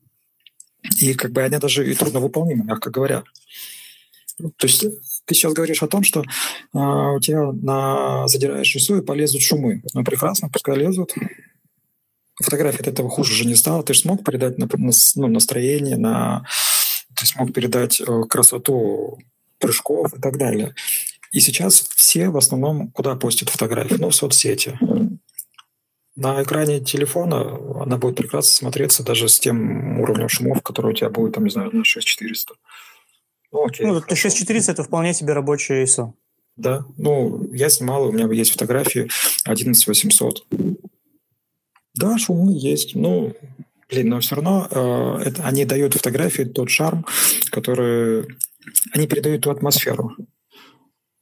[0.99, 3.24] и как бы они даже и трудно выполнимы, мягко говоря.
[4.38, 4.86] То есть
[5.26, 6.26] ты сейчас говоришь о том, что э,
[6.74, 9.82] у тебя на задираешь ISO и полезут шумы.
[9.95, 11.15] Ну, прекрасно, пускай лезут.
[12.36, 13.82] Фотография от этого хуже уже не стала.
[13.82, 16.45] Ты же смог передать на, на, ну, настроение, на,
[17.18, 19.19] ты смог передать э, красоту
[19.60, 20.73] прыжков и так далее.
[21.31, 23.95] И сейчас все в основном куда постят фотографии?
[23.99, 24.80] Ну, в соцсети.
[26.15, 31.10] На экране телефона она будет прекрасно смотреться даже с тем уровнем шумов, который у тебя
[31.10, 32.56] будет, там, не знаю, на 6400.
[33.52, 36.14] Ну, окей, ну, 6400– это вполне себе рабочее ISO.
[36.56, 39.10] Да, ну, я снимал, у меня есть фотографии
[39.45, 40.48] 11800.
[41.94, 43.35] Да, шумы есть, ну,
[43.89, 47.05] блин, но все равно э, это, они дают фотографии тот шарм,
[47.49, 48.26] который...
[48.91, 50.15] Они передают ту атмосферу.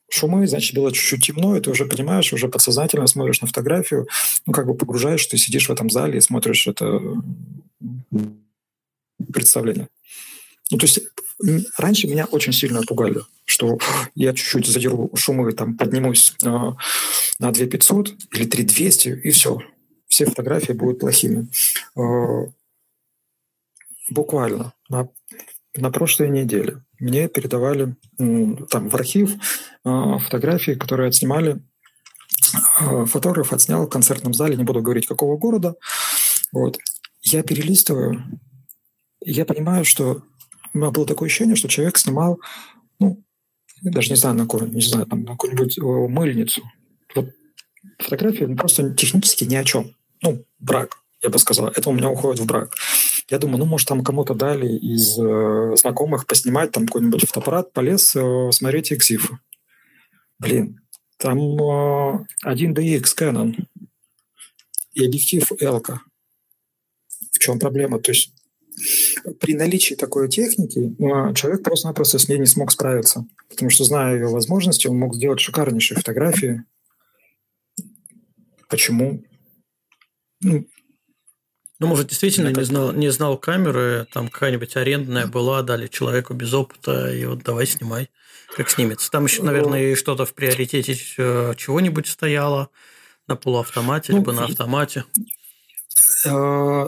[0.09, 4.07] Шумы, значит, было чуть-чуть темно, и ты уже понимаешь, уже подсознательно смотришь на фотографию,
[4.45, 7.01] ну, как бы погружаешь, ты сидишь в этом зале и смотришь это
[9.31, 9.89] представление.
[10.71, 11.01] Ну, то есть
[11.77, 13.77] раньше меня очень сильно пугали, что
[14.15, 19.59] я чуть-чуть задеру шумы, там, поднимусь э, на 2500 или 3200, и все.
[20.15, 21.49] Все фотографии будут плохими.
[21.97, 22.45] Э,
[24.09, 25.09] буквально на,
[25.75, 29.33] на прошлой неделе мне передавали там в архив
[29.83, 31.61] э, фотографии, которые отснимали
[32.79, 35.75] э, фотограф отснял в концертном зале, не буду говорить какого города.
[36.53, 36.77] Вот.
[37.21, 38.23] Я перелистываю,
[39.19, 40.23] я понимаю, что
[40.73, 42.39] у меня было такое ощущение, что человек снимал,
[42.99, 43.21] ну,
[43.81, 46.61] даже не знаю, на какую, не знаю, там, на какую-нибудь мыльницу.
[47.13, 47.31] Вот
[47.99, 49.93] фотография ну, просто технически ни о чем.
[50.21, 51.67] Ну, брак, я бы сказал.
[51.67, 52.75] Это у меня уходит в брак.
[53.29, 58.15] Я думаю, ну, может, там кому-то дали из э, знакомых поснимать там какой-нибудь фотоаппарат, полез
[58.15, 59.39] э, смотреть экзифы.
[60.39, 60.81] Блин,
[61.17, 63.55] там э, 1DX Canon
[64.93, 66.01] и объектив Элка.
[67.31, 67.99] В чем проблема?
[67.99, 68.31] То есть
[69.39, 73.25] при наличии такой техники а, человек просто-напросто с ней не смог справиться.
[73.49, 76.63] Потому что, зная ее возможности, он мог сделать шикарнейшие фотографии.
[78.69, 79.23] Почему?
[80.45, 80.67] Ну,
[81.80, 86.53] ну может, действительно не знал, не знал камеры, там какая-нибудь арендная была, дали человеку без
[86.53, 88.09] опыта, и вот давай снимай,
[88.55, 89.11] как снимется.
[89.11, 92.69] Там еще, наверное, и что-то в приоритете э, чего-нибудь стояло
[93.27, 95.03] на полуавтомате, ну, либо на автомате.
[96.26, 96.88] Э,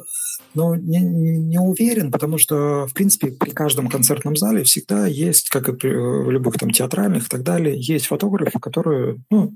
[0.53, 5.67] ну, не, не уверен, потому что, в принципе, при каждом концертном зале всегда есть, как
[5.69, 9.53] и при э, в любых там театральных и так далее, есть фотографы, которые, ну,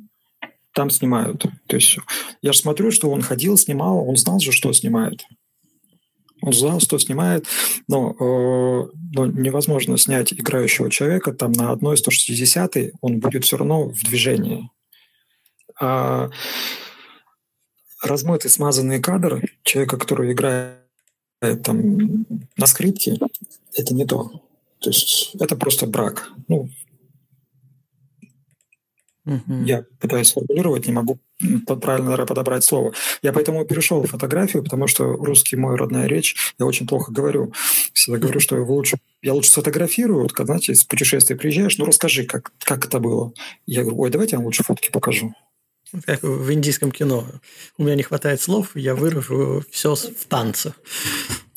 [0.73, 1.45] там снимают.
[1.67, 1.97] То есть
[2.41, 5.25] я же смотрю, что он ходил, снимал, он знал же, что снимает.
[6.41, 7.45] Он знал, что снимает,
[7.87, 13.89] но, э, но невозможно снять играющего человека там на одной 160 он будет все равно
[13.89, 14.69] в движении.
[15.79, 16.29] А
[18.01, 20.77] размытый, смазанный кадр человека, который играет
[21.63, 22.25] там
[22.57, 23.19] на скрипке,
[23.73, 24.31] это не то.
[24.79, 26.31] То есть это просто брак.
[26.47, 26.69] Ну,
[29.31, 29.63] Угу.
[29.63, 31.19] Я пытаюсь сформулировать, не могу
[31.65, 32.93] правильно подобрать слово.
[33.21, 37.53] Я поэтому перешел в фотографию, потому что русский мой родная речь, я очень плохо говорю.
[37.93, 41.85] Всегда говорю, что я лучше, я лучше сфотографирую, вот, когда, знаете, из путешествия приезжаешь, ну
[41.85, 43.31] расскажи, как, как это было.
[43.65, 45.33] Я говорю, ой, давайте я вам лучше фотки покажу.
[46.05, 47.25] Как в индийском кино.
[47.77, 50.73] У меня не хватает слов, я выражу все в танце.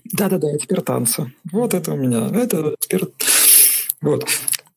[0.05, 1.32] Да-да-да, теперь танцы.
[1.51, 2.30] Вот это у меня.
[2.32, 3.05] Это теперь...
[4.01, 4.28] Вот.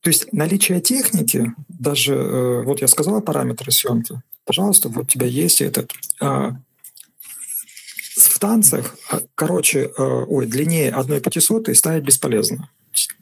[0.08, 5.28] То есть наличие техники, даже э, вот я сказал параметры съемки, пожалуйста, вот у тебя
[5.28, 5.92] есть этот.
[6.22, 6.52] А,
[8.16, 12.70] в танцах, а, короче, э, ой, длиннее одной пятисотой ставить бесполезно.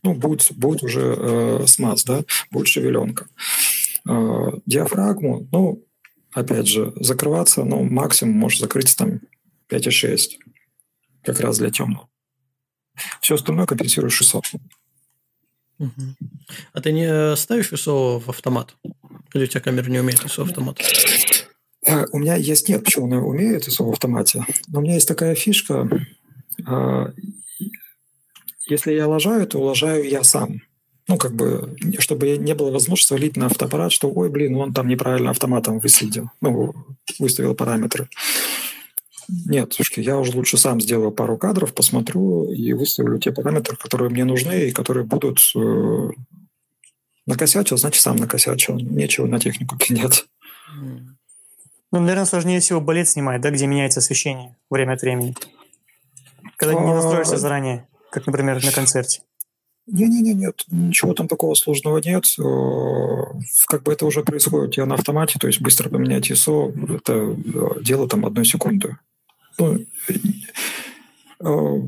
[0.04, 3.30] Ну, будет, будет уже э, смаз, да, будет шевеленка.
[4.08, 5.84] Э, диафрагму, ну,
[6.34, 9.22] опять же, закрываться, ну, максимум может закрыть там
[9.70, 10.38] 5,6,
[11.24, 12.08] как раз для темного.
[13.22, 14.44] Все остальное компенсируешь 600.
[15.80, 15.92] Угу.
[16.74, 18.76] А ты не ставишь ISO в автомат?
[19.34, 20.80] Или у тебя камера не умеет ISO автомат?
[21.88, 25.08] А, у меня есть, нет, почему она умеет ISO в автомате, но у меня есть
[25.08, 25.90] такая фишка,
[26.66, 27.12] а,
[28.68, 30.62] если я лажаю, то лажаю я сам.
[31.08, 34.88] Ну, как бы, чтобы не было возможности валить на автоаппарат, что, ой, блин, он там
[34.88, 36.74] неправильно автоматом выследил, ну,
[37.20, 38.10] выставил параметры.
[39.28, 44.10] Нет, слушайте, я уже лучше сам сделаю пару кадров, посмотрю и выставлю те параметры, которые
[44.10, 46.10] мне нужны и которые будут э,
[47.26, 48.76] накосячил, значит, сам накосячил.
[48.76, 50.26] Нечего на технику пенять.
[51.92, 55.36] Ну, наверное, сложнее всего балет снимать, да, где меняется освещение время от времени.
[56.58, 59.22] Когда не настроишься а, заранее, как, например, на концерте.
[59.88, 62.26] Не-не-не, нет, ничего там такого сложного нет.
[62.40, 67.14] Э, как бы это уже происходит я на автомате, то есть быстро поменять ISO, это
[67.14, 68.98] э, дело там одной секунды.
[69.60, 69.86] Ну,
[71.40, 71.82] э,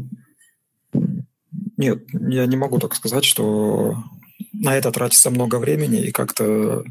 [1.78, 3.98] нет, я не могу так сказать, что
[4.60, 6.84] на это тратится много времени и как-то...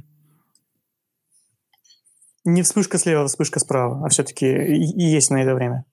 [2.45, 5.85] Не вспышка слева, а вспышка справа, а все-таки есть на это время.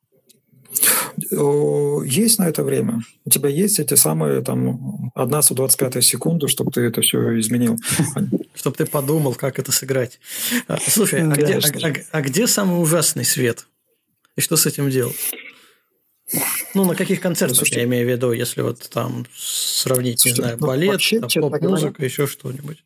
[2.06, 3.02] Есть на это время.
[3.26, 7.78] У тебя есть эти самые там 1 125 секунду, чтобы ты это все изменил.
[8.56, 10.20] Чтобы ты подумал, как это сыграть.
[10.68, 13.66] А, слушай, а где, а, а где самый ужасный свет?
[14.36, 15.16] И что с этим делать?
[16.74, 20.46] Ну, на каких концертах Слушайте, я имею в виду, если вот там сравнить, Слушайте, не
[20.46, 22.84] знаю, ну, балет, вообще, поп-музыка, еще что-нибудь.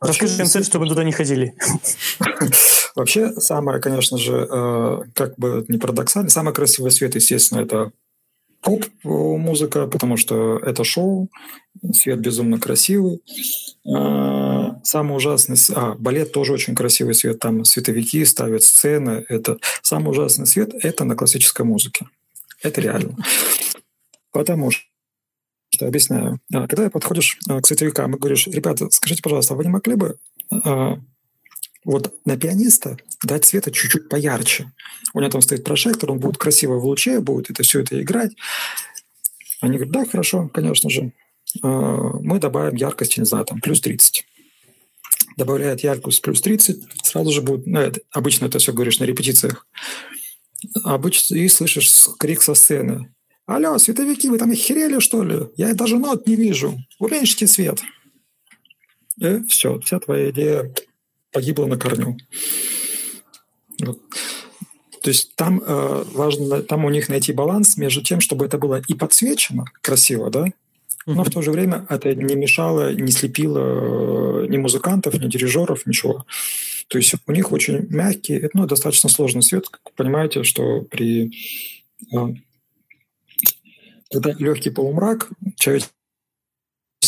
[0.00, 1.54] Расскажи концерт, чтобы туда не ходили.
[2.96, 7.92] Вообще, самое, конечно же, э, как бы не парадоксально, самый красивый свет, естественно, это
[8.62, 11.30] поп-музыка, потому что это шоу,
[11.92, 13.22] свет безумно красивый.
[13.86, 15.56] Э, самый ужасный...
[15.74, 19.24] А, балет тоже очень красивый свет, там световики ставят сцены.
[19.28, 19.58] Это...
[19.82, 22.06] Самый ужасный свет– это на классической музыке.
[22.62, 23.16] Это реально.
[24.32, 26.40] Потому что объясняю.
[26.52, 30.18] А, когда подходишь а, к световикам и говоришь, ребята, скажите, пожалуйста, вы не могли бы
[30.50, 30.98] а,
[31.84, 34.72] вот на пианиста дать света чуть-чуть поярче?
[35.14, 38.32] У него там стоит прожектор, он будет красиво в луче, будет это все это играть.
[39.60, 41.12] Они говорят, да, хорошо, конечно же.
[41.62, 44.26] Мы добавим яркости, не знаю, там, плюс 30
[45.36, 49.66] добавляет яркость плюс 30, сразу же будет, ну, это, обычно это все говоришь на репетициях,
[50.84, 53.12] обычно и слышишь крик со сцены.
[53.46, 55.46] Алло, световики, вы там охерели, что ли?
[55.56, 56.78] Я даже нот не вижу.
[56.98, 57.80] Уменьшите свет.
[59.18, 60.74] И все, вся твоя идея
[61.30, 62.16] погибла на корню.
[63.82, 64.00] Вот.
[65.02, 68.82] То есть там э, важно, там у них найти баланс между тем, чтобы это было
[68.88, 70.46] и подсвечено красиво, да,
[71.06, 75.86] но в то же время это не мешало, не слепило э, ни музыкантов, ни дирижеров,
[75.86, 76.26] ничего.
[76.88, 79.68] То есть у них очень мягкий, ну, достаточно сложный свет.
[79.68, 81.32] Как понимаете, что при
[82.12, 82.34] э,
[84.10, 85.92] когда легкий полумрак, человеческий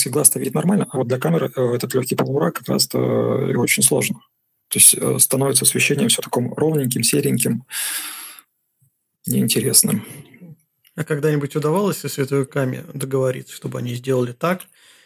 [0.06, 4.20] глаз-то видит нормально, а вот для камеры э, этот легкий полумрак как раз-то очень сложно.
[4.68, 7.64] То есть становится освещение все таким ровненьким, сереньким,
[9.26, 10.04] неинтересным.
[10.98, 14.62] А когда-нибудь удавалось со световиками договориться, чтобы они сделали так,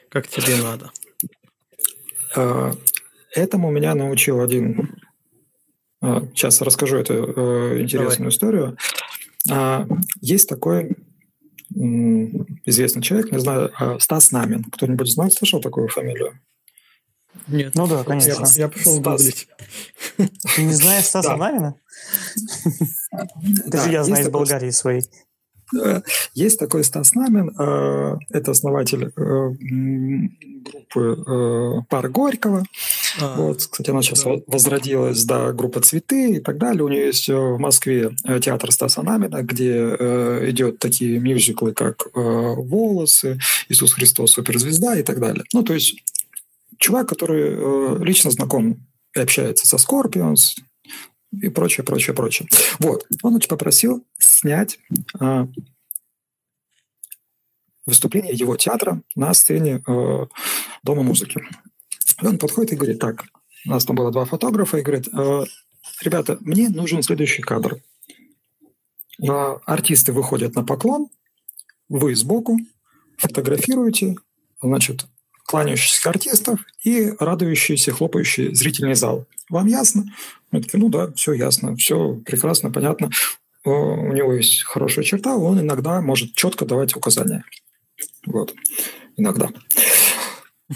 [0.09, 0.91] как тебе надо?
[3.35, 4.97] Этому меня научил один...
[6.01, 8.31] Сейчас расскажу эту интересную Давай.
[8.31, 8.79] историю.
[10.23, 10.97] Есть такой
[11.71, 14.65] известный человек, не знаю, а Стас Намин.
[14.65, 16.41] Кто-нибудь знает, слышал такую фамилию?
[17.49, 17.75] Нет.
[17.75, 18.47] Ну да, конечно.
[18.55, 19.47] Я, я пошел гуглить.
[20.17, 21.75] Ты не знаешь Стаса Намина?
[23.67, 25.05] Это же я знаю из Болгарии своей.
[26.35, 29.51] Есть такой Стас Намин, э, это основатель э,
[30.65, 32.65] группы э, Пар Горького.
[33.21, 34.37] А, вот, кстати, она сейчас да.
[34.47, 36.85] возродилась, да, группа Цветы и так далее.
[36.85, 38.11] У нее есть в Москве
[38.43, 39.73] театр Стаса Намина, где
[40.51, 43.39] идет такие мюзиклы, как «Волосы»,
[43.69, 45.45] «Иисус Христос, суперзвезда» и так далее.
[45.53, 45.97] Ну, то есть
[46.79, 50.57] чувак, который лично знаком и общается со Scorpions,
[51.33, 52.49] и прочее, прочее, прочее.
[52.79, 53.07] Вот.
[53.23, 54.79] Он очень попросил снять
[55.21, 55.47] э,
[57.87, 60.27] выступление его театра на сцене э,
[60.83, 61.41] Дома музыки.
[62.21, 63.25] И он подходит и говорит, так,
[63.67, 65.45] у нас там было два фотографа, и говорит, э,
[66.03, 67.81] ребята, мне нужен следующий кадр.
[69.23, 71.09] Э, артисты выходят на поклон,
[71.89, 72.59] вы сбоку,
[73.17, 74.17] фотографируете,
[74.61, 75.07] значит,
[75.53, 79.27] кланяющихся артистов и радующийся, хлопающий зрительный зал.
[79.51, 80.05] Вам ясно?
[80.51, 83.11] Мы такие, ну да, все ясно, все прекрасно, понятно.
[83.63, 87.45] У него есть хорошая черта, он иногда может четко давать указания.
[88.25, 88.55] Вот.
[89.19, 89.51] Иногда.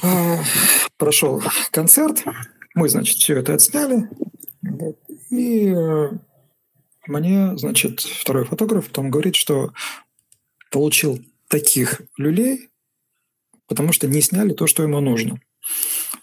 [0.02, 0.40] А,
[0.98, 2.22] прошел концерт,
[2.74, 4.10] мы, значит, все это отсняли.
[5.30, 6.10] И э,
[7.06, 9.72] мне, значит, второй фотограф там говорит, что
[10.70, 12.68] получил таких люлей,
[13.66, 15.40] потому что не сняли то, что ему нужно.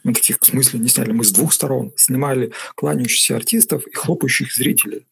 [0.04, 1.12] Мы таких, в смысле, не сняли.
[1.12, 5.06] Мы с двух сторон снимали кланяющихся артистов и хлопающих зрителей.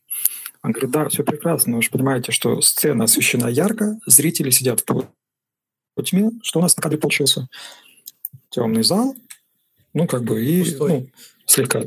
[0.63, 4.83] Он говорит, да, все прекрасно, вы же понимаете, что сцена освещена ярко, зрители сидят в
[6.03, 6.29] тьме.
[6.43, 7.47] Что у нас на кадре получился?
[8.49, 9.15] Темный зал,
[9.93, 11.07] ну, как бы, и ну,
[11.45, 11.83] слегка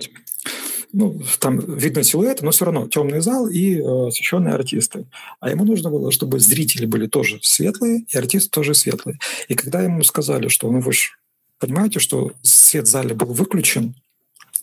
[0.94, 5.06] ну, там видно силуэт, но все равно темный зал и э, освещенные артисты.
[5.40, 9.18] А ему нужно было, чтобы зрители были тоже светлые, и артисты тоже светлые.
[9.48, 11.10] И когда ему сказали, что ну вы же
[11.58, 13.96] понимаете, что свет в зале был выключен,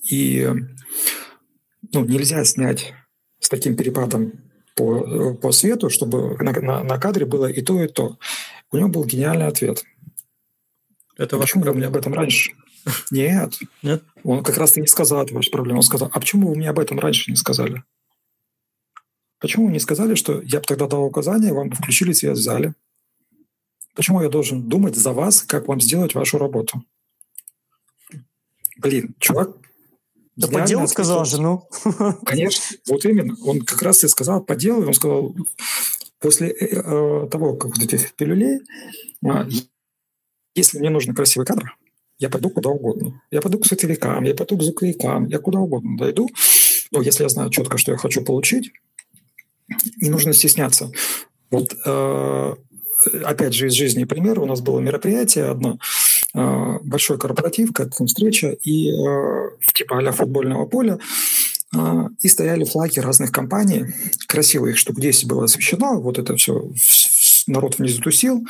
[0.10, 0.48] и
[1.92, 2.94] ну, нельзя снять
[3.40, 4.32] с таким перепадом
[4.76, 8.18] по, по свету, чтобы на, на, на кадре было и то, и то.
[8.72, 9.84] У него был гениальный ответ.
[11.18, 12.54] Это Почему вы мне об этом раньше
[13.12, 13.60] нет.
[13.82, 14.04] Нет?
[14.24, 15.80] Он как раз-то не сказал эту вашу проблему.
[15.80, 17.84] Он сказал, а почему вы мне об этом раньше не сказали?
[19.40, 22.42] Почему вы не сказали, что я бы тогда дал указание, вам бы включили свет в
[22.42, 22.76] зале?
[23.96, 26.84] Почему я должен думать за вас, как вам сделать вашу работу?
[28.78, 29.58] Блин, чувак
[30.36, 31.68] да по делу сказал же, ну.
[32.26, 33.36] Конечно, вот именно.
[33.44, 34.88] Он как раз и сказал по делу.
[34.88, 35.36] Он сказал,
[36.20, 38.62] после э, э того, как вот этих пилюлей,
[39.26, 39.50] э,
[40.56, 41.78] если мне нужен красивый кадр,
[42.22, 43.20] я пойду куда угодно.
[43.32, 46.30] Я пойду к световикам, я пойду к звуковикам, я куда угодно дойду.
[46.92, 48.72] Но если я знаю четко, что я хочу получить,
[50.00, 50.92] не нужно стесняться.
[51.50, 52.54] Вот э,
[53.24, 54.40] опять же из жизни пример.
[54.40, 55.80] У нас было мероприятие одно,
[56.36, 61.00] э, большой корпоратив, как встреча, и э, типа а футбольного поля,
[61.76, 61.80] э,
[62.22, 63.96] и стояли флаги разных компаний.
[64.28, 66.00] Красиво их штук 10 было освещено.
[66.00, 66.70] Вот это все,
[67.48, 68.46] народ внизу тусил.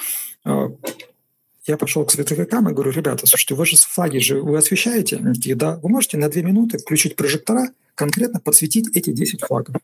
[1.68, 5.18] Я пошел к световикам и говорю, ребята, слушайте, вы же флаги же вы освещаете?
[5.18, 5.78] Они такие, да.
[5.78, 9.76] Вы можете на две минуты включить прожектора, конкретно подсветить эти 10 флагов?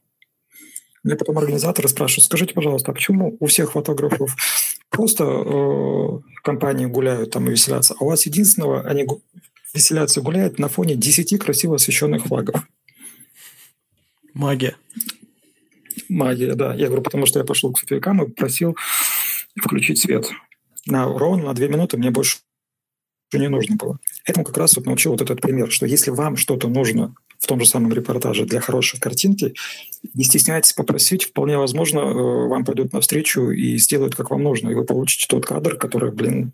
[1.03, 4.35] Мне потом организаторы спрашивают, скажите, пожалуйста, а почему у всех фотографов
[4.89, 9.05] просто э, компании гуляют там и веселятся, а у вас единственного они
[9.73, 12.67] веселятся и гуляют на фоне 10 красиво освещенных флагов?
[14.33, 14.75] Магия.
[16.09, 16.73] Магия, да.
[16.73, 18.75] Я говорю, потому что я пошел к световикам и просил
[19.55, 20.31] включить свет
[20.87, 22.37] на ровно на две минуты мне больше
[23.33, 23.99] не нужно было.
[24.25, 27.59] Этому как раз вот научил вот этот пример, что если вам что-то нужно в том
[27.59, 29.53] же самом репортаже для хорошей картинки,
[30.13, 34.75] не стесняйтесь попросить, вполне возможно, э, вам пойдут навстречу и сделают, как вам нужно, и
[34.75, 36.53] вы получите тот кадр, который, блин,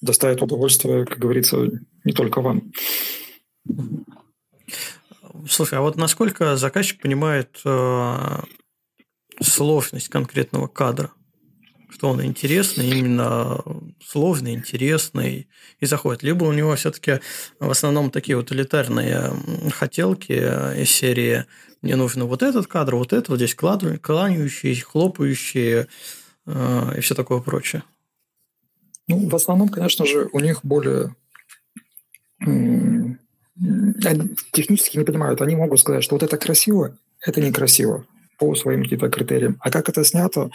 [0.00, 1.70] доставит удовольствие, как говорится,
[2.04, 2.72] не только вам.
[5.48, 8.40] Слушай, а вот насколько заказчик понимает э,
[9.40, 11.12] сложность конкретного кадра?
[11.90, 13.62] Что он интересный, именно
[14.04, 15.48] сложный, интересный
[15.80, 16.22] и заходит.
[16.22, 17.20] Либо у него все-таки
[17.58, 19.32] в основном такие вот элитарные
[19.72, 21.44] хотелки из серии
[21.82, 25.86] «Мне нужно вот этот кадр, вот это, вот здесь кланяющие, хлопающие
[26.46, 27.84] э, и все такое прочее».
[29.06, 31.14] Ну, в основном, конечно же, у них более
[34.52, 35.40] технически не понимают.
[35.40, 38.04] Они могут сказать, что вот это красиво, это некрасиво
[38.38, 39.56] по своим каким-то критериям.
[39.60, 40.50] А как это снято,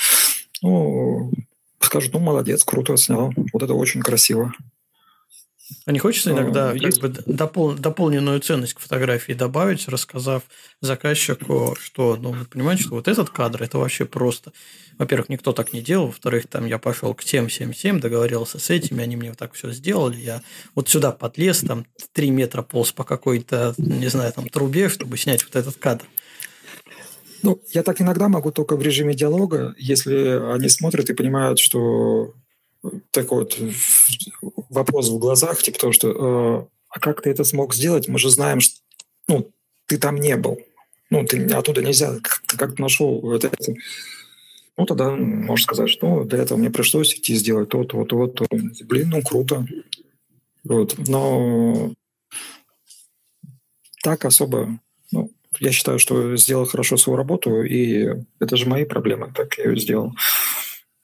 [0.64, 1.32] ну,
[1.80, 3.32] скажут, ну, молодец, круто снял.
[3.52, 4.54] Вот это очень красиво.
[5.86, 10.44] А не хочется иногда а, как бы допол- дополненную ценность к фотографии добавить, рассказав
[10.82, 14.52] заказчику, что, ну, вы понимаете, что вот этот кадр, это вообще просто...
[15.00, 18.70] Во-первых, никто так не делал, во-вторых, там я пошел к тем, всем, всем, договорился с
[18.70, 20.42] этими, они мне вот так все сделали, я
[20.76, 25.44] вот сюда подлез, там, три метра полз по какой-то, не знаю, там, трубе, чтобы снять
[25.44, 26.06] вот этот кадр.
[27.44, 32.34] Ну, я так иногда могу только в режиме диалога, если они смотрят и понимают, что
[33.12, 33.58] такой вот
[34.70, 38.08] вопрос в глазах, типа того, что э, а как ты это смог сделать?
[38.08, 38.80] Мы же знаем, что
[39.28, 39.52] ну,
[39.88, 40.60] ты там не был.
[41.10, 42.14] Ну, ты оттуда нельзя,
[42.48, 43.52] ты как нашел это.
[44.78, 48.28] Ну, тогда можешь сказать, что ну, для этого мне пришлось идти сделать то, то, то,
[48.28, 48.46] то.
[48.86, 49.68] Блин, ну, круто.
[50.64, 50.96] Вот.
[51.08, 51.94] Но
[54.02, 54.80] так особо,
[55.60, 58.10] я считаю, что сделал хорошо свою работу, и
[58.40, 60.16] это же мои проблемы, так я ее сделал.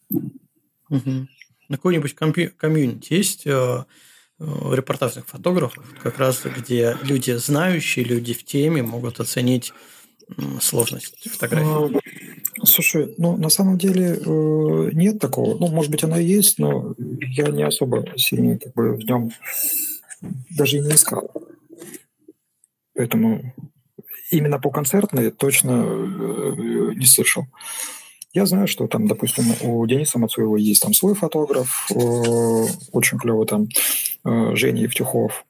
[0.09, 1.27] Угу.
[1.69, 3.85] На какой-нибудь комьюнити есть э,
[4.39, 9.73] э, репортажных фотографов, как раз где люди знающие, люди в теме могут оценить
[10.61, 11.97] сложность фотографии?
[12.61, 15.57] А, слушай, ну на самом деле э, нет такого.
[15.57, 19.31] Ну, может быть, она и есть, но я не особо сильно как бы в нем
[20.51, 21.31] даже и не искал.
[22.95, 23.53] Поэтому
[24.31, 27.45] именно по концертной точно э, не слышал.
[28.33, 31.97] Я знаю, что там, допустим, у Дениса Мацуева есть там свой фотограф, э,
[32.91, 33.67] очень клевый там
[34.55, 35.45] Женя Евтюхов.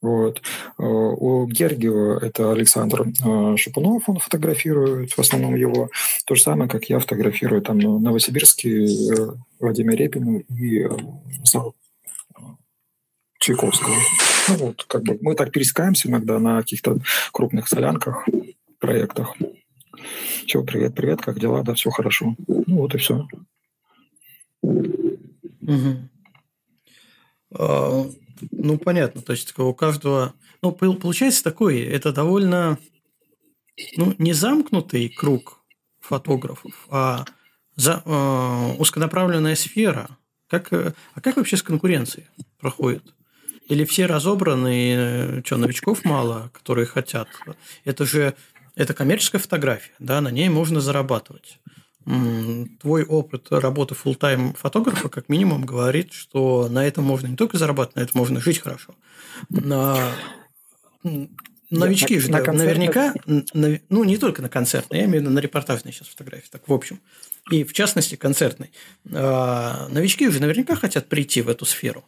[0.00, 0.42] Вот.
[0.78, 5.90] Э, у Гергиева это Александр э, Шипунов, он фотографирует, в основном его.
[6.24, 10.86] То же самое, как я фотографирую там Новосибирский э, Владимир Репин и
[13.48, 13.94] Чайковского.
[14.48, 16.98] Ну вот, как бы мы так пересекаемся иногда на каких-то
[17.32, 18.28] крупных солянках,
[18.78, 19.34] проектах.
[20.46, 21.62] Все, привет, привет, как дела?
[21.62, 22.36] Да, все хорошо.
[22.46, 23.26] Ну вот и все.
[24.60, 25.96] Угу.
[28.52, 29.22] Ну, понятно.
[29.22, 30.34] То есть у каждого...
[30.60, 32.78] Ну, получается такой, это довольно
[33.96, 35.62] ну, не замкнутый круг
[36.00, 37.24] фотографов, а
[37.76, 40.18] за, э, узконаправленная сфера.
[40.48, 42.26] Как, а как вообще с конкуренцией
[42.58, 43.14] проходит?
[43.68, 47.28] Или все разобраны, э, что, новичков мало, которые хотят?
[47.84, 48.34] Это же
[48.74, 51.58] это коммерческая фотография, да, на ней можно зарабатывать
[52.80, 57.96] твой опыт работы full-time фотографа как минимум говорит, что на этом можно не только зарабатывать,
[57.96, 58.94] на этом можно жить хорошо.
[59.50, 60.12] На...
[61.70, 65.34] Новички на, же на наверняка, на, ну не только на концертной, я имею в виду
[65.34, 66.98] на репортажной сейчас фотографии, так в общем,
[67.50, 68.72] и в частности концертной.
[69.12, 72.06] А, новички же наверняка хотят прийти в эту сферу.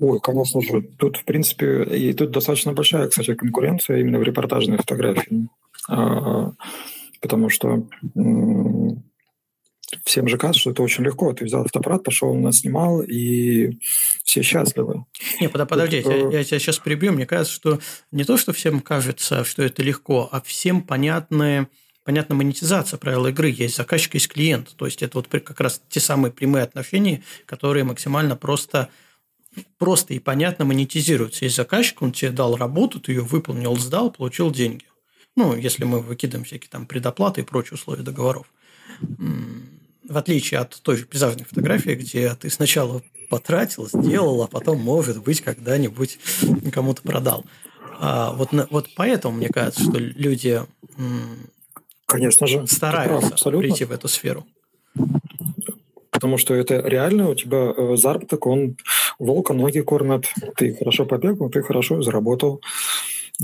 [0.00, 0.82] Ой, конечно же.
[0.98, 5.48] Тут, в принципе, и тут достаточно большая, кстати, конкуренция именно в репортажной фотографии.
[5.88, 6.52] А,
[7.20, 7.86] потому что
[10.04, 11.32] всем же кажется, что это очень легко.
[11.32, 13.78] Ты взял фотоаппарат, пошел, нас снимал, и
[14.22, 15.04] все счастливы.
[15.40, 17.12] Не, подожди, Тут, я, я тебя сейчас прибью.
[17.12, 17.80] Мне кажется, что
[18.12, 21.68] не то, что всем кажется, что это легко, а всем понятная
[22.04, 23.50] понятна монетизация правил игры.
[23.50, 24.74] Есть заказчик, есть клиент.
[24.76, 28.88] То есть, это вот как раз те самые прямые отношения, которые максимально просто
[29.78, 31.44] просто и понятно монетизируются.
[31.44, 34.84] Есть заказчик, он тебе дал работу, ты ее выполнил, сдал, получил деньги.
[35.36, 38.46] Ну, если мы выкидываем всякие там предоплаты и прочие условия договоров.
[38.98, 45.22] В отличие от той же пейзажной фотографии, где ты сначала потратил, сделал, а потом, может
[45.22, 46.18] быть, когда-нибудь
[46.72, 47.44] кому-то продал.
[48.00, 50.62] А вот, вот поэтому, мне кажется, что люди
[52.06, 54.46] Конечно же, стараются прав, прийти в эту сферу.
[56.18, 58.76] Потому что это реально у тебя э, заработок, он
[59.20, 60.24] волка ноги кормят.
[60.56, 62.60] Ты хорошо побегал, ты хорошо заработал.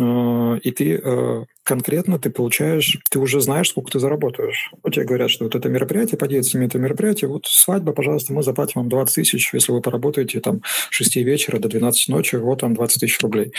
[0.00, 4.72] Э, и ты э, конкретно ты получаешь, ты уже знаешь, сколько ты заработаешь.
[4.82, 8.32] Вот тебе говорят, что вот это мероприятие, поделите с ними это мероприятие, вот свадьба, пожалуйста,
[8.32, 12.34] мы заплатим вам 20 тысяч, если вы поработаете там с 6 вечера до 12 ночи,
[12.34, 13.52] вот там 20 тысяч рублей.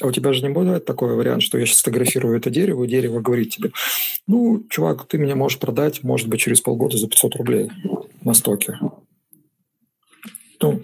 [0.00, 2.88] А у тебя же не бывает такой вариант, что я сейчас фотографирую это дерево, и
[2.88, 3.72] дерево говорит тебе,
[4.26, 7.70] ну, чувак, ты меня можешь продать, может быть, через полгода за 500 рублей
[8.22, 8.78] на стоке.
[10.62, 10.82] Ну,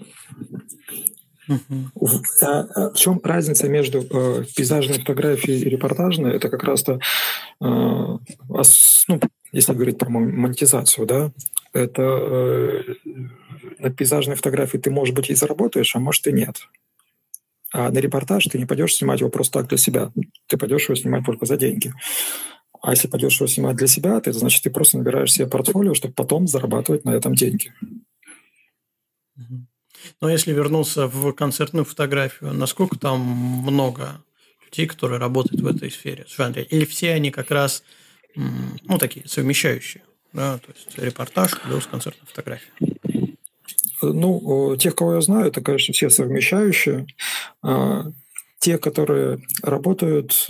[1.49, 2.21] Uh-huh.
[2.43, 6.35] А, в чем разница между э, пейзажной фотографией и репортажной?
[6.35, 6.99] Это как раз-то,
[7.59, 7.65] э,
[8.49, 9.19] ос, ну,
[9.51, 11.31] если говорить про монетизацию, да,
[11.73, 12.83] это э,
[13.79, 16.67] на пейзажной фотографии ты, может быть, и заработаешь, а может и нет.
[17.71, 20.11] А на репортаж ты не пойдешь снимать его просто так для себя.
[20.47, 21.93] Ты пойдешь его снимать только за деньги.
[22.81, 25.93] А если пойдешь его снимать для себя, то это значит, ты просто набираешь себе портфолио,
[25.93, 27.73] чтобы потом зарабатывать на этом деньги.
[30.21, 34.23] Но если вернуться в концертную фотографию, насколько там много
[34.65, 36.63] людей, которые работают в этой сфере, в жанре?
[36.63, 37.83] Или все они как раз,
[38.35, 40.03] ну, такие совмещающие?
[40.31, 42.71] Да, то есть репортаж плюс концертная фотография.
[44.01, 47.07] Ну, тех, кого я знаю, это, конечно, все совмещающие.
[47.63, 48.11] А,
[48.59, 50.47] те, которые работают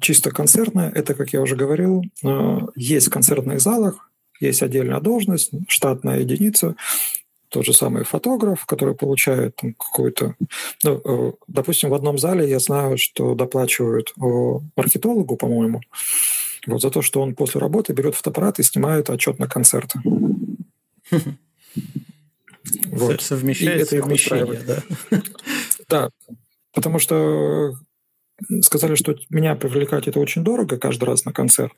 [0.00, 2.04] чисто концертно, это, как я уже говорил,
[2.76, 4.08] есть в концертных залах,
[4.40, 6.76] есть отдельная должность, штатная единица,
[7.48, 10.36] тот же самый фотограф, который получает какую-то...
[10.84, 14.12] Ну, допустим, в одном зале я знаю, что доплачивают
[14.76, 15.80] маркетологу, по-моему,
[16.66, 19.94] вот за то, что он после работы берет фотоаппарат и снимает отчет на концерт.
[22.86, 23.20] Вот.
[23.20, 24.82] Совмещает совмещение, да?
[25.88, 26.10] Да,
[26.74, 27.72] потому что
[28.62, 31.72] сказали, что меня привлекать это очень дорого каждый раз на концерт,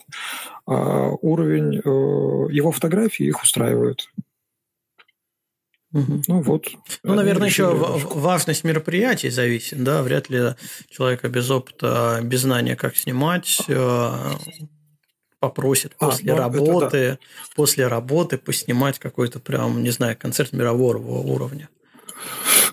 [0.66, 4.08] а уровень э, его фотографий их устраивает.
[5.92, 6.22] Угу.
[6.28, 6.68] Ну вот.
[7.02, 10.54] Ну, наверное, еще важность мероприятий зависит, да, вряд ли
[10.88, 14.12] человека без опыта, без знания, как снимать, э,
[15.40, 17.18] попросит а, после а, работы, да.
[17.56, 21.68] после работы поснимать какой-то прям, не знаю, концерт мирового уровня.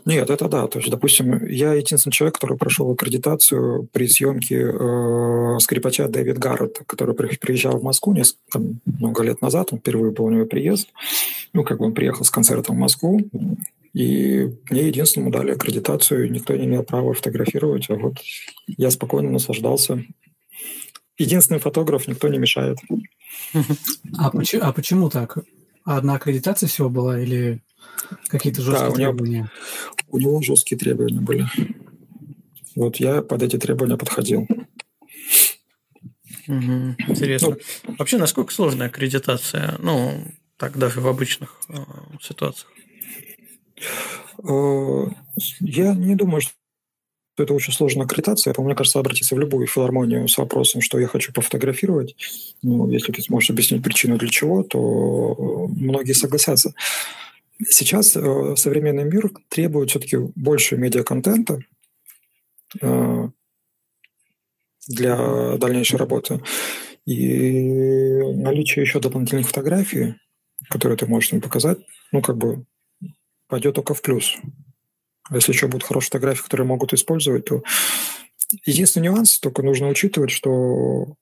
[0.06, 0.68] Нет, это да.
[0.68, 6.84] То есть, допустим, я единственный человек, который прошел аккредитацию при съемке э, скрипача Дэвид Гарретта,
[6.86, 9.70] который приезжал в Москву несколько, много лет назад.
[9.72, 10.90] Он впервые был у него приезд.
[11.54, 13.20] Ну, как бы он приехал с концертом в Москву.
[13.94, 18.18] И мне единственному дали аккредитацию, никто не имел права фотографировать, а вот
[18.68, 20.04] я спокойно наслаждался.
[21.18, 22.78] Единственный фотограф, никто не мешает.
[24.18, 25.38] А почему, а почему так?
[25.84, 27.62] Одна аккредитация всего была или
[28.28, 29.52] Какие-то жесткие да, у него, требования?
[30.08, 31.48] У него жесткие требования были.
[32.76, 34.48] Вот я под эти требования подходил.
[36.48, 37.58] Угу, интересно.
[37.84, 39.76] Ну, Вообще, насколько сложная аккредитация?
[39.80, 40.26] Ну,
[40.58, 41.76] так даже в обычных э,
[42.22, 42.72] ситуациях.
[44.44, 45.06] Э,
[45.60, 46.54] я не думаю, что
[47.38, 48.54] это очень сложная аккредитация.
[48.58, 52.16] Мне кажется, обратиться в любую филармонию с вопросом, что я хочу пофотографировать.
[52.64, 56.74] Ну, если ты сможешь объяснить причину для чего, то многие согласятся.
[57.70, 61.60] Сейчас э, современный мир требует все-таки больше медиаконтента
[62.82, 63.30] э,
[64.88, 66.42] для дальнейшей работы.
[67.06, 70.16] И наличие еще дополнительных фотографий,
[70.70, 71.80] которые ты можешь им показать,
[72.12, 72.66] ну, как бы
[73.48, 74.38] пойдет только в плюс.
[75.30, 77.64] А если еще будут хорошие фотографии, которые могут использовать, то
[78.66, 81.16] единственный нюанс, только нужно учитывать, что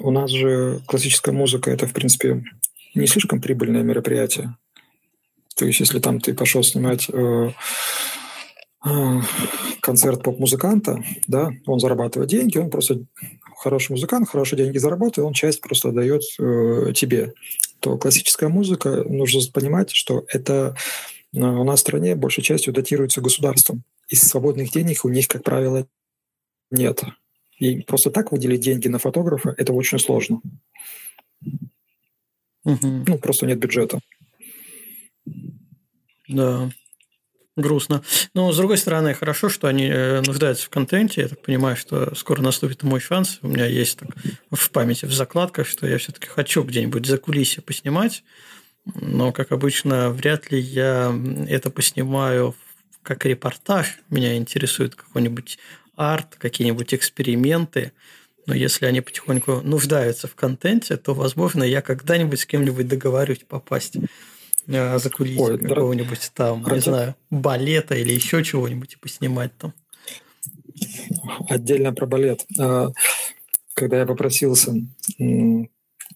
[0.00, 2.42] у нас же классическая музыка– это, в принципе,
[2.94, 4.56] не слишком прибыльное мероприятие.
[5.56, 7.50] То есть, если там ты пошел снимать э,
[8.86, 9.20] э,
[9.80, 13.04] концерт поп-музыканта, да, он зарабатывает деньги, он просто
[13.58, 17.34] хороший музыкант, хорошие деньги заработает, он часть просто дает э, тебе.
[17.80, 20.74] То классическая музыка, нужно понимать, что это
[21.34, 23.82] у нас в стране большей частью датируется государством.
[24.08, 25.86] Из свободных денег у них, как правило,
[26.70, 27.02] нет.
[27.58, 30.40] И просто так выделить деньги на фотографа– это очень сложно.
[32.64, 33.04] Угу.
[33.06, 34.00] Ну, просто нет бюджета.
[36.28, 36.70] Да.
[37.56, 38.02] Грустно.
[38.34, 41.20] Но, с другой стороны, хорошо, что они э, нуждаются в контенте.
[41.20, 43.38] Я так понимаю, что скоро наступит мой шанс.
[43.42, 44.08] У меня есть так
[44.50, 48.24] в памяти, в закладках, что я все-таки хочу где-нибудь за кулисье поснимать.
[48.86, 51.14] Но, как обычно, вряд ли я
[51.48, 52.54] это поснимаю
[53.02, 53.98] как репортаж.
[54.10, 55.58] Меня интересует какой-нибудь
[55.96, 57.92] арт, какие-нибудь эксперименты.
[58.46, 63.96] Но если они потихоньку нуждаются в контенте, то, возможно, я когда-нибудь с кем-нибудь договорюсь попасть
[64.68, 66.74] а, за кулисами какого-нибудь там, Ради...
[66.74, 69.72] не знаю, балета или еще чего-нибудь и поснимать там.
[71.48, 72.44] Отдельно про балет.
[72.58, 72.88] А,
[73.74, 74.74] когда я попросился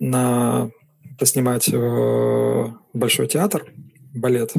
[0.00, 0.70] на
[1.18, 3.72] поснимать э, большой театр,
[4.14, 4.54] балет,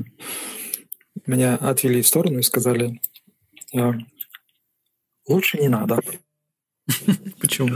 [1.26, 3.02] меня отвели в сторону и сказали,
[3.76, 3.94] «А,
[5.28, 6.00] лучше не надо.
[7.40, 7.70] Почему?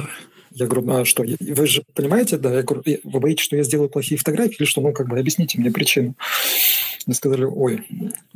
[0.51, 3.89] Я говорю, а что, вы же понимаете, да, я говорю, вы боитесь, что я сделаю
[3.89, 4.81] плохие фотографии или что?
[4.81, 6.15] Ну, как бы объясните мне причину.
[7.07, 7.85] Мне сказали, ой,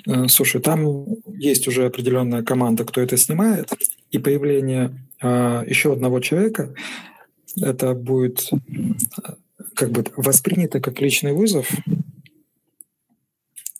[0.07, 3.72] э, слушай, там есть уже определенная команда, кто это снимает,
[4.11, 6.74] и появление э, еще одного человека,
[7.61, 9.34] это будет э,
[9.78, 11.70] как бы воспринято как личный вызов,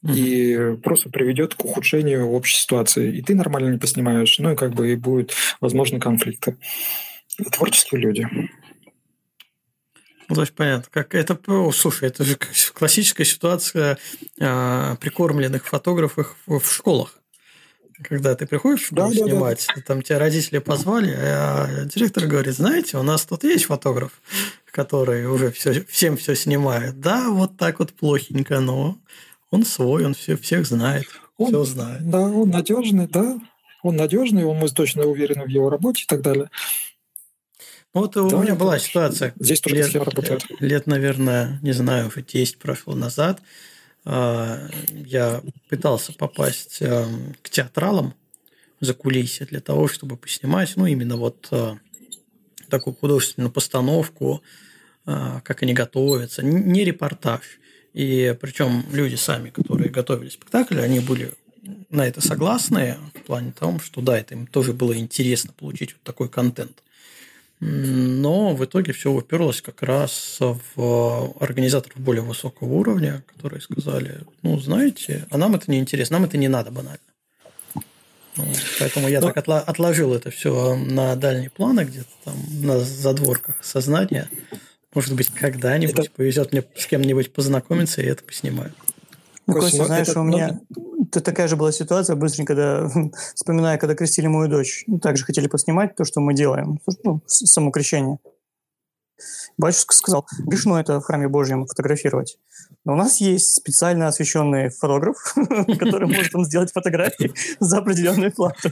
[0.03, 3.18] и просто приведет к ухудшению общей ситуации.
[3.18, 6.56] И ты нормально не поснимаешь, ну и как бы и будет, возможно, конфликты
[7.52, 8.28] творческие люди.
[10.30, 12.38] Ну, то есть понятно, как это, о, слушай, это же
[12.74, 13.98] классическая ситуация
[14.40, 17.18] а, прикормленных фотографов в школах.
[18.03, 19.82] Когда ты приходишь в школу да, снимать, да, да.
[19.82, 24.22] там тебя родители позвали, а директор говорит, знаете, у нас тут есть фотограф,
[24.78, 26.99] который уже все, всем все снимает.
[26.99, 28.95] Да, вот так вот плохенько, но
[29.49, 31.08] он свой, он все, всех знает,
[31.40, 32.08] он, все знает.
[32.08, 33.40] Да, он надежный, да,
[33.82, 36.52] он надежный, он мы точно уверены в его работе и так далее.
[37.91, 39.34] Вот да, у меня была ситуация.
[39.40, 40.45] Здесь тоже лет, работает.
[40.60, 43.41] Лет, наверное, не знаю, уже 10 прошло назад.
[44.06, 44.60] А,
[44.91, 47.08] я пытался попасть а,
[47.41, 48.14] к театралам
[48.80, 51.80] за кулисы для того, чтобы поснимать, ну, именно вот а,
[52.70, 54.44] такую художественную постановку,
[55.08, 56.44] как они готовятся.
[56.44, 57.42] Не репортаж.
[57.94, 61.34] И причем люди сами, которые готовили спектакль, они были
[61.90, 66.02] на это согласны в плане того, что да, это им тоже было интересно получить вот
[66.04, 66.84] такой контент.
[67.60, 74.60] Но в итоге все уперлось как раз в организаторов более высокого уровня, которые сказали, ну,
[74.60, 77.00] знаете, а нам это не интересно, нам это не надо банально.
[78.36, 78.46] Ну,
[78.78, 79.32] поэтому я Но...
[79.32, 84.30] так отложил это все на дальний план, где-то там на задворках сознания.
[84.93, 86.11] Может быть, когда-нибудь это...
[86.11, 88.72] повезет мне с кем-нибудь познакомиться, и это поснимаю.
[89.45, 90.19] Ну, Костя, знаешь, это...
[90.19, 90.59] у меня
[91.09, 92.89] это такая же была ситуация быстренько, когда,
[93.35, 94.84] вспоминая, когда крестили мою дочь.
[94.88, 98.19] Ну, также хотели поснимать то, что мы делаем, ну, само крещение.
[99.57, 102.38] Батюшка сказал, грешно это в храме Божьем фотографировать.
[102.85, 105.18] Но у нас есть специально освященный фотограф,
[105.80, 108.69] который может там сделать фотографии за определенную плату.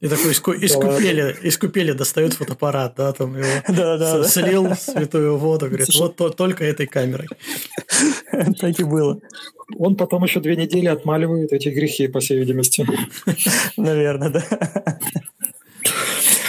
[0.00, 4.64] И такой из, из, купели, из купели достает фотоаппарат, да, там его да, да, слил
[4.64, 4.74] да.
[4.74, 7.28] святую воду, говорит, Слушай, вот то, только этой камерой.
[8.60, 9.20] Так и было.
[9.76, 12.86] Он потом еще две недели отмаливает эти грехи, по всей видимости.
[13.76, 14.98] Наверное, да.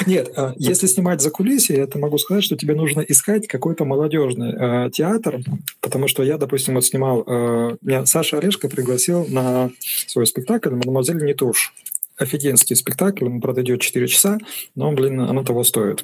[0.06, 4.54] Нет, а если снимать за кулисье, я могу сказать, что тебе нужно искать какой-то молодежный
[4.54, 5.42] э, театр,
[5.82, 9.72] потому что я, допустим, вот снимал, э, меня Саша Орешко пригласил на
[10.08, 11.74] свой спектакль «Мадемуазель Нетуш»
[12.22, 14.38] офигенский спектакль, он, правда, идет 4 часа,
[14.76, 16.04] но, блин, оно того стоит.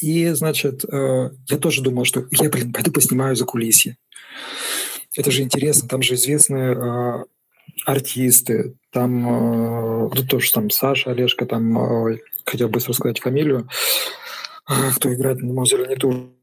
[0.00, 3.96] И, значит, э, я тоже думал, что я, блин, пойду поснимаю за кулисье.
[5.16, 7.24] Это же интересно, там же известные э,
[7.86, 13.68] артисты, там, э, ну, тоже там Саша, Олежка, там, хотел быстро сказать фамилию,
[14.96, 16.34] кто играет на Мозеле не ту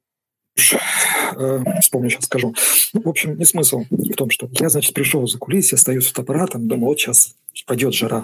[1.81, 2.53] вспомню, сейчас скажу.
[2.93, 6.07] Ну, в общем, не смысл в том, что я, значит, пришел за кулисье, стою с
[6.07, 7.35] фотоаппаратом, думал, вот сейчас
[7.65, 8.23] пойдет жара.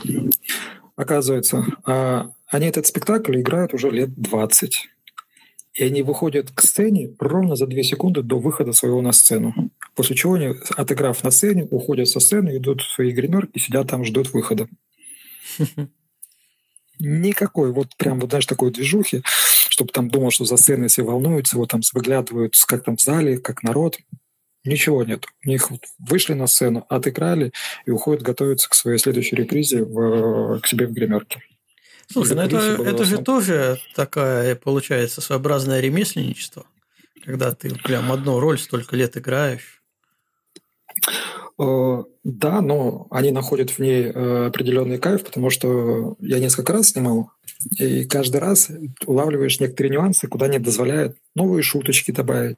[0.95, 4.88] Оказывается, а, они этот спектакль играют уже лет 20.
[5.75, 9.53] И они выходят к сцене ровно за 2 секунды до выхода своего на сцену.
[9.95, 14.03] После чего они, отыграв на сцене, уходят со сцены, идут в свои гримерки, сидят там,
[14.03, 14.67] ждут выхода.
[16.99, 19.21] Никакой вот прям вот даже такой движухи,
[19.77, 23.37] чтобы там думал, что за сценой все волнуются, вот там выглядывают, как там в зале,
[23.37, 23.99] как народ.
[24.65, 25.25] Ничего нет.
[25.45, 27.53] У них вышли на сцену, отыграли
[27.85, 31.43] и уходят готовиться к своей следующей репризе в, к себе в гримерке.
[32.11, 36.65] Слушай, ну это, это же тоже такая, получается, своеобразное ремесленничество,
[37.23, 39.83] когда ты прям одну роль столько лет играешь.
[41.59, 46.89] Э, да, но они находят в ней э, определенный кайф, потому что я несколько раз
[46.89, 47.31] снимал,
[47.77, 48.69] и каждый раз
[49.05, 52.57] улавливаешь некоторые нюансы, куда не дозволяют новые шуточки добавить,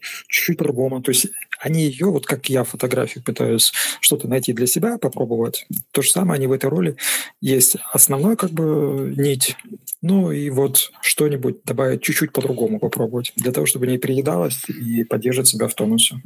[0.00, 1.02] чуть-чуть по-другому.
[1.02, 1.28] То есть
[1.60, 5.66] они ее, вот как я фотографию пытаюсь что-то найти для себя, попробовать.
[5.92, 6.96] То же самое они в этой роли.
[7.40, 9.56] Есть основной как бы нить,
[10.02, 15.48] ну и вот что-нибудь добавить чуть-чуть по-другому попробовать, для того, чтобы не переедалось и поддерживать
[15.48, 16.20] себя в тонусе.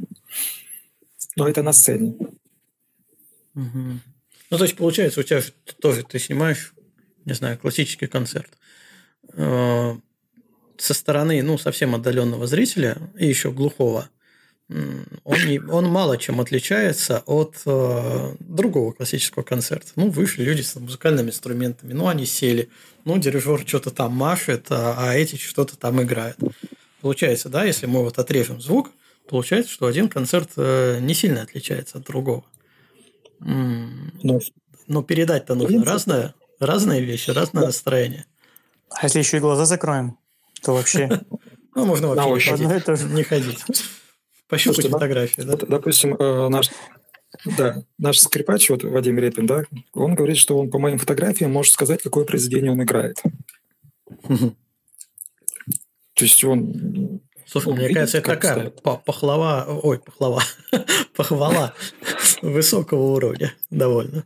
[1.35, 2.15] Но это на сцене.
[3.55, 3.99] Угу.
[4.51, 6.73] Ну, то есть, получается, у тебя же тоже ты снимаешь,
[7.25, 8.57] не знаю, классический концерт.
[9.33, 9.95] Э,
[10.77, 14.09] со стороны, ну, совсем отдаленного зрителя и еще глухого,
[14.67, 19.91] он, не, он мало чем отличается от э, другого классического концерта.
[19.95, 22.69] Ну, вышли люди с музыкальными инструментами, ну, они сели,
[23.03, 26.37] ну, дирижер что-то там машет, а, а эти что-то там играют.
[27.01, 28.89] Получается, да, если мы вот отрежем звук,
[29.27, 32.45] получается, что один концерт э, не сильно отличается от другого.
[33.39, 34.39] Но,
[34.87, 37.67] но передать-то нужно разное, разные вещи, разное да.
[37.67, 38.25] настроение.
[38.89, 40.17] А если еще и глаза закроем?
[40.65, 41.21] то вообще...
[41.77, 43.03] Ну, можно вообще не ходить.
[43.11, 43.65] Не ходить.
[44.47, 45.57] Пощупать фотографии, да?
[45.57, 46.69] Допустим, э, наш
[47.57, 51.73] да, наш скрипач, вот Вадим Репин, да, он говорит, что он по моим фотографиям может
[51.73, 53.21] сказать, какое произведение он играет.
[54.21, 54.55] То
[56.15, 57.19] есть он...
[57.45, 60.43] Слушай, мне кажется, это такая похлова, ой, похлова,
[61.15, 61.73] похвала
[62.41, 64.25] высокого уровня довольно.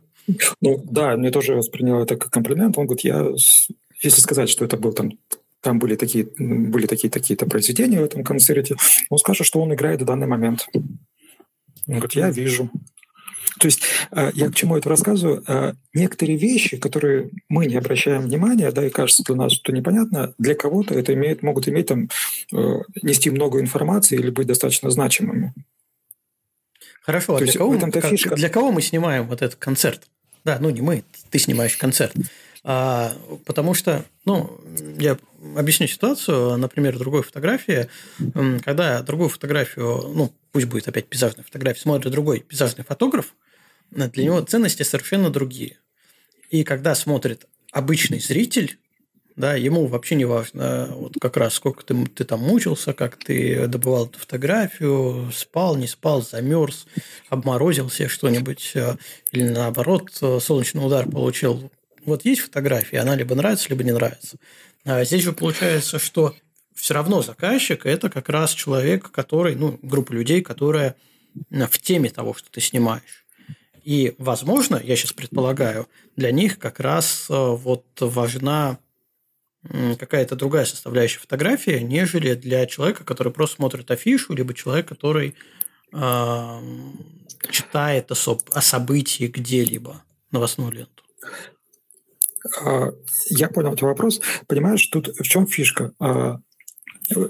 [0.60, 2.78] Ну да, мне тоже воспринял это как комплимент.
[2.78, 3.26] Он говорит, я,
[4.00, 5.12] если сказать, что это был там
[5.60, 8.76] там были такие, были такие такие-то произведения в этом концерте,
[9.10, 10.66] он скажет, что он играет в данный момент.
[10.74, 10.98] Он
[11.86, 12.70] говорит, я вижу.
[13.60, 15.44] То есть э, я к чему это рассказываю?
[15.46, 20.34] Э, некоторые вещи, которые мы не обращаем внимания, да, и кажется для нас, что непонятно,
[20.38, 22.08] для кого-то это имеет, могут иметь там,
[22.54, 25.52] э, нести много информации или быть достаточно значимыми.
[27.02, 28.34] Хорошо, а для кого, мы, фишка...
[28.34, 30.08] для кого мы снимаем вот этот концерт?
[30.42, 32.14] Да, ну не мы, ты снимаешь концерт.
[32.64, 33.12] А,
[33.44, 34.58] потому что, ну,
[34.98, 35.18] я
[35.56, 37.88] объясню ситуацию, например, другой фотографии,
[38.64, 43.34] когда другую фотографию, ну, пусть будет опять пейзажная фотография, смотрит другой пейзажный фотограф,
[43.90, 45.78] для него ценности совершенно другие.
[46.50, 48.78] И когда смотрит обычный зритель,
[49.36, 53.66] да, ему вообще не важно, вот как раз сколько ты, ты там мучился, как ты
[53.68, 56.86] добывал эту фотографию, спал, не спал, замерз,
[57.28, 58.96] обморозил себе что-нибудь, э,
[59.30, 61.70] или наоборот, э, солнечный удар получил.
[62.04, 64.36] Вот есть фотография, она либо нравится, либо не нравится.
[64.84, 66.34] А здесь же получается, что
[66.74, 70.96] все равно заказчик– это как раз человек, который, ну, группа людей, которая
[71.50, 73.19] в теме того, что ты снимаешь.
[73.84, 78.78] И, возможно, я сейчас предполагаю, для них как раз э, вот важна
[79.98, 85.34] какая-то другая составляющая фотографии, нежели для человека, который просто смотрит афишу, либо человек, который
[85.92, 86.60] э,
[87.50, 91.04] читает о, о событии где-либо, новостную ленту.
[92.62, 92.92] А,
[93.28, 94.20] я понял твой вопрос.
[94.46, 95.92] Понимаешь, тут в чем фишка?
[95.98, 96.40] А,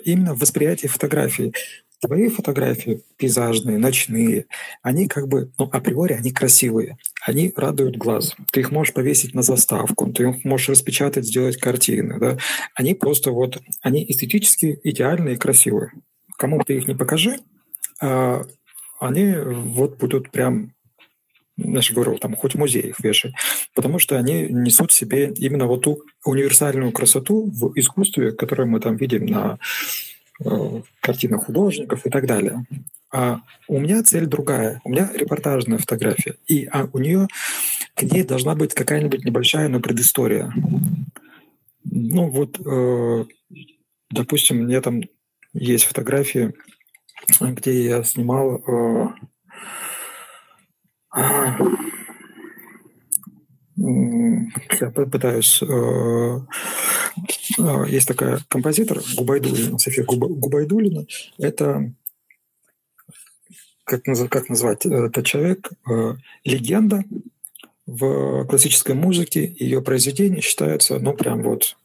[0.05, 1.53] именно в восприятии фотографии.
[2.01, 4.47] Твои фотографии пейзажные, ночные,
[4.83, 6.97] они как бы, ну, априори они красивые,
[7.27, 8.35] они радуют глаз.
[8.53, 12.39] Ты их можешь повесить на заставку, ты их можешь распечатать, сделать картины, да.
[12.75, 15.93] Они просто вот, они эстетически идеальные и красивые.
[16.39, 17.39] Кому ты их не покажи,
[18.01, 18.45] а,
[18.99, 20.73] они вот будут прям
[21.63, 23.35] я же говорю, там хоть в музей их вешай,
[23.75, 28.81] потому что они несут в себе именно вот ту универсальную красоту в искусстве, которую мы
[28.81, 29.59] там видим на
[30.45, 32.65] э, картинах художников и так далее.
[33.13, 34.81] А у меня цель другая.
[34.85, 36.37] У меня репортажная фотография.
[36.47, 37.27] И а у нее
[37.95, 40.53] к ней должна быть какая-нибудь небольшая, но предыстория.
[41.85, 43.25] Ну вот, э,
[44.11, 45.03] допустим, мне там
[45.53, 46.55] есть фотографии,
[47.41, 49.09] где я снимал э,
[53.81, 55.63] я пытаюсь...
[55.63, 56.41] Э,
[57.59, 61.07] э, есть такая композитор Губайдулина, София Губайдулина.
[61.39, 61.93] Это
[63.85, 64.85] как, как назвать?
[64.85, 67.05] Это человек, э, легенда
[67.87, 69.55] в классической музыке.
[69.59, 71.77] Ее произведения считаются, ну, прям вот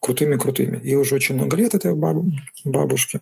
[0.00, 0.80] крутыми-крутыми.
[0.82, 3.20] И уже очень много лет этой бабушке.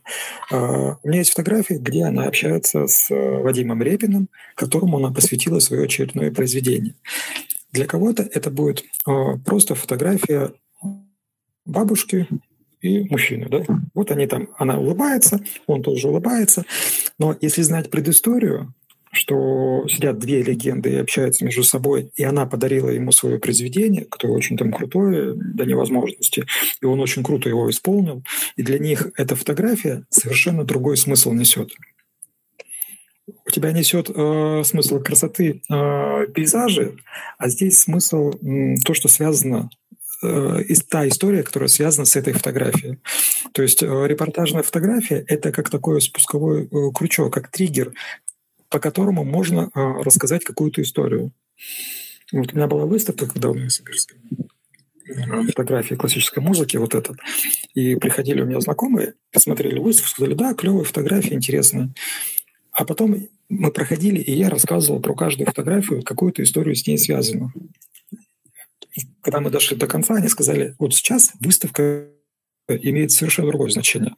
[0.51, 5.85] У меня есть фотографии, где она общается с э, Вадимом Репиным, которому она посвятила свое
[5.85, 6.95] очередное произведение.
[7.73, 10.53] Для кого-то это будет а, просто фотография
[11.65, 12.27] бабушки
[12.81, 13.49] и мужчины.
[13.49, 13.63] Да?
[13.95, 16.65] Вот они там, она улыбается, он тоже улыбается.
[17.19, 18.75] Но если знать предысторию,
[19.11, 24.35] что сидят две легенды и общаются между собой, и она подарила ему свое произведение, которое
[24.35, 26.45] очень там крутое до невозможности,
[26.81, 28.23] и он очень круто его исполнил,
[28.57, 31.73] и для них эта фотография совершенно другой смысл несет.
[33.47, 36.97] У тебя несет э, смысл красоты э, пейзажи,
[37.39, 39.71] а здесь смысл э, то, что связано
[40.23, 42.99] э, та история, которая связана с этой фотографией.
[43.53, 47.93] То есть э, репортажная фотография– это как такой спусковой э, крючок, как триггер,
[48.69, 51.33] по которому можно а, рассказать какую-то историю.
[52.33, 54.19] Вот у меня была выставка, когда у меня Сибирской
[55.47, 57.17] фотографии классической музыки, вот этот.
[57.75, 61.91] И приходили у меня знакомые, посмотрели выставку, сказали, да, клевая фотография, интересная.
[62.73, 67.53] А потом мы проходили, и я рассказывал про каждую фотографию, какую-то историю с ней связанную.
[69.21, 72.09] Когда мы дошли до конца, они сказали, вот сейчас выставка
[72.69, 74.15] имеет совершенно другое значение.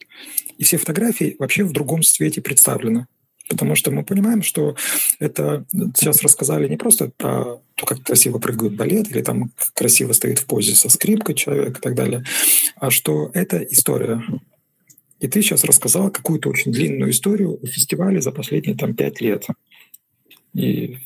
[0.59, 3.07] И все фотографии вообще в другом цвете представлены.
[3.49, 4.77] Потому что мы понимаем, что
[5.19, 5.65] это
[5.97, 10.47] сейчас рассказали не просто про то, как красиво прыгают балет, или там красиво стоит в
[10.47, 12.25] позе со скрипкой человек и так далее,
[12.77, 14.23] а что это история.
[15.21, 19.47] И ты сейчас рассказал какую-то очень длинную историю о фестивале за последние там пять лет.
[20.55, 20.97] И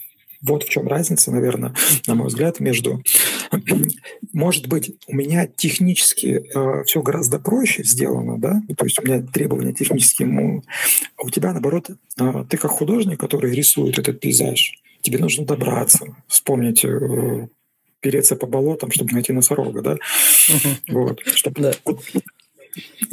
[0.40, 1.74] вот в чем разница, наверное,
[2.06, 3.02] на мой взгляд, между...
[4.32, 9.22] Может быть, у меня технически э, все гораздо проще сделано, да, то есть у меня
[9.22, 10.62] требования технические,
[11.16, 16.14] а у тебя, наоборот, э, ты как художник, который рисует этот пейзаж, тебе нужно добраться,
[16.26, 17.48] вспомнить э,
[18.00, 19.96] переться по болотам, чтобы найти носорога, да?
[20.88, 21.20] Вот.
[21.24, 21.72] Чтобы да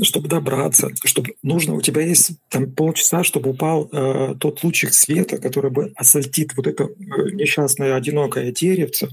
[0.01, 5.37] чтобы добраться, чтобы нужно, у тебя есть там полчаса, чтобы упал э, тот лучик света,
[5.37, 9.09] который бы осветит вот это э, несчастное одинокое деревце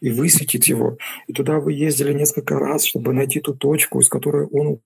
[0.00, 0.98] и высветит его.
[1.26, 4.80] И туда вы ездили несколько раз, чтобы найти ту точку, из которой он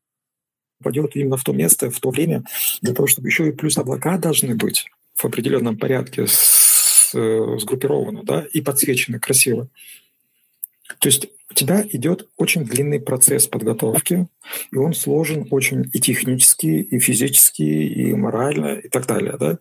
[0.81, 2.45] упадет именно в то место, в то время,
[2.81, 8.23] для того, чтобы еще и плюс облака должны быть в определенном порядке с, э, сгруппированы,
[8.23, 9.69] да, и подсвечены красиво.
[10.99, 14.29] То есть у тебя идет очень длинный процесс подготовки,
[14.71, 19.37] и он сложен очень и технически, и физически, и морально, и так далее.
[19.39, 19.59] Да?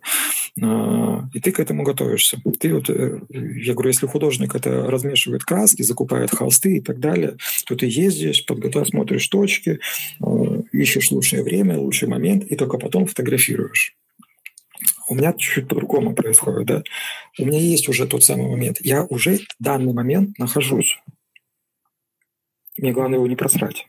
[0.61, 2.40] А, и ты к этому готовишься.
[2.60, 7.38] Ты вот, э, я говорю, если художник это размешивает краски, закупает холсты и так далее,
[7.66, 9.80] то ты ездишь, подготовишь, смотришь точки,
[10.22, 13.95] а, ищешь лучшее время, лучший момент, и только потом фотографируешь.
[15.07, 16.84] У меня чуть-чуть по-другому происходит, да.
[17.40, 18.78] У меня есть уже тот самый момент.
[18.80, 20.99] Я уже в данный момент нахожусь
[22.81, 23.88] Мне главное его не просрать.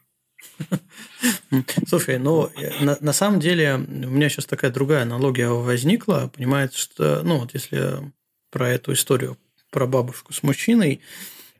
[1.87, 2.51] Слушай, ну,
[2.81, 6.31] на, на самом деле у меня сейчас такая другая аналогия возникла.
[6.35, 8.13] Понимаете, что, ну, вот если
[8.51, 9.37] про эту историю
[9.71, 11.01] про бабушку с мужчиной,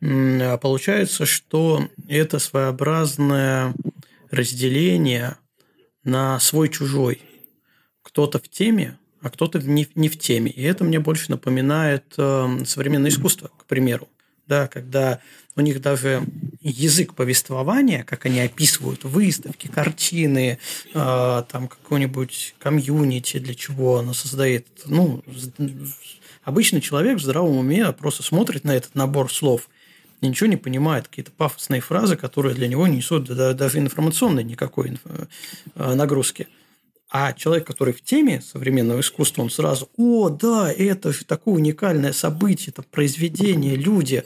[0.01, 3.75] получается, что это своеобразное
[4.31, 5.37] разделение
[6.03, 7.21] на свой-чужой.
[8.03, 10.51] Кто-то в теме, а кто-то не, не в теме.
[10.51, 14.09] И это мне больше напоминает э, современное искусство, к примеру.
[14.47, 15.21] Да, когда
[15.57, 16.23] у них даже
[16.61, 20.59] язык повествования, как они описывают выставки, картины,
[20.95, 24.67] э, там какой-нибудь комьюнити, для чего оно создает.
[24.87, 25.23] Ну,
[26.45, 29.69] обычный человек в здравом уме просто смотрит на этот набор слов
[30.29, 35.95] ничего не понимает, какие-то пафосные фразы, которые для него не несут даже информационной никакой э,
[35.95, 36.49] нагрузки.
[37.13, 42.13] А человек, который в теме современного искусства, он сразу, о, да, это же такое уникальное
[42.13, 44.25] событие, это произведение, люди.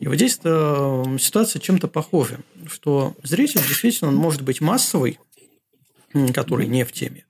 [0.00, 5.18] И вот здесь ситуация чем-то похожа, что зритель действительно он может быть массовый,
[6.32, 7.24] который не в теме,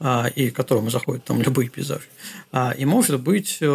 [0.00, 2.08] а, и которому заходят там любые пейзажи,
[2.50, 3.66] а, и может быть э,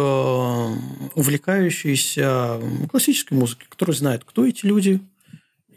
[1.14, 2.60] увлекающийся
[2.90, 5.00] классической музыкой, который знает, кто эти люди,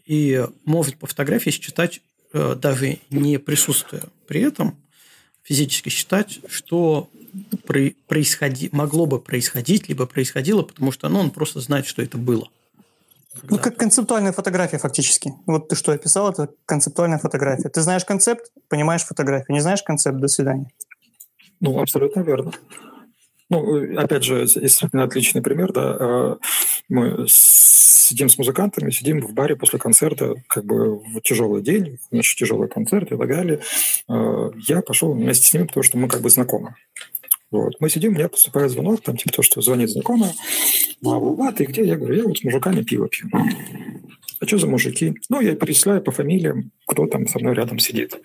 [0.05, 2.01] и может по фотографии считать
[2.33, 4.77] э, даже не присутствуя при этом
[5.43, 7.09] физически считать, что
[8.07, 12.49] происходи, могло бы происходить, либо происходило, потому что ну, он просто знает, что это было.
[13.43, 15.33] Ну, как концептуальная фотография фактически.
[15.45, 17.69] Вот ты что описал, это концептуальная фотография.
[17.69, 19.53] Ты знаешь концепт, понимаешь фотографию.
[19.53, 20.67] Не знаешь концепт, до свидания.
[21.59, 22.51] Ну, абсолютно верно.
[23.49, 25.97] Ну, опять же, действительно отличный пример, да.
[25.99, 26.35] Э,
[26.89, 32.37] мы сидим с музыкантами, сидим в баре после концерта, как бы в тяжелый день, значит,
[32.37, 33.61] тяжелый концерт и так далее.
[34.09, 36.75] Э, я пошел вместе с ними, потому что мы как бы знакомы.
[37.51, 37.73] Вот.
[37.79, 40.33] Мы сидим, меня поступает звонок, там типа то, что звонит знакомая,
[41.03, 41.83] а, ты где?
[41.85, 43.29] Я говорю, я вот с мужиками пиво пью.
[44.39, 45.13] А что за мужики?
[45.29, 48.19] Ну, я перечисляю по фамилиям, кто там со мной рядом сидит.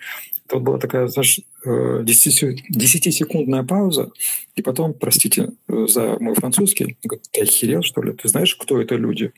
[0.47, 4.11] Тут была такая, знаешь, 10-секундная э, пауза,
[4.55, 8.11] и потом, простите за мой французский, говорит, ты охерел, что ли?
[8.13, 9.31] Ты знаешь, кто это люди?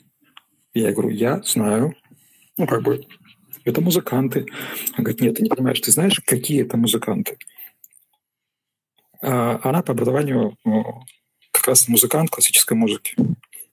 [0.73, 1.95] Я говорю, я знаю.
[2.57, 3.05] Ну, как бы,
[3.65, 4.47] это музыканты.
[4.97, 7.38] Он говорит, нет, ты не понимаешь, ты знаешь, какие это музыканты?
[9.23, 10.57] А она по образованию
[11.51, 13.15] как раз музыкант классической музыки.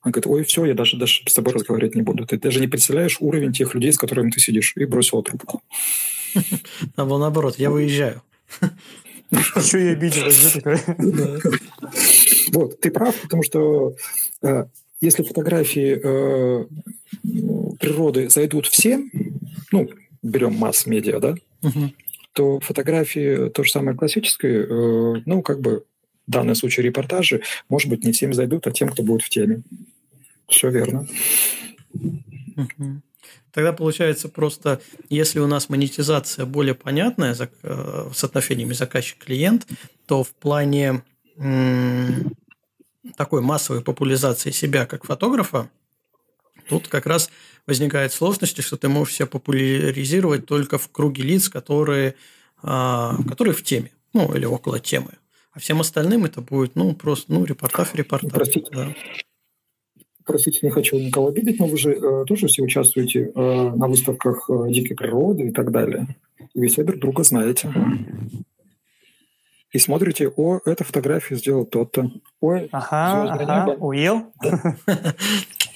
[0.02, 2.24] Он говорит, ой, все, я даже, даже с тобой разговаривать не буду.
[2.24, 4.72] Ты даже не представляешь уровень тех людей, с которыми ты сидишь.
[4.76, 5.62] И бросила трубку.
[6.96, 8.22] Там было наоборот, я выезжаю.
[9.32, 10.24] Что я обидел?
[12.52, 13.94] Вот, ты прав, потому что
[14.42, 14.64] э,
[15.00, 16.66] если фотографии э,
[17.78, 19.10] природы зайдут всем,
[19.70, 19.88] ну,
[20.22, 21.34] берем масс-медиа, да,
[22.32, 25.84] то фотографии то же самое классической, э, ну, как бы
[26.26, 29.62] в данном случае репортажи, может быть, не всем зайдут, а тем, кто будет в теме.
[30.48, 31.06] Все верно.
[33.52, 39.66] Тогда получается просто, если у нас монетизация более понятная с э, соотношениями заказчик-клиент,
[40.06, 41.02] то в плане
[43.16, 45.70] такой массовой популяризации себя как фотографа,
[46.68, 47.30] тут как раз
[47.70, 52.16] возникает сложность, что ты можешь себя популяризировать только в круге лиц, которые,
[52.62, 55.12] а, которые в теме, ну, или около темы.
[55.52, 58.32] А всем остальным это будет, ну, просто, ну, репортаж, репортаж.
[58.32, 58.66] Простите.
[58.72, 58.94] Да.
[60.24, 64.50] Простите, не хочу никого обидеть, но вы же э, тоже все участвуете э, на выставках
[64.50, 66.16] э, дикой природы и так далее.
[66.54, 67.72] И вы все друг друга знаете.
[69.72, 72.10] И смотрите, о, эта фотография сделал тот-то.
[72.40, 73.84] Ой, ага, ага, небо.
[73.84, 74.32] уел.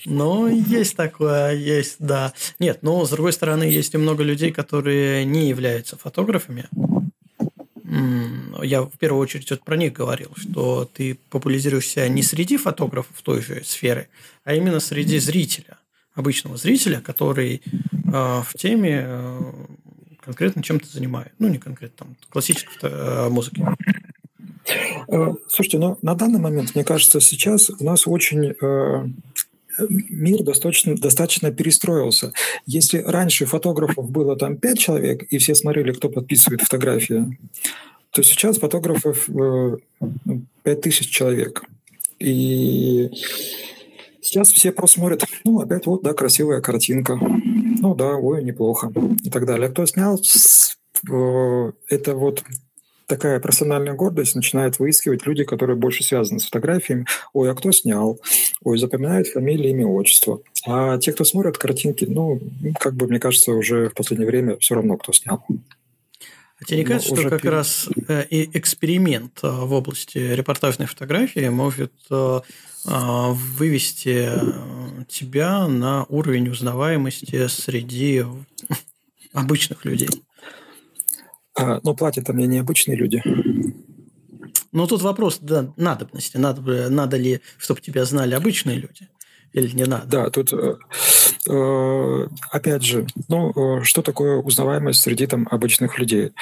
[0.06, 2.34] Ну, есть такое, есть, да.
[2.58, 6.68] Нет, но с другой стороны, есть и много людей, которые не являются фотографами,
[8.62, 13.40] я в первую очередь вот про них говорил, что ты популяризируешься не среди фотографов той
[13.40, 14.08] же сферы,
[14.44, 15.78] а именно среди зрителя,
[16.14, 19.40] обычного зрителя, который э, в теме э,
[20.24, 21.32] конкретно чем-то занимает.
[21.38, 23.64] Ну, не конкретно, там, классической э, музыки.
[25.08, 29.06] Э, слушайте, ну, на данный момент, мне кажется, сейчас у нас очень э,
[29.88, 32.32] мир достаточно, достаточно перестроился.
[32.66, 37.38] Если раньше фотографов было там пять человек, и все смотрели, кто подписывает фотографии,
[38.10, 39.28] то сейчас фотографов
[40.62, 41.64] пять тысяч человек.
[42.20, 43.10] И
[44.22, 47.18] сейчас все просто смотрят, ну, опять вот, да, красивая картинка.
[47.84, 48.90] Ну да, ой, неплохо.
[49.24, 49.68] И так далее.
[49.68, 52.42] Кто снял, э, это вот
[53.06, 57.04] такая профессиональная гордость начинает выискивать люди, которые больше связаны с фотографиями.
[57.34, 58.18] Ой, а кто снял?
[58.62, 60.40] Ой, запоминают фамилии, имя, отчество.
[60.66, 62.40] А те, кто смотрят картинки, ну,
[62.80, 65.44] как бы, мне кажется, уже в последнее время все равно, кто снял.
[66.60, 67.52] А тебе не кажется, что как перед...
[67.52, 72.40] раз э, и эксперимент э, в области репортажной фотографии может э,
[72.84, 74.30] вывести
[75.08, 78.24] тебя на уровень узнаваемости среди
[79.32, 80.10] обычных людей?
[81.56, 83.22] А, но платят мне необычные люди.
[84.72, 86.36] Ну, тут вопрос да, надобности.
[86.36, 89.08] Надо, надо ли, чтобы тебя знали обычные люди?
[89.54, 90.06] Или не надо?
[90.06, 90.76] Да, тут э,
[91.48, 96.32] э опять же, ну, э, что такое узнаваемость среди там обычных людей?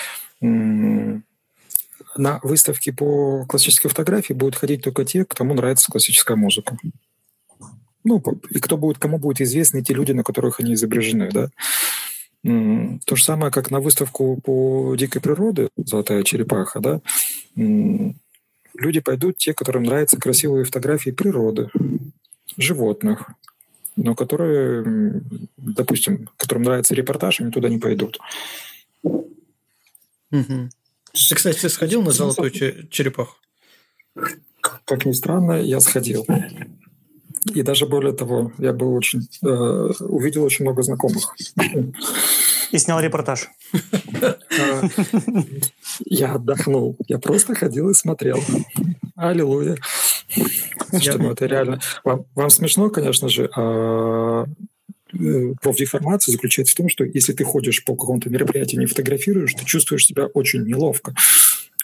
[0.40, 6.76] На выставке по классической фотографии будут ходить только те, кому нравится классическая музыка.
[8.02, 11.51] Ну, и кто будет, кому будут известны те люди, на которых они изображены, да.
[12.43, 17.01] То же самое, как на выставку по дикой природе «Золотая черепаха», да,
[17.55, 21.70] люди пойдут те, которым нравятся красивые фотографии природы,
[22.57, 23.31] животных,
[23.97, 25.23] но которые,
[25.57, 28.19] допустим, которым нравится репортаж, они туда не пойдут.
[29.03, 30.70] Угу.
[31.12, 33.37] Ты, кстати, сходил на золотую черепаху?
[34.85, 36.27] Как ни странно, я сходил.
[37.55, 41.35] И даже более того, я был очень э, увидел очень много знакомых.
[42.70, 43.49] И снял репортаж.
[44.23, 44.83] Э,
[46.07, 46.97] я отдохнул.
[47.09, 48.39] Я просто ходил и смотрел.
[49.16, 49.77] Аллилуйя.
[51.00, 51.80] Что, ну, это реально...
[52.04, 54.44] Вам, вам смешно, конечно же, а
[55.12, 59.64] э, профдеформация заключается в том, что если ты ходишь по какому-то мероприятию, не фотографируешь, ты
[59.64, 61.14] чувствуешь себя очень неловко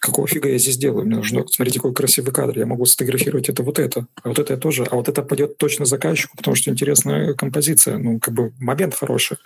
[0.00, 1.06] какого фига я здесь делаю?
[1.06, 4.54] Мне нужно, смотрите, какой красивый кадр, я могу сфотографировать это вот это, а вот это
[4.54, 8.52] я тоже, а вот это пойдет точно заказчику, потому что интересная композиция, ну, как бы
[8.58, 9.38] момент хороший.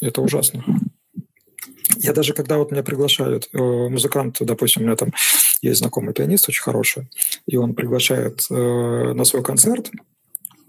[0.00, 0.64] Это ужасно.
[1.96, 5.12] Я даже, когда вот меня приглашают, э, музыкант, допустим, у меня там
[5.62, 7.08] есть знакомый пианист очень хороший,
[7.46, 9.90] и он приглашает э, на свой концерт,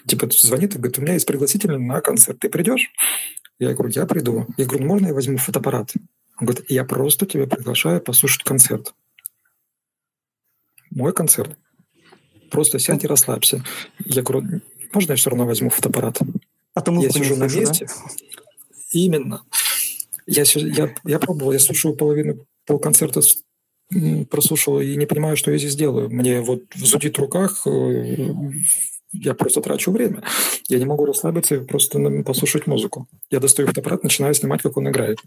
[0.06, 2.92] типа звонит и говорит, у меня есть пригласительный на концерт, ты придешь?
[3.60, 4.48] Я говорю, я приду.
[4.58, 5.94] Я говорю, можно я возьму фотоаппарат?
[6.40, 8.94] Он говорит, я просто тебя приглашаю послушать концерт.
[10.90, 11.58] Мой концерт.
[12.52, 13.64] Просто сядь и расслабься.
[14.00, 14.62] Я говорю,
[14.94, 16.20] можно я все равно возьму фотоаппарат?
[16.74, 17.88] А то я сижу на месте.
[17.88, 17.94] Да?
[18.92, 19.44] Именно.
[20.28, 23.22] Я, я, я пробовал, я слушаю половину полконцерта
[24.30, 26.10] прослушал и не понимаю, что я здесь делаю.
[26.10, 28.34] Мне вот зудит в руках, э,
[29.14, 30.24] я просто трачу время.
[30.70, 33.08] Я не могу расслабиться и просто послушать музыку.
[33.30, 35.20] Я достаю фотоаппарат, начинаю снимать, как он играет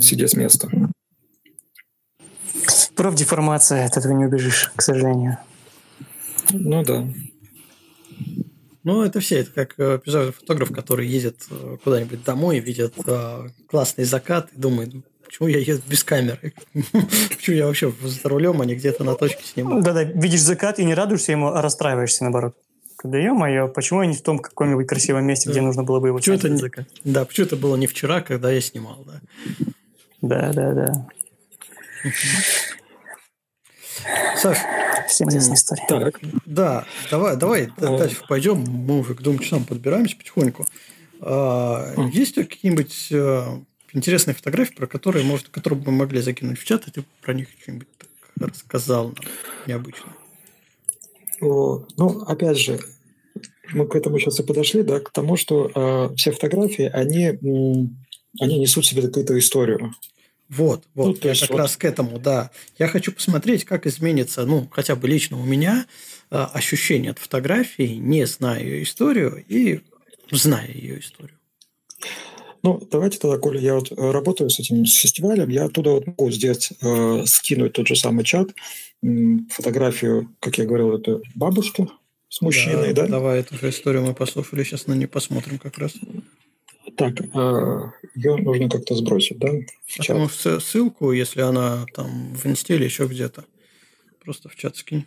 [0.00, 0.68] сидя с места.
[2.94, 5.38] Профдеформация, от этого не убежишь, к сожалению.
[6.52, 7.06] Ну да.
[8.84, 9.40] Ну, это все.
[9.40, 14.58] Это как э, пейзажный фотограф, который едет э, куда-нибудь домой, видит э, классный закат и
[14.58, 14.94] думает,
[15.26, 16.54] почему я еду без камеры?
[17.28, 19.82] почему я вообще за рулем, а не где-то на точке снимаю?
[19.82, 22.56] Да-да, видишь закат и не радуешься ему, а расстраиваешься наоборот.
[23.04, 26.18] Да ё-моё, почему я не в том каком-нибудь красивом месте, где нужно было бы его
[26.18, 26.62] почему это не,
[27.04, 29.20] Да, почему это было не вчера, когда я снимал, да.
[30.22, 31.06] Да, да, да.
[34.36, 34.58] Саш,
[35.08, 35.86] всем известная история.
[35.86, 38.58] Так, да, давай, давай дальше пойдем.
[38.58, 40.66] Мы уже к двум часам подбираемся потихоньку.
[41.20, 43.12] А, есть какие-нибудь
[43.92, 47.34] интересные фотографии, про которые, может, которые бы мы могли закинуть в чат, и ты про
[47.34, 47.88] них что-нибудь
[48.36, 49.24] рассказал нам
[49.66, 50.12] необычно?
[51.40, 52.80] Ну, опять же,
[53.72, 57.38] мы к этому сейчас и подошли, да, к тому, что э, все фотографии, они,
[58.40, 59.92] они несут в себе какую-то историю.
[60.48, 61.58] Вот, вот, ну, я как вот...
[61.58, 62.50] раз к этому, да.
[62.78, 65.86] Я хочу посмотреть, как изменится, ну, хотя бы лично у меня
[66.30, 69.80] э, ощущение от фотографии, не зная ее историю и
[70.30, 71.36] зная ее историю.
[72.62, 76.06] Ну, давайте тогда, Коля, я вот э, работаю с этим с фестивалем, я оттуда вот
[76.06, 78.48] могу сделать, э, скинуть тот же самый чат,
[79.02, 79.08] э,
[79.50, 81.88] фотографию, как я говорил, это бабушка,
[82.28, 83.02] с мужчиной, да?
[83.02, 83.08] да?
[83.08, 85.94] Давай эту же историю мы послушали, сейчас на нее посмотрим как раз.
[86.96, 89.48] Так, а ее нужно как-то сбросить, да?
[89.86, 90.06] В чат.
[90.08, 93.44] Потому что ссылку, если она там в инсте или еще где-то,
[94.24, 95.06] просто в чат скинь.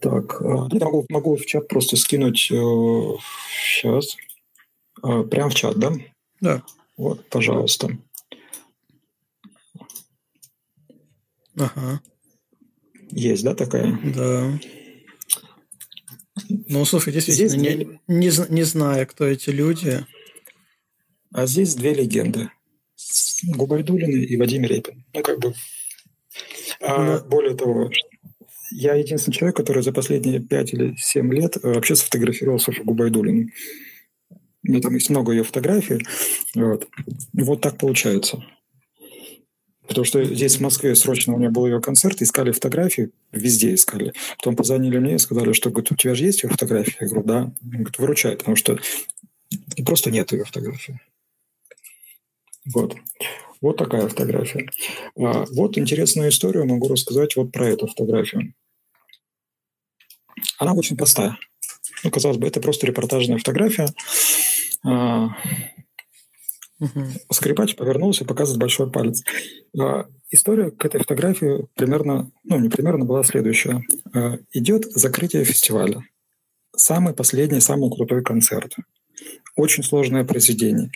[0.00, 2.54] Так, а, я могу, могу в чат просто скинуть э,
[3.50, 4.16] сейчас.
[5.02, 5.92] Э, прям в чат, да?
[6.44, 6.62] Да.
[6.98, 7.88] Вот, пожалуйста.
[11.56, 12.02] Ага.
[13.10, 13.98] Есть, да, такая?
[14.14, 14.60] Да.
[16.68, 18.00] Ну, слушай, действительно, здесь не, две...
[18.08, 20.04] не, не зная, кто эти люди.
[21.32, 22.50] А здесь две легенды.
[23.44, 25.02] Губайдулин и Вадим Репин.
[25.14, 25.54] Ну, как бы...
[26.82, 27.24] А, да.
[27.24, 27.90] Более того,
[28.70, 33.48] я единственный человек, который за последние пять или семь лет вообще сфотографировал Софью Губайдулину.
[34.66, 36.04] У меня там есть много ее фотографий.
[36.54, 36.88] Вот.
[37.34, 38.42] вот так получается.
[39.86, 44.14] Потому что здесь в Москве срочно у меня был ее концерт, искали фотографии, везде искали.
[44.38, 46.96] Потом позвонили мне и сказали, что говорит, у тебя же есть ее фотография?
[47.00, 47.42] Я говорю, да.
[47.42, 48.78] Он говорит, выручай, потому что
[49.84, 51.00] просто нет ее фотографии.
[52.72, 52.96] Вот.
[53.60, 54.68] Вот такая фотография.
[55.18, 58.54] А, вот интересную историю могу рассказать вот про эту фотографию.
[60.58, 61.38] Она очень простая.
[62.02, 63.88] Ну, казалось бы, это просто репортажная фотография.
[66.80, 66.90] Угу.
[67.30, 69.22] Скрипач повернулся и показывает большой палец.
[69.78, 73.82] А, история к этой фотографии примерно, ну, не примерно, была следующая.
[74.12, 76.02] А, идет закрытие фестиваля.
[76.76, 78.74] Самый последний, самый крутой концерт
[79.56, 80.90] очень сложное произведение.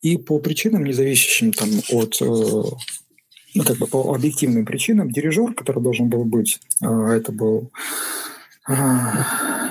[0.00, 5.52] И по причинам, не зависящим там, от э, ну, как бы по объективным причинам, дирижер,
[5.52, 7.70] который должен был быть, это был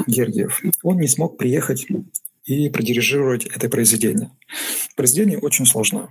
[0.05, 1.87] Гергиев, он не смог приехать
[2.47, 4.31] и продирижировать это произведение.
[4.95, 6.07] Произведение очень сложное.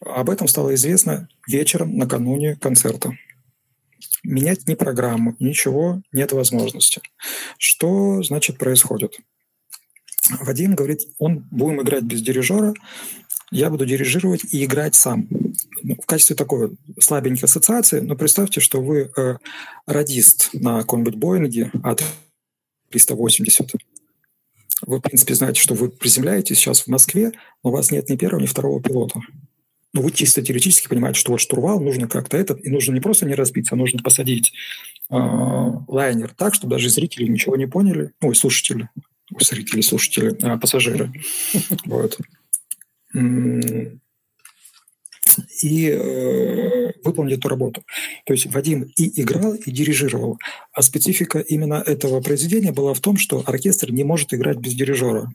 [0.00, 3.16] Об этом стало известно вечером накануне концерта.
[4.24, 7.00] Менять ни программу, ничего нет возможности.
[7.56, 9.16] Что значит происходит?
[10.40, 12.74] Вадим говорит, он будем играть без дирижера,
[13.50, 15.28] я буду дирижировать и играть сам.
[15.82, 19.36] Ну, в качестве такой слабенькой ассоциации, но представьте, что вы э,
[19.86, 22.02] радист на каком-нибудь Боинге от
[22.90, 23.74] 380.
[24.86, 27.32] Вы, в принципе, знаете, что вы приземляетесь сейчас в Москве,
[27.62, 29.20] но у вас нет ни первого, ни второго пилота.
[29.92, 33.26] Но вы чисто теоретически понимаете, что вот штурвал нужно как-то этот, и нужно не просто
[33.26, 34.52] не разбиться, а нужно посадить
[35.10, 38.88] э, лайнер так, чтобы даже зрители ничего не поняли, ну и слушатели,
[39.40, 41.12] зрители, слушатели, а, пассажиры.
[41.84, 42.18] Вот.
[45.62, 47.84] И э, выполнить эту работу.
[48.26, 50.38] То есть Вадим и играл, и дирижировал.
[50.72, 55.32] А специфика именно этого произведения была в том, что оркестр не может играть без дирижера.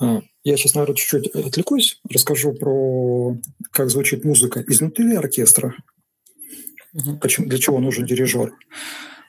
[0.00, 3.36] А, я сейчас, наверное, чуть-чуть отвлекусь, расскажу про,
[3.70, 5.74] как звучит музыка изнутри оркестра.
[7.20, 8.52] Почему, для чего нужен дирижер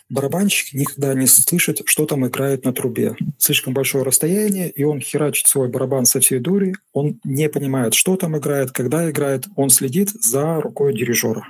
[0.09, 3.15] барабанщик никогда не слышит, что там играет на трубе.
[3.37, 6.75] Слишком большое расстояние, и он херачит свой барабан со всей дури.
[6.93, 9.45] Он не понимает, что там играет, когда играет.
[9.55, 11.45] Он следит за рукой дирижера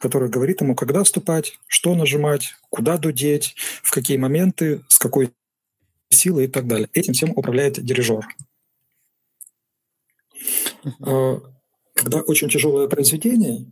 [0.00, 5.30] который говорит ему, когда вступать, что нажимать, куда дудеть, в какие моменты, с какой
[6.08, 6.88] силой и так далее.
[6.94, 8.26] Этим всем управляет дирижер.
[11.02, 11.42] А,
[11.94, 13.66] когда очень тяжелое произведение,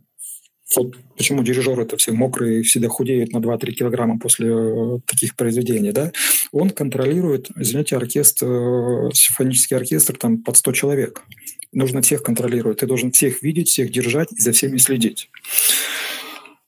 [0.75, 5.91] вот почему дирижеры это все мокрые, всегда худеют на 2-3 килограмма после э, таких произведений,
[5.91, 6.11] да,
[6.51, 11.23] он контролирует, извините, оркестр, э, симфонический оркестр там под 100 человек.
[11.71, 12.79] Нужно всех контролировать.
[12.79, 15.29] Ты должен всех видеть, всех держать и за всеми следить.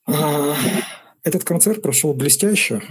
[0.06, 0.56] А,
[1.24, 2.82] этот концерт прошел блестяще.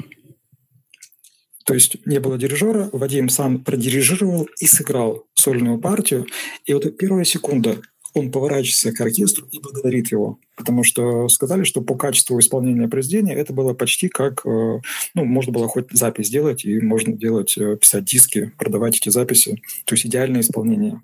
[1.66, 6.28] То есть не было дирижера, Вадим сам продирижировал и сыграл сольную партию.
[6.66, 7.78] И вот первая секунда,
[8.14, 10.40] он поворачивается к оркестру и благодарит его.
[10.56, 14.46] Потому что сказали, что по качеству исполнения произведения это было почти как...
[14.46, 14.80] Э,
[15.14, 19.62] ну, можно было хоть запись сделать, и можно делать, э, писать диски, продавать эти записи.
[19.86, 21.00] То есть идеальное исполнение.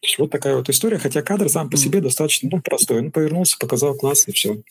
[0.00, 0.98] То есть вот такая вот история.
[0.98, 2.98] Хотя кадр сам по себе достаточно ну, простой.
[2.98, 4.62] Он повернулся, показал класс, и все.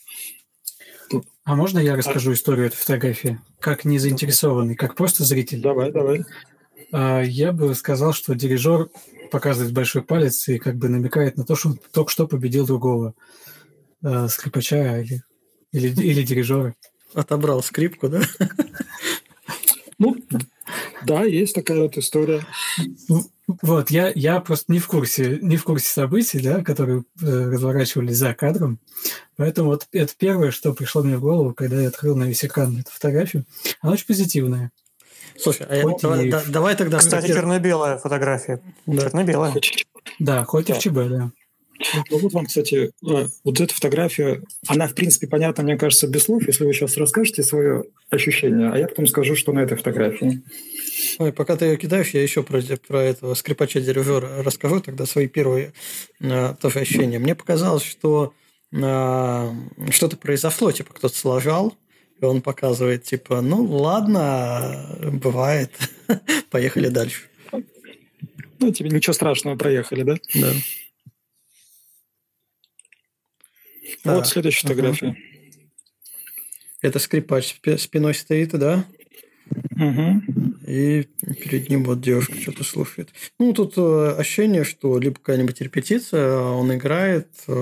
[1.44, 2.34] А можно я расскажу а...
[2.34, 3.40] историю этой фотографии?
[3.58, 5.60] Как не заинтересованный, как просто зритель?
[5.60, 6.24] Давай, давай.
[6.92, 8.88] А, я бы сказал, что дирижер
[9.30, 13.14] показывает большой палец и как бы намекает на то, что он только что победил другого
[14.02, 15.22] э, скрипача или,
[15.72, 16.74] или, или дирижера.
[17.14, 18.22] Отобрал скрипку, да?
[19.98, 20.16] Ну,
[21.04, 22.46] да, есть такая вот история.
[23.62, 28.18] Вот, я, я просто не в курсе, не в курсе событий, да, которые э, разворачивались
[28.18, 28.78] за кадром.
[29.36, 32.78] Поэтому вот это первое, что пришло мне в голову, когда я открыл на весь экран
[32.78, 33.46] эту фотографию.
[33.80, 34.70] Она очень позитивная.
[35.38, 36.98] Слушай, а я, давай, да, давай тогда...
[36.98, 38.60] Кстати, черно-белая фотография.
[38.86, 39.02] Да.
[39.02, 39.54] Черно-белая.
[40.18, 40.74] Да, хоть да.
[40.74, 41.30] в ЧБ, да.
[42.10, 46.24] Ну, вот вам, кстати, э, вот эта фотография, она, в принципе, понятна, мне кажется, без
[46.24, 50.42] слов, если вы сейчас расскажете свое ощущение, а я потом скажу, что на этой фотографии.
[51.18, 55.72] Ой, пока ты ее кидаешь, я еще про, про этого скрипача-дирижера расскажу тогда свои первые
[56.20, 57.20] э, тоже ощущения.
[57.20, 58.32] Мне показалось, что
[58.72, 59.50] э,
[59.90, 61.74] что-то произошло, типа кто-то сложал,
[62.20, 65.72] и он показывает, типа, ну ладно, бывает,
[66.50, 67.22] поехали дальше.
[68.60, 70.16] Ну, тебе ничего страшного, проехали, да?
[70.34, 70.52] Да.
[74.04, 75.16] Вот так, следующая фотография.
[76.80, 78.84] Это скрипач спиной стоит, да?
[79.50, 80.22] Угу.
[80.66, 81.08] И
[81.40, 83.10] перед ним вот девушка что-то слушает.
[83.38, 87.52] Ну, тут э, ощущение, что либо какая-нибудь репетиция, он играет, э,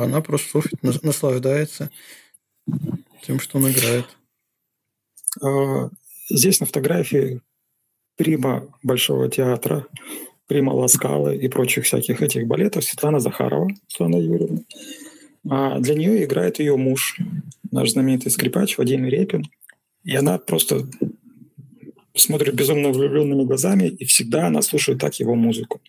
[0.00, 1.90] она просто слушает, наслаждается
[3.22, 4.06] тем, что он играет.
[5.42, 5.90] А,
[6.30, 7.40] здесь на фотографии
[8.16, 9.86] прима Большого театра,
[10.46, 14.60] прима Ласкалы и прочих всяких этих балетов Светлана Захарова, Светлана Юрьевна.
[15.48, 17.18] А для нее играет ее муж,
[17.70, 19.44] наш знаменитый скрипач Вадим Репин.
[20.02, 20.88] И она просто
[22.14, 25.80] смотрит безумно влюбленными глазами, и всегда она слушает так его музыку.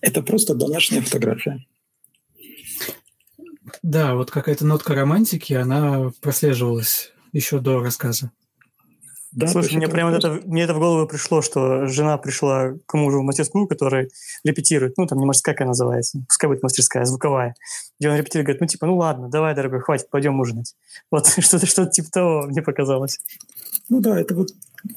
[0.00, 1.66] Это просто домашняя фотография.
[3.82, 8.30] Да, вот какая-то нотка романтики, она прослеживалась еще до рассказа.
[9.30, 13.20] Да, Слушай, мне прямо это, мне это в голову пришло, что жена пришла к мужу
[13.20, 14.08] в мастерскую, который
[14.42, 17.54] репетирует, ну, там не может, как она называется, пускай будет мастерская, звуковая,
[18.00, 20.74] где он репетирует, говорит, ну, типа, ну, ладно, давай, дорогой, хватит, пойдем ужинать.
[21.10, 23.18] Вот что-то что типа того мне показалось.
[23.90, 24.48] Ну да, это вот,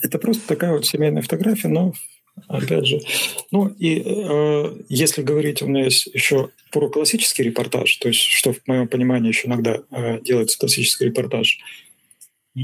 [0.01, 1.93] это просто такая вот семейная фотография, но
[2.47, 2.99] опять же,
[3.51, 8.53] ну и э, если говорить, у меня есть еще про классический репортаж, то есть что
[8.53, 11.59] в моем понимании еще иногда э, делается классический репортаж.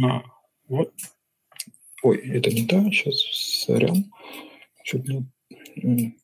[0.04, 0.24] А,
[0.68, 0.92] вот
[2.04, 3.22] Ой, это не та, сейчас,
[3.66, 4.06] сорян.
[4.84, 5.04] Чуть
[5.76, 6.16] не...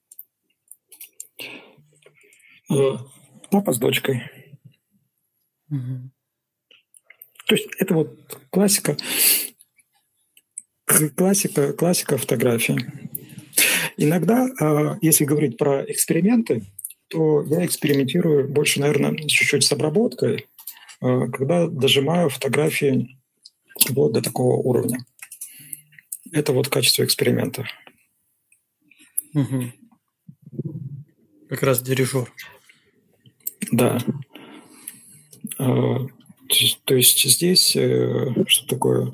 [2.70, 3.06] А,
[3.52, 4.24] папа с дочкой.
[5.70, 6.12] Угу.
[7.48, 8.96] То есть это вот классика,
[10.86, 12.78] классика, классика фотографии.
[13.98, 16.64] Иногда, а, если говорить про эксперименты,
[17.08, 20.48] то я экспериментирую больше, наверное, чуть-чуть с обработкой,
[21.02, 23.18] а, когда дожимаю фотографии
[23.90, 25.06] вот до такого уровня.
[26.32, 27.68] Это вот качество эксперимента.
[29.34, 29.64] Угу.
[31.50, 32.32] Как раз дирижер.
[33.72, 34.00] Да.
[35.60, 36.00] А,
[36.86, 39.12] то есть здесь э, что такое?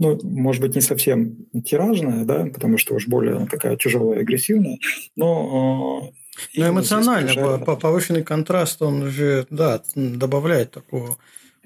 [0.00, 4.78] Ну, может быть, не совсем тиражная, да, потому что уж более такая тяжелая, агрессивная,
[5.14, 6.10] но...
[6.56, 11.18] Но эмоционально, повышенный контраст, он же, да, добавляет такую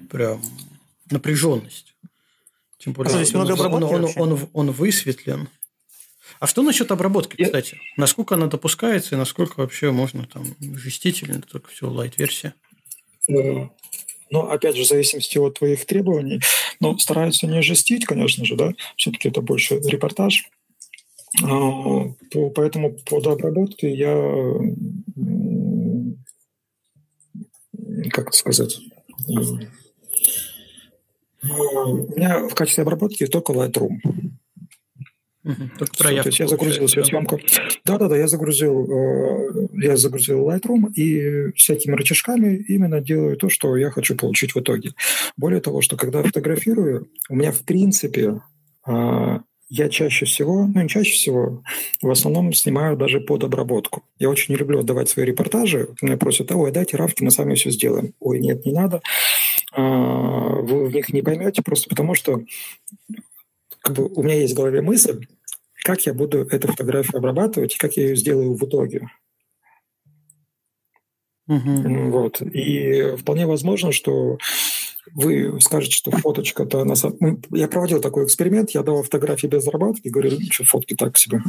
[0.09, 0.41] прям
[1.09, 1.95] напряженность.
[2.77, 5.47] Тем более, а здесь много обработки он, он, он, он высветлен.
[6.41, 7.79] А что насчет обработки, кстати?
[7.95, 12.53] Насколько она допускается и насколько вообще можно там жестить или только все лайт-версия?
[14.29, 16.41] Ну, опять же, в зависимости от твоих требований.
[16.79, 18.73] Но стараются не жестить, конечно же, да.
[18.97, 20.49] Все-таки это больше репортаж.
[21.43, 22.05] А,
[22.55, 24.55] поэтому под обработкой я,
[28.11, 28.79] как сказать,
[31.43, 33.99] у меня в качестве обработки только Lightroom.
[35.77, 36.23] Только проявку.
[36.23, 37.39] То есть я загрузил всю съемку.
[37.85, 43.91] Да-да-да, я загрузил, э, я загрузил Lightroom и всякими рычажками именно делаю то, что я
[43.91, 44.93] хочу получить в итоге.
[45.37, 48.41] Более того, что когда фотографирую, у меня в принципе
[48.87, 49.39] э,
[49.69, 51.63] я чаще всего, ну не чаще всего,
[52.01, 54.03] в основном снимаю даже под обработку.
[54.19, 55.89] Я очень не люблю отдавать свои репортажи.
[56.01, 58.13] Меня просят, ой, дайте равки, мы сами все сделаем.
[58.19, 59.01] Ой, нет, не надо.
[59.73, 62.41] А, вы в них не поймете просто потому, что
[63.85, 65.27] как бы, у меня есть в голове мысль,
[65.83, 69.07] как я буду эту фотографию обрабатывать и как я ее сделаю в итоге.
[71.47, 72.09] Угу.
[72.09, 72.41] Вот.
[72.41, 74.39] И вполне возможно, что
[75.13, 77.17] вы скажете, что фоточка-то на самом...
[77.19, 81.15] Ну, я проводил такой эксперимент, я давал фотографии без обработки, говорю, ну, что фотки так
[81.15, 81.43] себе.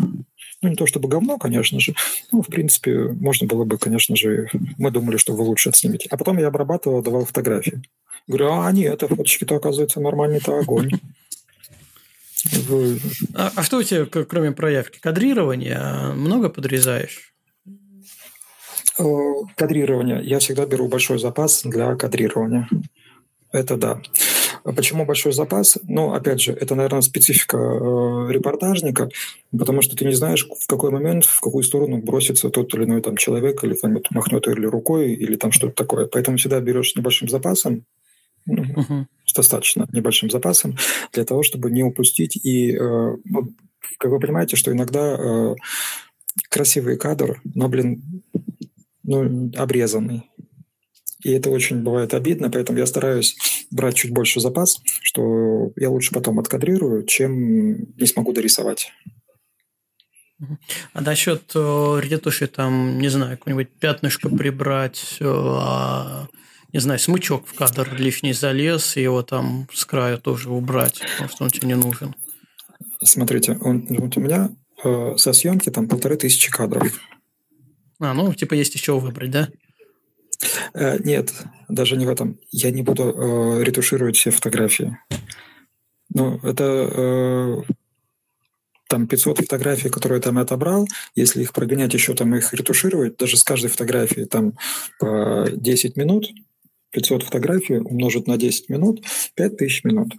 [0.60, 1.94] Ну, не то чтобы говно, конечно же.
[2.32, 6.08] Ну, в принципе, можно было бы, конечно же, мы думали, что вы лучше отснимете.
[6.10, 7.80] А потом я обрабатывал, давал фотографии.
[8.26, 10.90] Говорю, а нет, это фоточки-то, оказывается, нормальный-то огонь.
[13.35, 14.98] А, а что у тебя, кроме проявки?
[15.01, 17.35] Кадрирование много подрезаешь?
[19.56, 20.20] Кадрирование.
[20.23, 22.68] Я всегда беру большой запас для кадрирования.
[23.52, 24.01] Это да.
[24.64, 25.78] А почему большой запас?
[25.85, 29.09] Ну, опять же, это, наверное, специфика э, репортажника,
[29.56, 33.01] потому что ты не знаешь, в какой момент, в какую сторону бросится тот или иной
[33.01, 36.06] там человек, или там махнет или рукой, или там что-то такое.
[36.06, 37.85] Поэтому всегда берешь небольшим запасом,
[38.47, 40.77] ну, с достаточно небольшим запасом,
[41.12, 42.36] для того, чтобы не упустить.
[42.36, 43.52] И, э, ну,
[43.98, 45.55] как вы понимаете, что иногда э,
[46.48, 48.23] красивый кадр, но, блин,
[49.02, 50.31] ну, обрезанный.
[51.23, 53.36] И это очень бывает обидно, поэтому я стараюсь
[53.70, 58.93] брать чуть больше запас, что я лучше потом откадрирую, чем не смогу дорисовать.
[60.93, 66.27] А насчет э, ретуши, там, не знаю, какое-нибудь пятнышко прибрать, э,
[66.77, 71.31] не знаю, смычок в кадр лишний залез, и его там с края тоже убрать, потому
[71.31, 72.15] что он тебе не нужен.
[73.03, 74.51] Смотрите, он, вот у меня
[74.85, 77.01] э, со съемки там полторы тысячи кадров.
[77.98, 79.48] А, ну, типа есть еще выбрать, да?
[80.74, 81.32] Э, нет,
[81.70, 82.39] даже не в этом.
[82.51, 84.98] Я не буду э, ретушировать все фотографии.
[86.11, 87.62] Ну, это э,
[88.86, 93.39] там 500 фотографий, которые я там отобрал, если их прогонять еще там их ретушировать, даже
[93.39, 94.59] с каждой фотографии там
[94.98, 96.27] по 10 минут,
[96.97, 99.05] 500 фотографий умножить на 10 минут,
[99.35, 100.14] 5000 минут.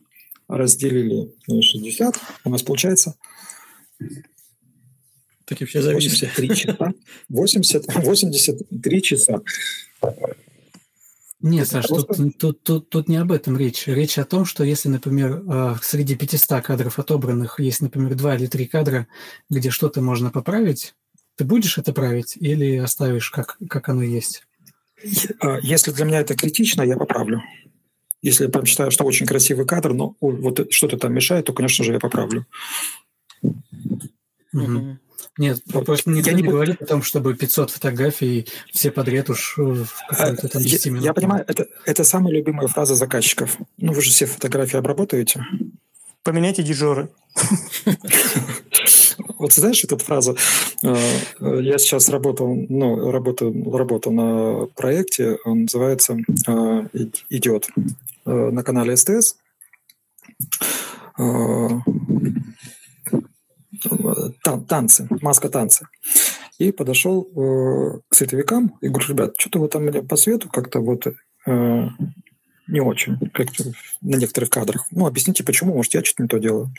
[0.48, 3.16] Разделили на 60, у нас получается
[5.48, 6.12] так вообще зависит.
[6.12, 6.94] 83 часа.
[7.30, 9.42] 80, 83 часа.
[11.40, 13.88] Нет, Саш, тут, тут, тут, тут не об этом речь.
[13.88, 18.48] Речь о том, что если, например, а, среди 500 кадров отобранных есть, например, два или
[18.48, 19.08] три кадра,
[19.50, 20.96] где что-то можно поправить,
[21.36, 24.47] Ты будешь это править или оставишь, как, как оно есть?
[25.40, 27.44] А, если для меня это критично, я поправлю.
[28.22, 31.86] Если я прям считаю, что очень красивый кадр, но вот что-то там мешает, то, конечно
[31.86, 32.46] же, я поправлю.
[34.54, 34.98] Угу.
[35.38, 35.86] Нет, вот.
[35.86, 39.88] просто никто я не, не говорит о том, чтобы 500 фотографий все подряд уж в
[40.10, 41.04] какой-то там 10 минут.
[41.04, 43.58] Я понимаю, это, это самая любимая фраза заказчиков.
[43.78, 45.46] Ну, вы же все фотографии обработаете.
[46.24, 47.10] Поменяйте дежуры.
[49.38, 50.36] Вот знаешь эту фразу?
[50.84, 50.96] Э,
[51.40, 56.88] я сейчас работал, ну, работаю, работал на проекте, он называется э,
[58.26, 59.36] э, на канале СТС
[64.44, 65.88] тан танцы, маска танцы.
[66.60, 71.06] И подошел э, к световикам и говорю, ребят, что-то вы там по свету как-то вот
[71.06, 71.88] э,
[72.68, 73.48] не очень, как
[74.02, 74.88] на некоторых кадрах.
[74.92, 76.74] Ну, объясните, почему, может, я что-то не то делаю.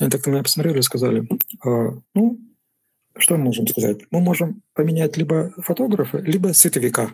[0.00, 1.28] Они так на меня посмотрели и сказали,
[1.64, 2.40] э, ну,
[3.18, 3.98] что мы можем сказать?
[4.10, 7.12] Мы можем поменять либо фотографа, либо световика.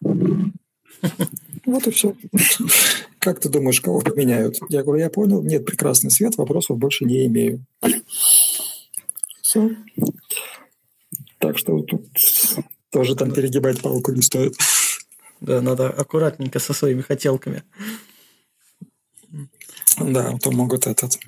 [0.00, 2.16] Вот и все.
[3.18, 4.58] Как ты думаешь, кого поменяют?
[4.68, 7.64] Я говорю, я понял, нет, прекрасный свет, вопросов больше не имею.
[9.42, 9.70] Все.
[11.38, 12.06] Так что тут
[12.90, 14.56] тоже там перегибать палку не стоит.
[15.40, 17.62] Да, надо аккуратненько со своими хотелками.
[19.98, 21.18] Да, а то могут этот...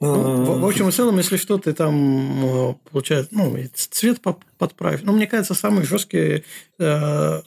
[0.00, 4.20] Ну, в, в общем и целом, если что, ты там э, получается, ну, цвет
[4.58, 5.02] подправь.
[5.02, 6.44] Но мне кажется, самый жесткий
[6.78, 7.42] э,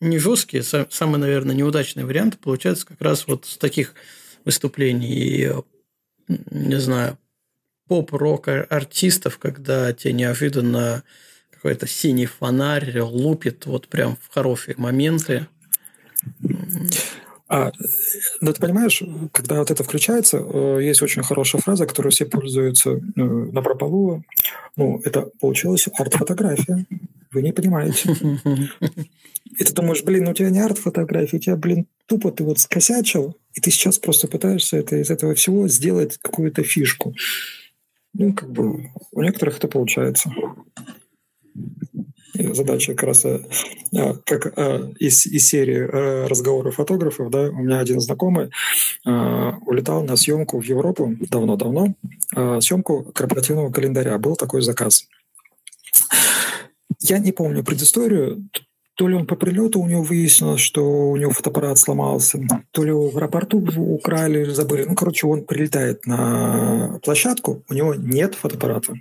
[0.00, 3.94] не жесткие, самый, наверное, неудачный вариант получается как раз вот с таких
[4.44, 5.52] выступлений, и,
[6.50, 7.18] не знаю,
[7.88, 11.02] поп-рок артистов, когда тебе неожиданно
[11.50, 15.48] какой-то синий фонарь лупит вот прям в хорошие моменты.
[17.48, 17.72] А,
[18.42, 19.02] ну, ты понимаешь,
[19.32, 24.22] когда вот это включается, э, есть очень хорошая фраза, которой все пользуются э, на прополу.
[24.76, 26.86] Ну, это получилась арт-фотография.
[27.32, 28.14] Вы не понимаете.
[29.58, 32.58] И ты думаешь, блин, ну у тебя не арт-фотография, у тебя, блин, тупо ты вот
[32.58, 37.14] скосячил, и ты сейчас просто пытаешься это, из этого всего сделать какую-то фишку.
[38.12, 40.30] Ну, как бы у некоторых это получается.
[42.38, 43.40] И задача как раз э,
[43.94, 44.46] а, как
[44.98, 48.50] из, из серии разговоров фотографов, да, у меня один знакомый
[49.04, 51.94] улетал на съемку в Европу давно-давно,
[52.60, 54.18] съемку корпоративного календаря.
[54.18, 55.06] Был такой заказ.
[57.00, 58.48] Я не помню предысторию,
[58.98, 62.40] то ли он по прилету у него выяснилось, что у него фотоаппарат сломался,
[62.72, 64.86] то ли в аэропорту украли, забыли.
[64.88, 68.94] Ну, короче, он прилетает на площадку, у него нет фотоаппарата.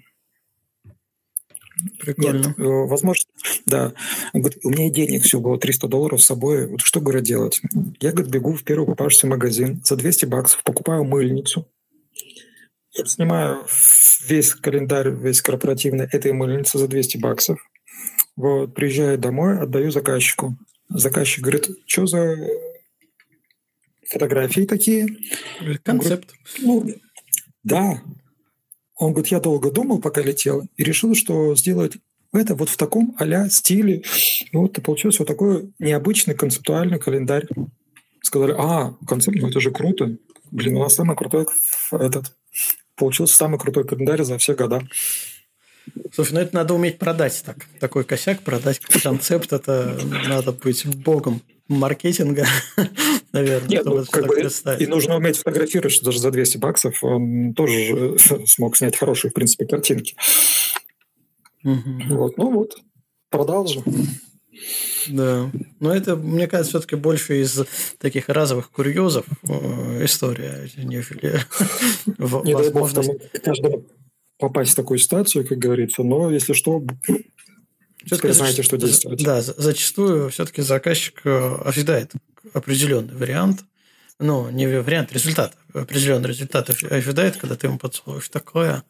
[1.99, 2.47] Прикольно.
[2.47, 3.25] Нет, э, возможно,
[3.65, 3.93] да.
[4.33, 6.67] Он говорит, у меня денег все было 300 долларов с собой.
[6.67, 7.61] Вот что, говорят, делать?
[7.99, 11.67] Я, говорит, бегу в первый попавшийся магазин за 200 баксов, покупаю мыльницу,
[13.05, 13.65] снимаю
[14.27, 17.59] весь календарь, весь корпоративный этой мыльницы за 200 баксов,
[18.35, 20.57] вот, приезжаю домой, отдаю заказчику.
[20.89, 22.37] Заказчик говорит, что за
[24.09, 25.07] фотографии такие?
[25.83, 26.33] Концепт.
[26.61, 26.85] Говорит, ну,
[27.63, 28.01] да.
[28.97, 31.93] Он говорит, я долго думал, пока летел, и решил, что сделать
[32.33, 34.03] это вот в таком а стиле.
[34.51, 37.47] И вот получился вот такой необычный концептуальный календарь.
[38.21, 40.17] Сказали, а, концепт, ну это же круто.
[40.51, 41.47] Блин, у нас самый крутой
[41.91, 42.33] этот.
[42.95, 44.81] Получился самый крутой календарь за все года.
[46.13, 47.65] Слушай, ну это надо уметь продать так.
[47.79, 49.97] Такой косяк, продать концепт, это
[50.27, 52.45] надо быть богом маркетинга,
[53.31, 54.49] наверное, Нет, ну, как бы,
[54.79, 59.33] И нужно уметь фотографировать, что даже за 200 баксов он тоже смог снять хорошие, в
[59.33, 60.15] принципе, картинки.
[61.63, 62.15] Угу.
[62.15, 62.77] Вот, ну вот,
[63.29, 63.83] продал же.
[65.09, 65.51] Да.
[65.79, 67.63] Но это, мне кажется, все-таки больше из
[67.99, 71.39] таких разовых курьезов э, история, нежели
[72.17, 73.11] возможность...
[73.43, 73.85] каждому
[74.37, 76.83] попасть в такую ситуацию, как говорится, но если что,
[78.07, 79.23] все-таки знаете, что действовать.
[79.23, 82.11] Да, зачастую все-таки заказчик э, ожидает
[82.53, 83.63] определенный вариант,
[84.19, 88.83] ну, не вариант, результат, определенный результат ожидает, когда ты ему подсовываешь такое.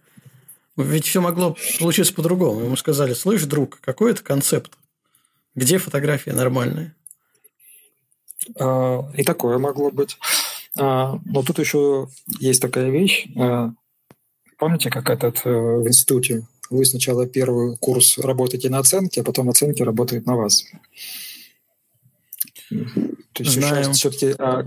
[0.77, 2.61] Ведь все могло получиться по-другому.
[2.61, 4.77] Ему сказали, слышь, друг, какой это концепт?
[5.56, 6.95] Где фотография нормальная?
[8.60, 10.18] А, и такое могло быть.
[10.77, 12.07] А, но тут еще
[12.39, 13.27] есть такая вещь.
[13.35, 13.72] А,
[14.57, 16.48] Помните, как этот э, в институте?
[16.69, 20.65] Вы сначала первый курс работаете на оценке, а потом оценки работают на вас.
[22.69, 23.94] То есть Знаю.
[23.94, 24.35] все-таки...
[24.39, 24.65] А...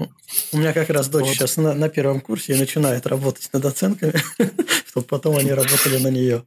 [0.52, 1.34] У меня как раз дочь вот.
[1.34, 4.14] сейчас на, на первом курсе и начинает работать над оценками,
[4.86, 6.44] чтобы потом они работали на нее.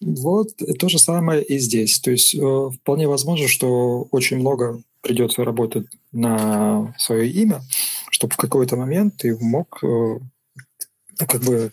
[0.00, 1.98] Вот то же самое и здесь.
[2.00, 7.62] То есть э, вполне возможно, что очень много придется работать на свое имя,
[8.10, 11.72] чтобы в какой-то момент ты мог э, ну, как бы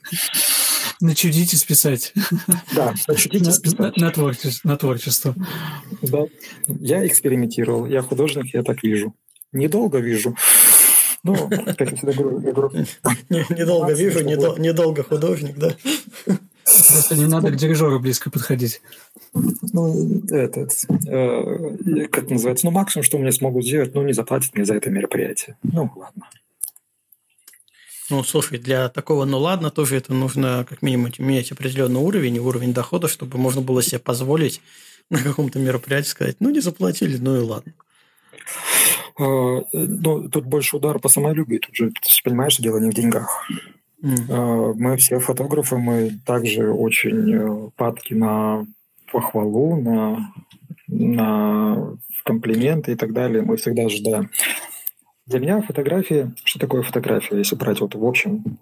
[1.02, 2.14] начудите списать.
[2.73, 3.80] Да, начудите списать.
[3.98, 5.36] На, на, творчество, на творчество.
[6.02, 6.26] Да,
[6.68, 9.14] я экспериментировал, я художник, я так вижу.
[9.52, 10.36] Недолго вижу.
[11.23, 12.86] Ну, как я всегда говорю, я говорю
[13.30, 15.76] недолго вижу, недолго художник, да?
[16.64, 18.82] Просто не надо к дирижеру близко подходить.
[19.34, 20.72] Ну, этот,
[21.07, 24.90] э, как называется, ну, максимум, что мне смогут сделать, ну, не заплатят мне за это
[24.90, 25.57] мероприятие.
[25.64, 26.28] Ну, ладно.
[28.12, 32.74] Ну, слушай, для такого, ну ладно, тоже это нужно как минимум иметь определенный уровень, уровень
[32.74, 34.62] дохода, чтобы можно было себе позволить
[35.10, 37.74] на каком-то мероприятии сказать, ну, не заплатили, ну и ладно.
[39.18, 41.62] А, ну, тут больше удар по самолюбию.
[41.62, 43.48] Тут же, ты понимаешь, дело не в деньгах.
[44.04, 44.74] Mm.
[44.76, 48.66] Мы все фотографы, мы также очень э, падки на
[49.12, 50.34] похвалу, на,
[50.88, 53.42] на комплименты и так далее.
[53.42, 54.30] Мы всегда ожидаем.
[55.27, 58.60] Для меня фотография, что такое фотография, если брать вот в общем,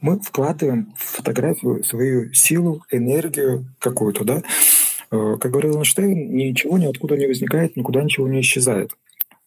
[0.00, 4.42] мы вкладываем в фотографию свою силу, энергию какую-то, да.
[5.10, 8.92] Э, как говорил Эйнштейн, ничего ниоткуда не возникает, никуда ничего не исчезает.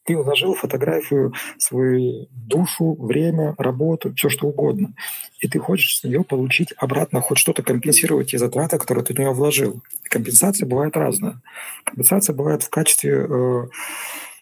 [0.05, 4.93] Ты вложил фотографию свою душу, время, работу, все что угодно.
[5.41, 9.19] И ты хочешь с нее получить обратно, хоть что-то компенсировать те затраты, которые ты в
[9.19, 9.81] нее вложил.
[10.03, 11.41] Компенсация бывает разная.
[11.83, 13.67] Компенсация бывает в качестве э,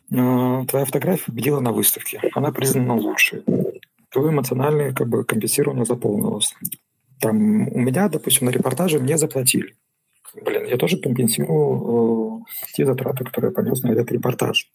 [0.10, 2.22] твоя фотография победила на выставке.
[2.34, 3.44] Она признана лучшей.
[4.10, 6.56] Твое эмоциональное как бы, компенсирование заполнилось.
[7.20, 9.76] Там, у меня, допустим, на репортаже мне заплатили.
[10.42, 14.70] Блин, я тоже компенсирую э, те затраты, которые понес на этот репортаж.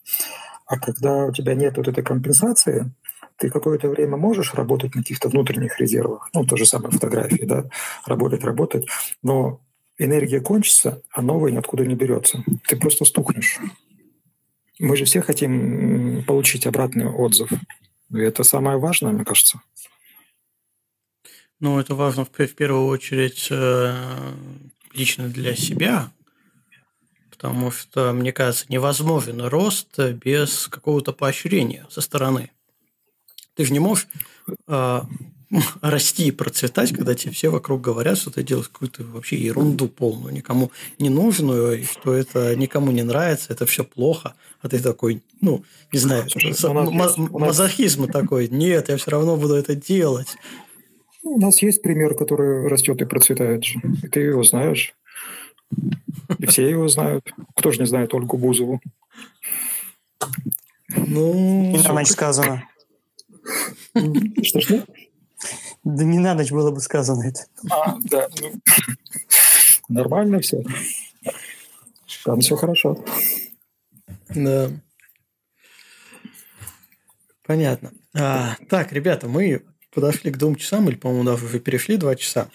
[0.67, 2.91] А когда у тебя нет вот этой компенсации,
[3.37, 7.65] ты какое-то время можешь работать на каких-то внутренних резервах, ну, то же самое фотографии, да,
[8.07, 8.87] работать, работать,
[9.23, 9.61] но
[9.99, 12.43] энергия кончится, а новая ниоткуда не берется.
[12.69, 13.59] Ты просто стухнешь.
[14.81, 17.53] Мы же все хотим получить обратный отзыв.
[18.11, 19.61] И это самое важное, мне кажется.
[21.61, 24.35] Ну, это важно в первую очередь э,
[24.95, 26.11] лично для себя,
[27.31, 32.51] потому что, мне кажется, невозможен рост без какого-то поощрения со стороны.
[33.57, 34.09] Ты же не можешь
[34.67, 35.01] э,
[35.81, 40.33] расти и процветать, когда тебе все вокруг говорят, что ты делаешь какую-то вообще ерунду полную,
[40.33, 45.23] никому не нужную, и что это никому не нравится, это все плохо, а ты такой,
[45.41, 48.13] ну, не знаю, Слушай, нас, мазохизм нас...
[48.13, 50.37] такой, нет, я все равно буду это делать.
[51.23, 54.95] У нас есть пример, который растет и процветает же, и ты его знаешь.
[56.39, 57.33] И все его знают.
[57.57, 58.81] Кто же не знает Ольгу Бузову?
[60.89, 62.65] Ну, не на ночь сказано.
[65.85, 67.47] Да не на ночь было бы сказано это.
[67.71, 68.29] А, да.
[68.41, 68.53] Ну,
[69.89, 70.63] нормально все.
[72.25, 73.03] Там все хорошо.
[74.29, 74.71] Да.
[77.47, 77.93] Понятно.
[78.15, 79.63] А, так, ребята, мы
[79.93, 82.49] подошли к двум часам, или, по-моему, даже уже перешли два часа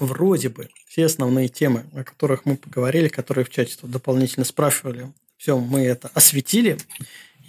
[0.00, 5.12] вроде бы все основные темы, о которых мы поговорили, которые в чате тут дополнительно спрашивали,
[5.36, 6.78] все, мы это осветили.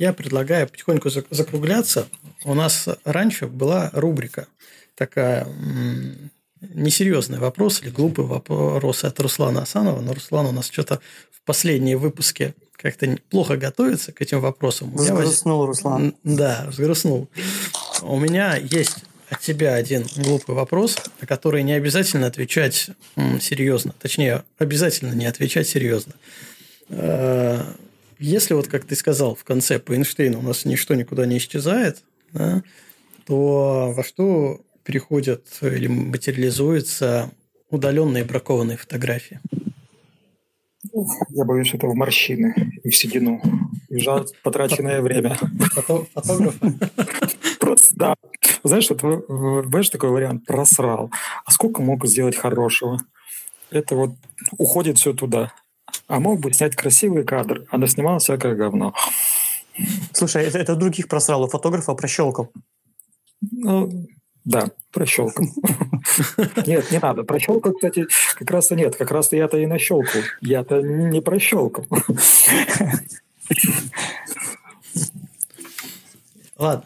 [0.01, 2.07] Я предлагаю потихоньку закругляться.
[2.43, 4.47] У нас раньше была рубрика
[4.95, 5.47] такая
[6.59, 10.01] несерьезный вопрос или глупый вопрос от Руслана Асанова.
[10.01, 11.01] Но Руслан у нас что-то
[11.31, 14.91] в последние выпуске как-то плохо готовится к этим вопросам.
[14.95, 15.77] Взгрустнул, воз...
[15.77, 16.15] Руслан.
[16.23, 17.29] Да, взгрустнул.
[18.01, 18.95] У меня есть
[19.29, 22.89] от тебя один глупый вопрос, на который не обязательно отвечать
[23.39, 23.93] серьезно.
[23.99, 26.13] Точнее, обязательно не отвечать серьезно.
[28.22, 31.38] Э, если вот, как ты сказал, в конце по Эйнштейну у нас ничто никуда не
[31.38, 32.64] исчезает, да,
[33.26, 37.31] то во что переходят или материализуются
[37.69, 39.39] удаленные бракованные фотографии?
[41.30, 42.53] Я боюсь, это в морщины
[42.84, 43.41] и в седину.
[43.89, 45.38] И жаль потраченное время.
[45.73, 46.56] Фотограф?
[47.60, 48.15] Просто, да.
[48.64, 51.11] Знаешь, вот, знаешь, такой вариант просрал.
[51.45, 52.99] А сколько мог сделать хорошего?
[53.69, 54.11] Это вот
[54.57, 55.53] уходит все туда.
[56.07, 58.93] А мог бы снять красивый кадр, а наснимал всякое говно.
[60.13, 62.51] Слушай, это, это других просрал, у фотографа прощелкал.
[63.41, 64.07] Ну,
[64.43, 65.45] да, прощелкал.
[66.65, 67.23] Нет, не надо.
[67.23, 68.95] Прощелкал, кстати, как раз-то нет.
[68.95, 70.22] Как раз-то я-то и нащелкал.
[70.41, 71.85] Я-то не прощелкал.
[76.57, 76.85] Ладно,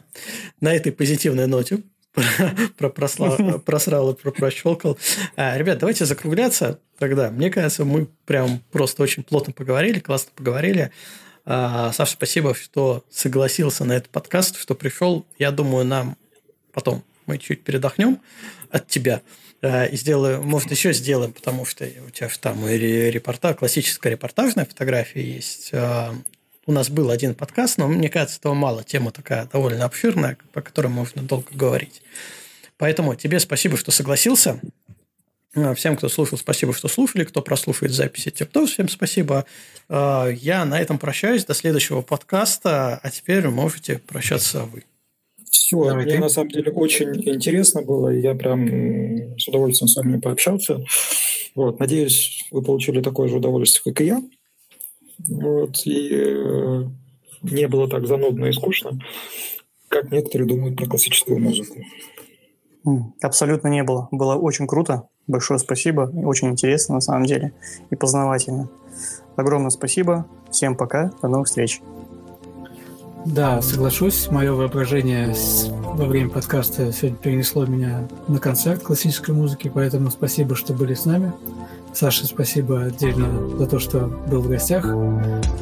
[0.62, 1.84] на этой позитивной ноте
[2.78, 2.90] про
[3.66, 4.98] просрал и про прощелкал.
[5.36, 7.32] А, ребят, давайте закругляться тогда.
[7.32, 10.92] Мне кажется, мы прям просто очень плотно поговорили, классно поговорили.
[11.46, 15.26] А, Саша, спасибо, что согласился на этот подкаст, что пришел.
[15.38, 16.18] Я думаю, нам
[16.74, 18.20] потом мы чуть передохнем
[18.70, 19.22] от тебя
[19.62, 24.12] а, и сделаем, может, еще сделаем, потому что у тебя же там и репортаж, классическая
[24.12, 25.72] репортажная фотография есть.
[26.68, 28.84] У нас был один подкаст, но мне кажется, этого мало.
[28.84, 32.02] Тема такая довольно обширная, по которой можно долго говорить.
[32.78, 34.60] Поэтому тебе спасибо, что согласился.
[35.56, 37.24] А, всем, кто слушал, спасибо, что слушали.
[37.24, 39.46] Кто прослушивает записи, тем тоже всем спасибо.
[39.90, 41.46] А, я на этом прощаюсь.
[41.46, 43.00] До следующего подкаста.
[43.02, 44.86] А теперь можете прощаться вы.
[45.52, 46.20] Все, Давай, мне ты.
[46.20, 48.10] на самом деле очень интересно было.
[48.10, 48.68] Я прям
[49.38, 50.84] с удовольствием с вами пообщался.
[51.54, 54.22] Вот, надеюсь, вы получили такое же удовольствие, как и я.
[55.20, 56.84] Вот, и э,
[57.42, 59.00] не было так занудно и скучно,
[59.88, 61.76] как некоторые думают про классическую музыку.
[63.22, 64.08] Абсолютно не было.
[64.12, 65.08] Было очень круто.
[65.28, 66.12] Большое спасибо.
[66.24, 67.54] Очень интересно на самом деле
[67.90, 68.70] и познавательно.
[69.36, 70.28] Огромное спасибо.
[70.52, 71.12] Всем пока.
[71.22, 71.82] До новых встреч.
[73.26, 74.30] Да, соглашусь.
[74.30, 75.34] Мое воображение
[75.84, 81.06] во время подкаста сегодня перенесло меня на концерт классической музыки, поэтому спасибо, что были с
[81.06, 81.34] нами.
[81.96, 84.84] Саша, спасибо отдельно за то, что был в гостях.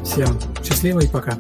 [0.03, 1.38] Всем счастливо и пока.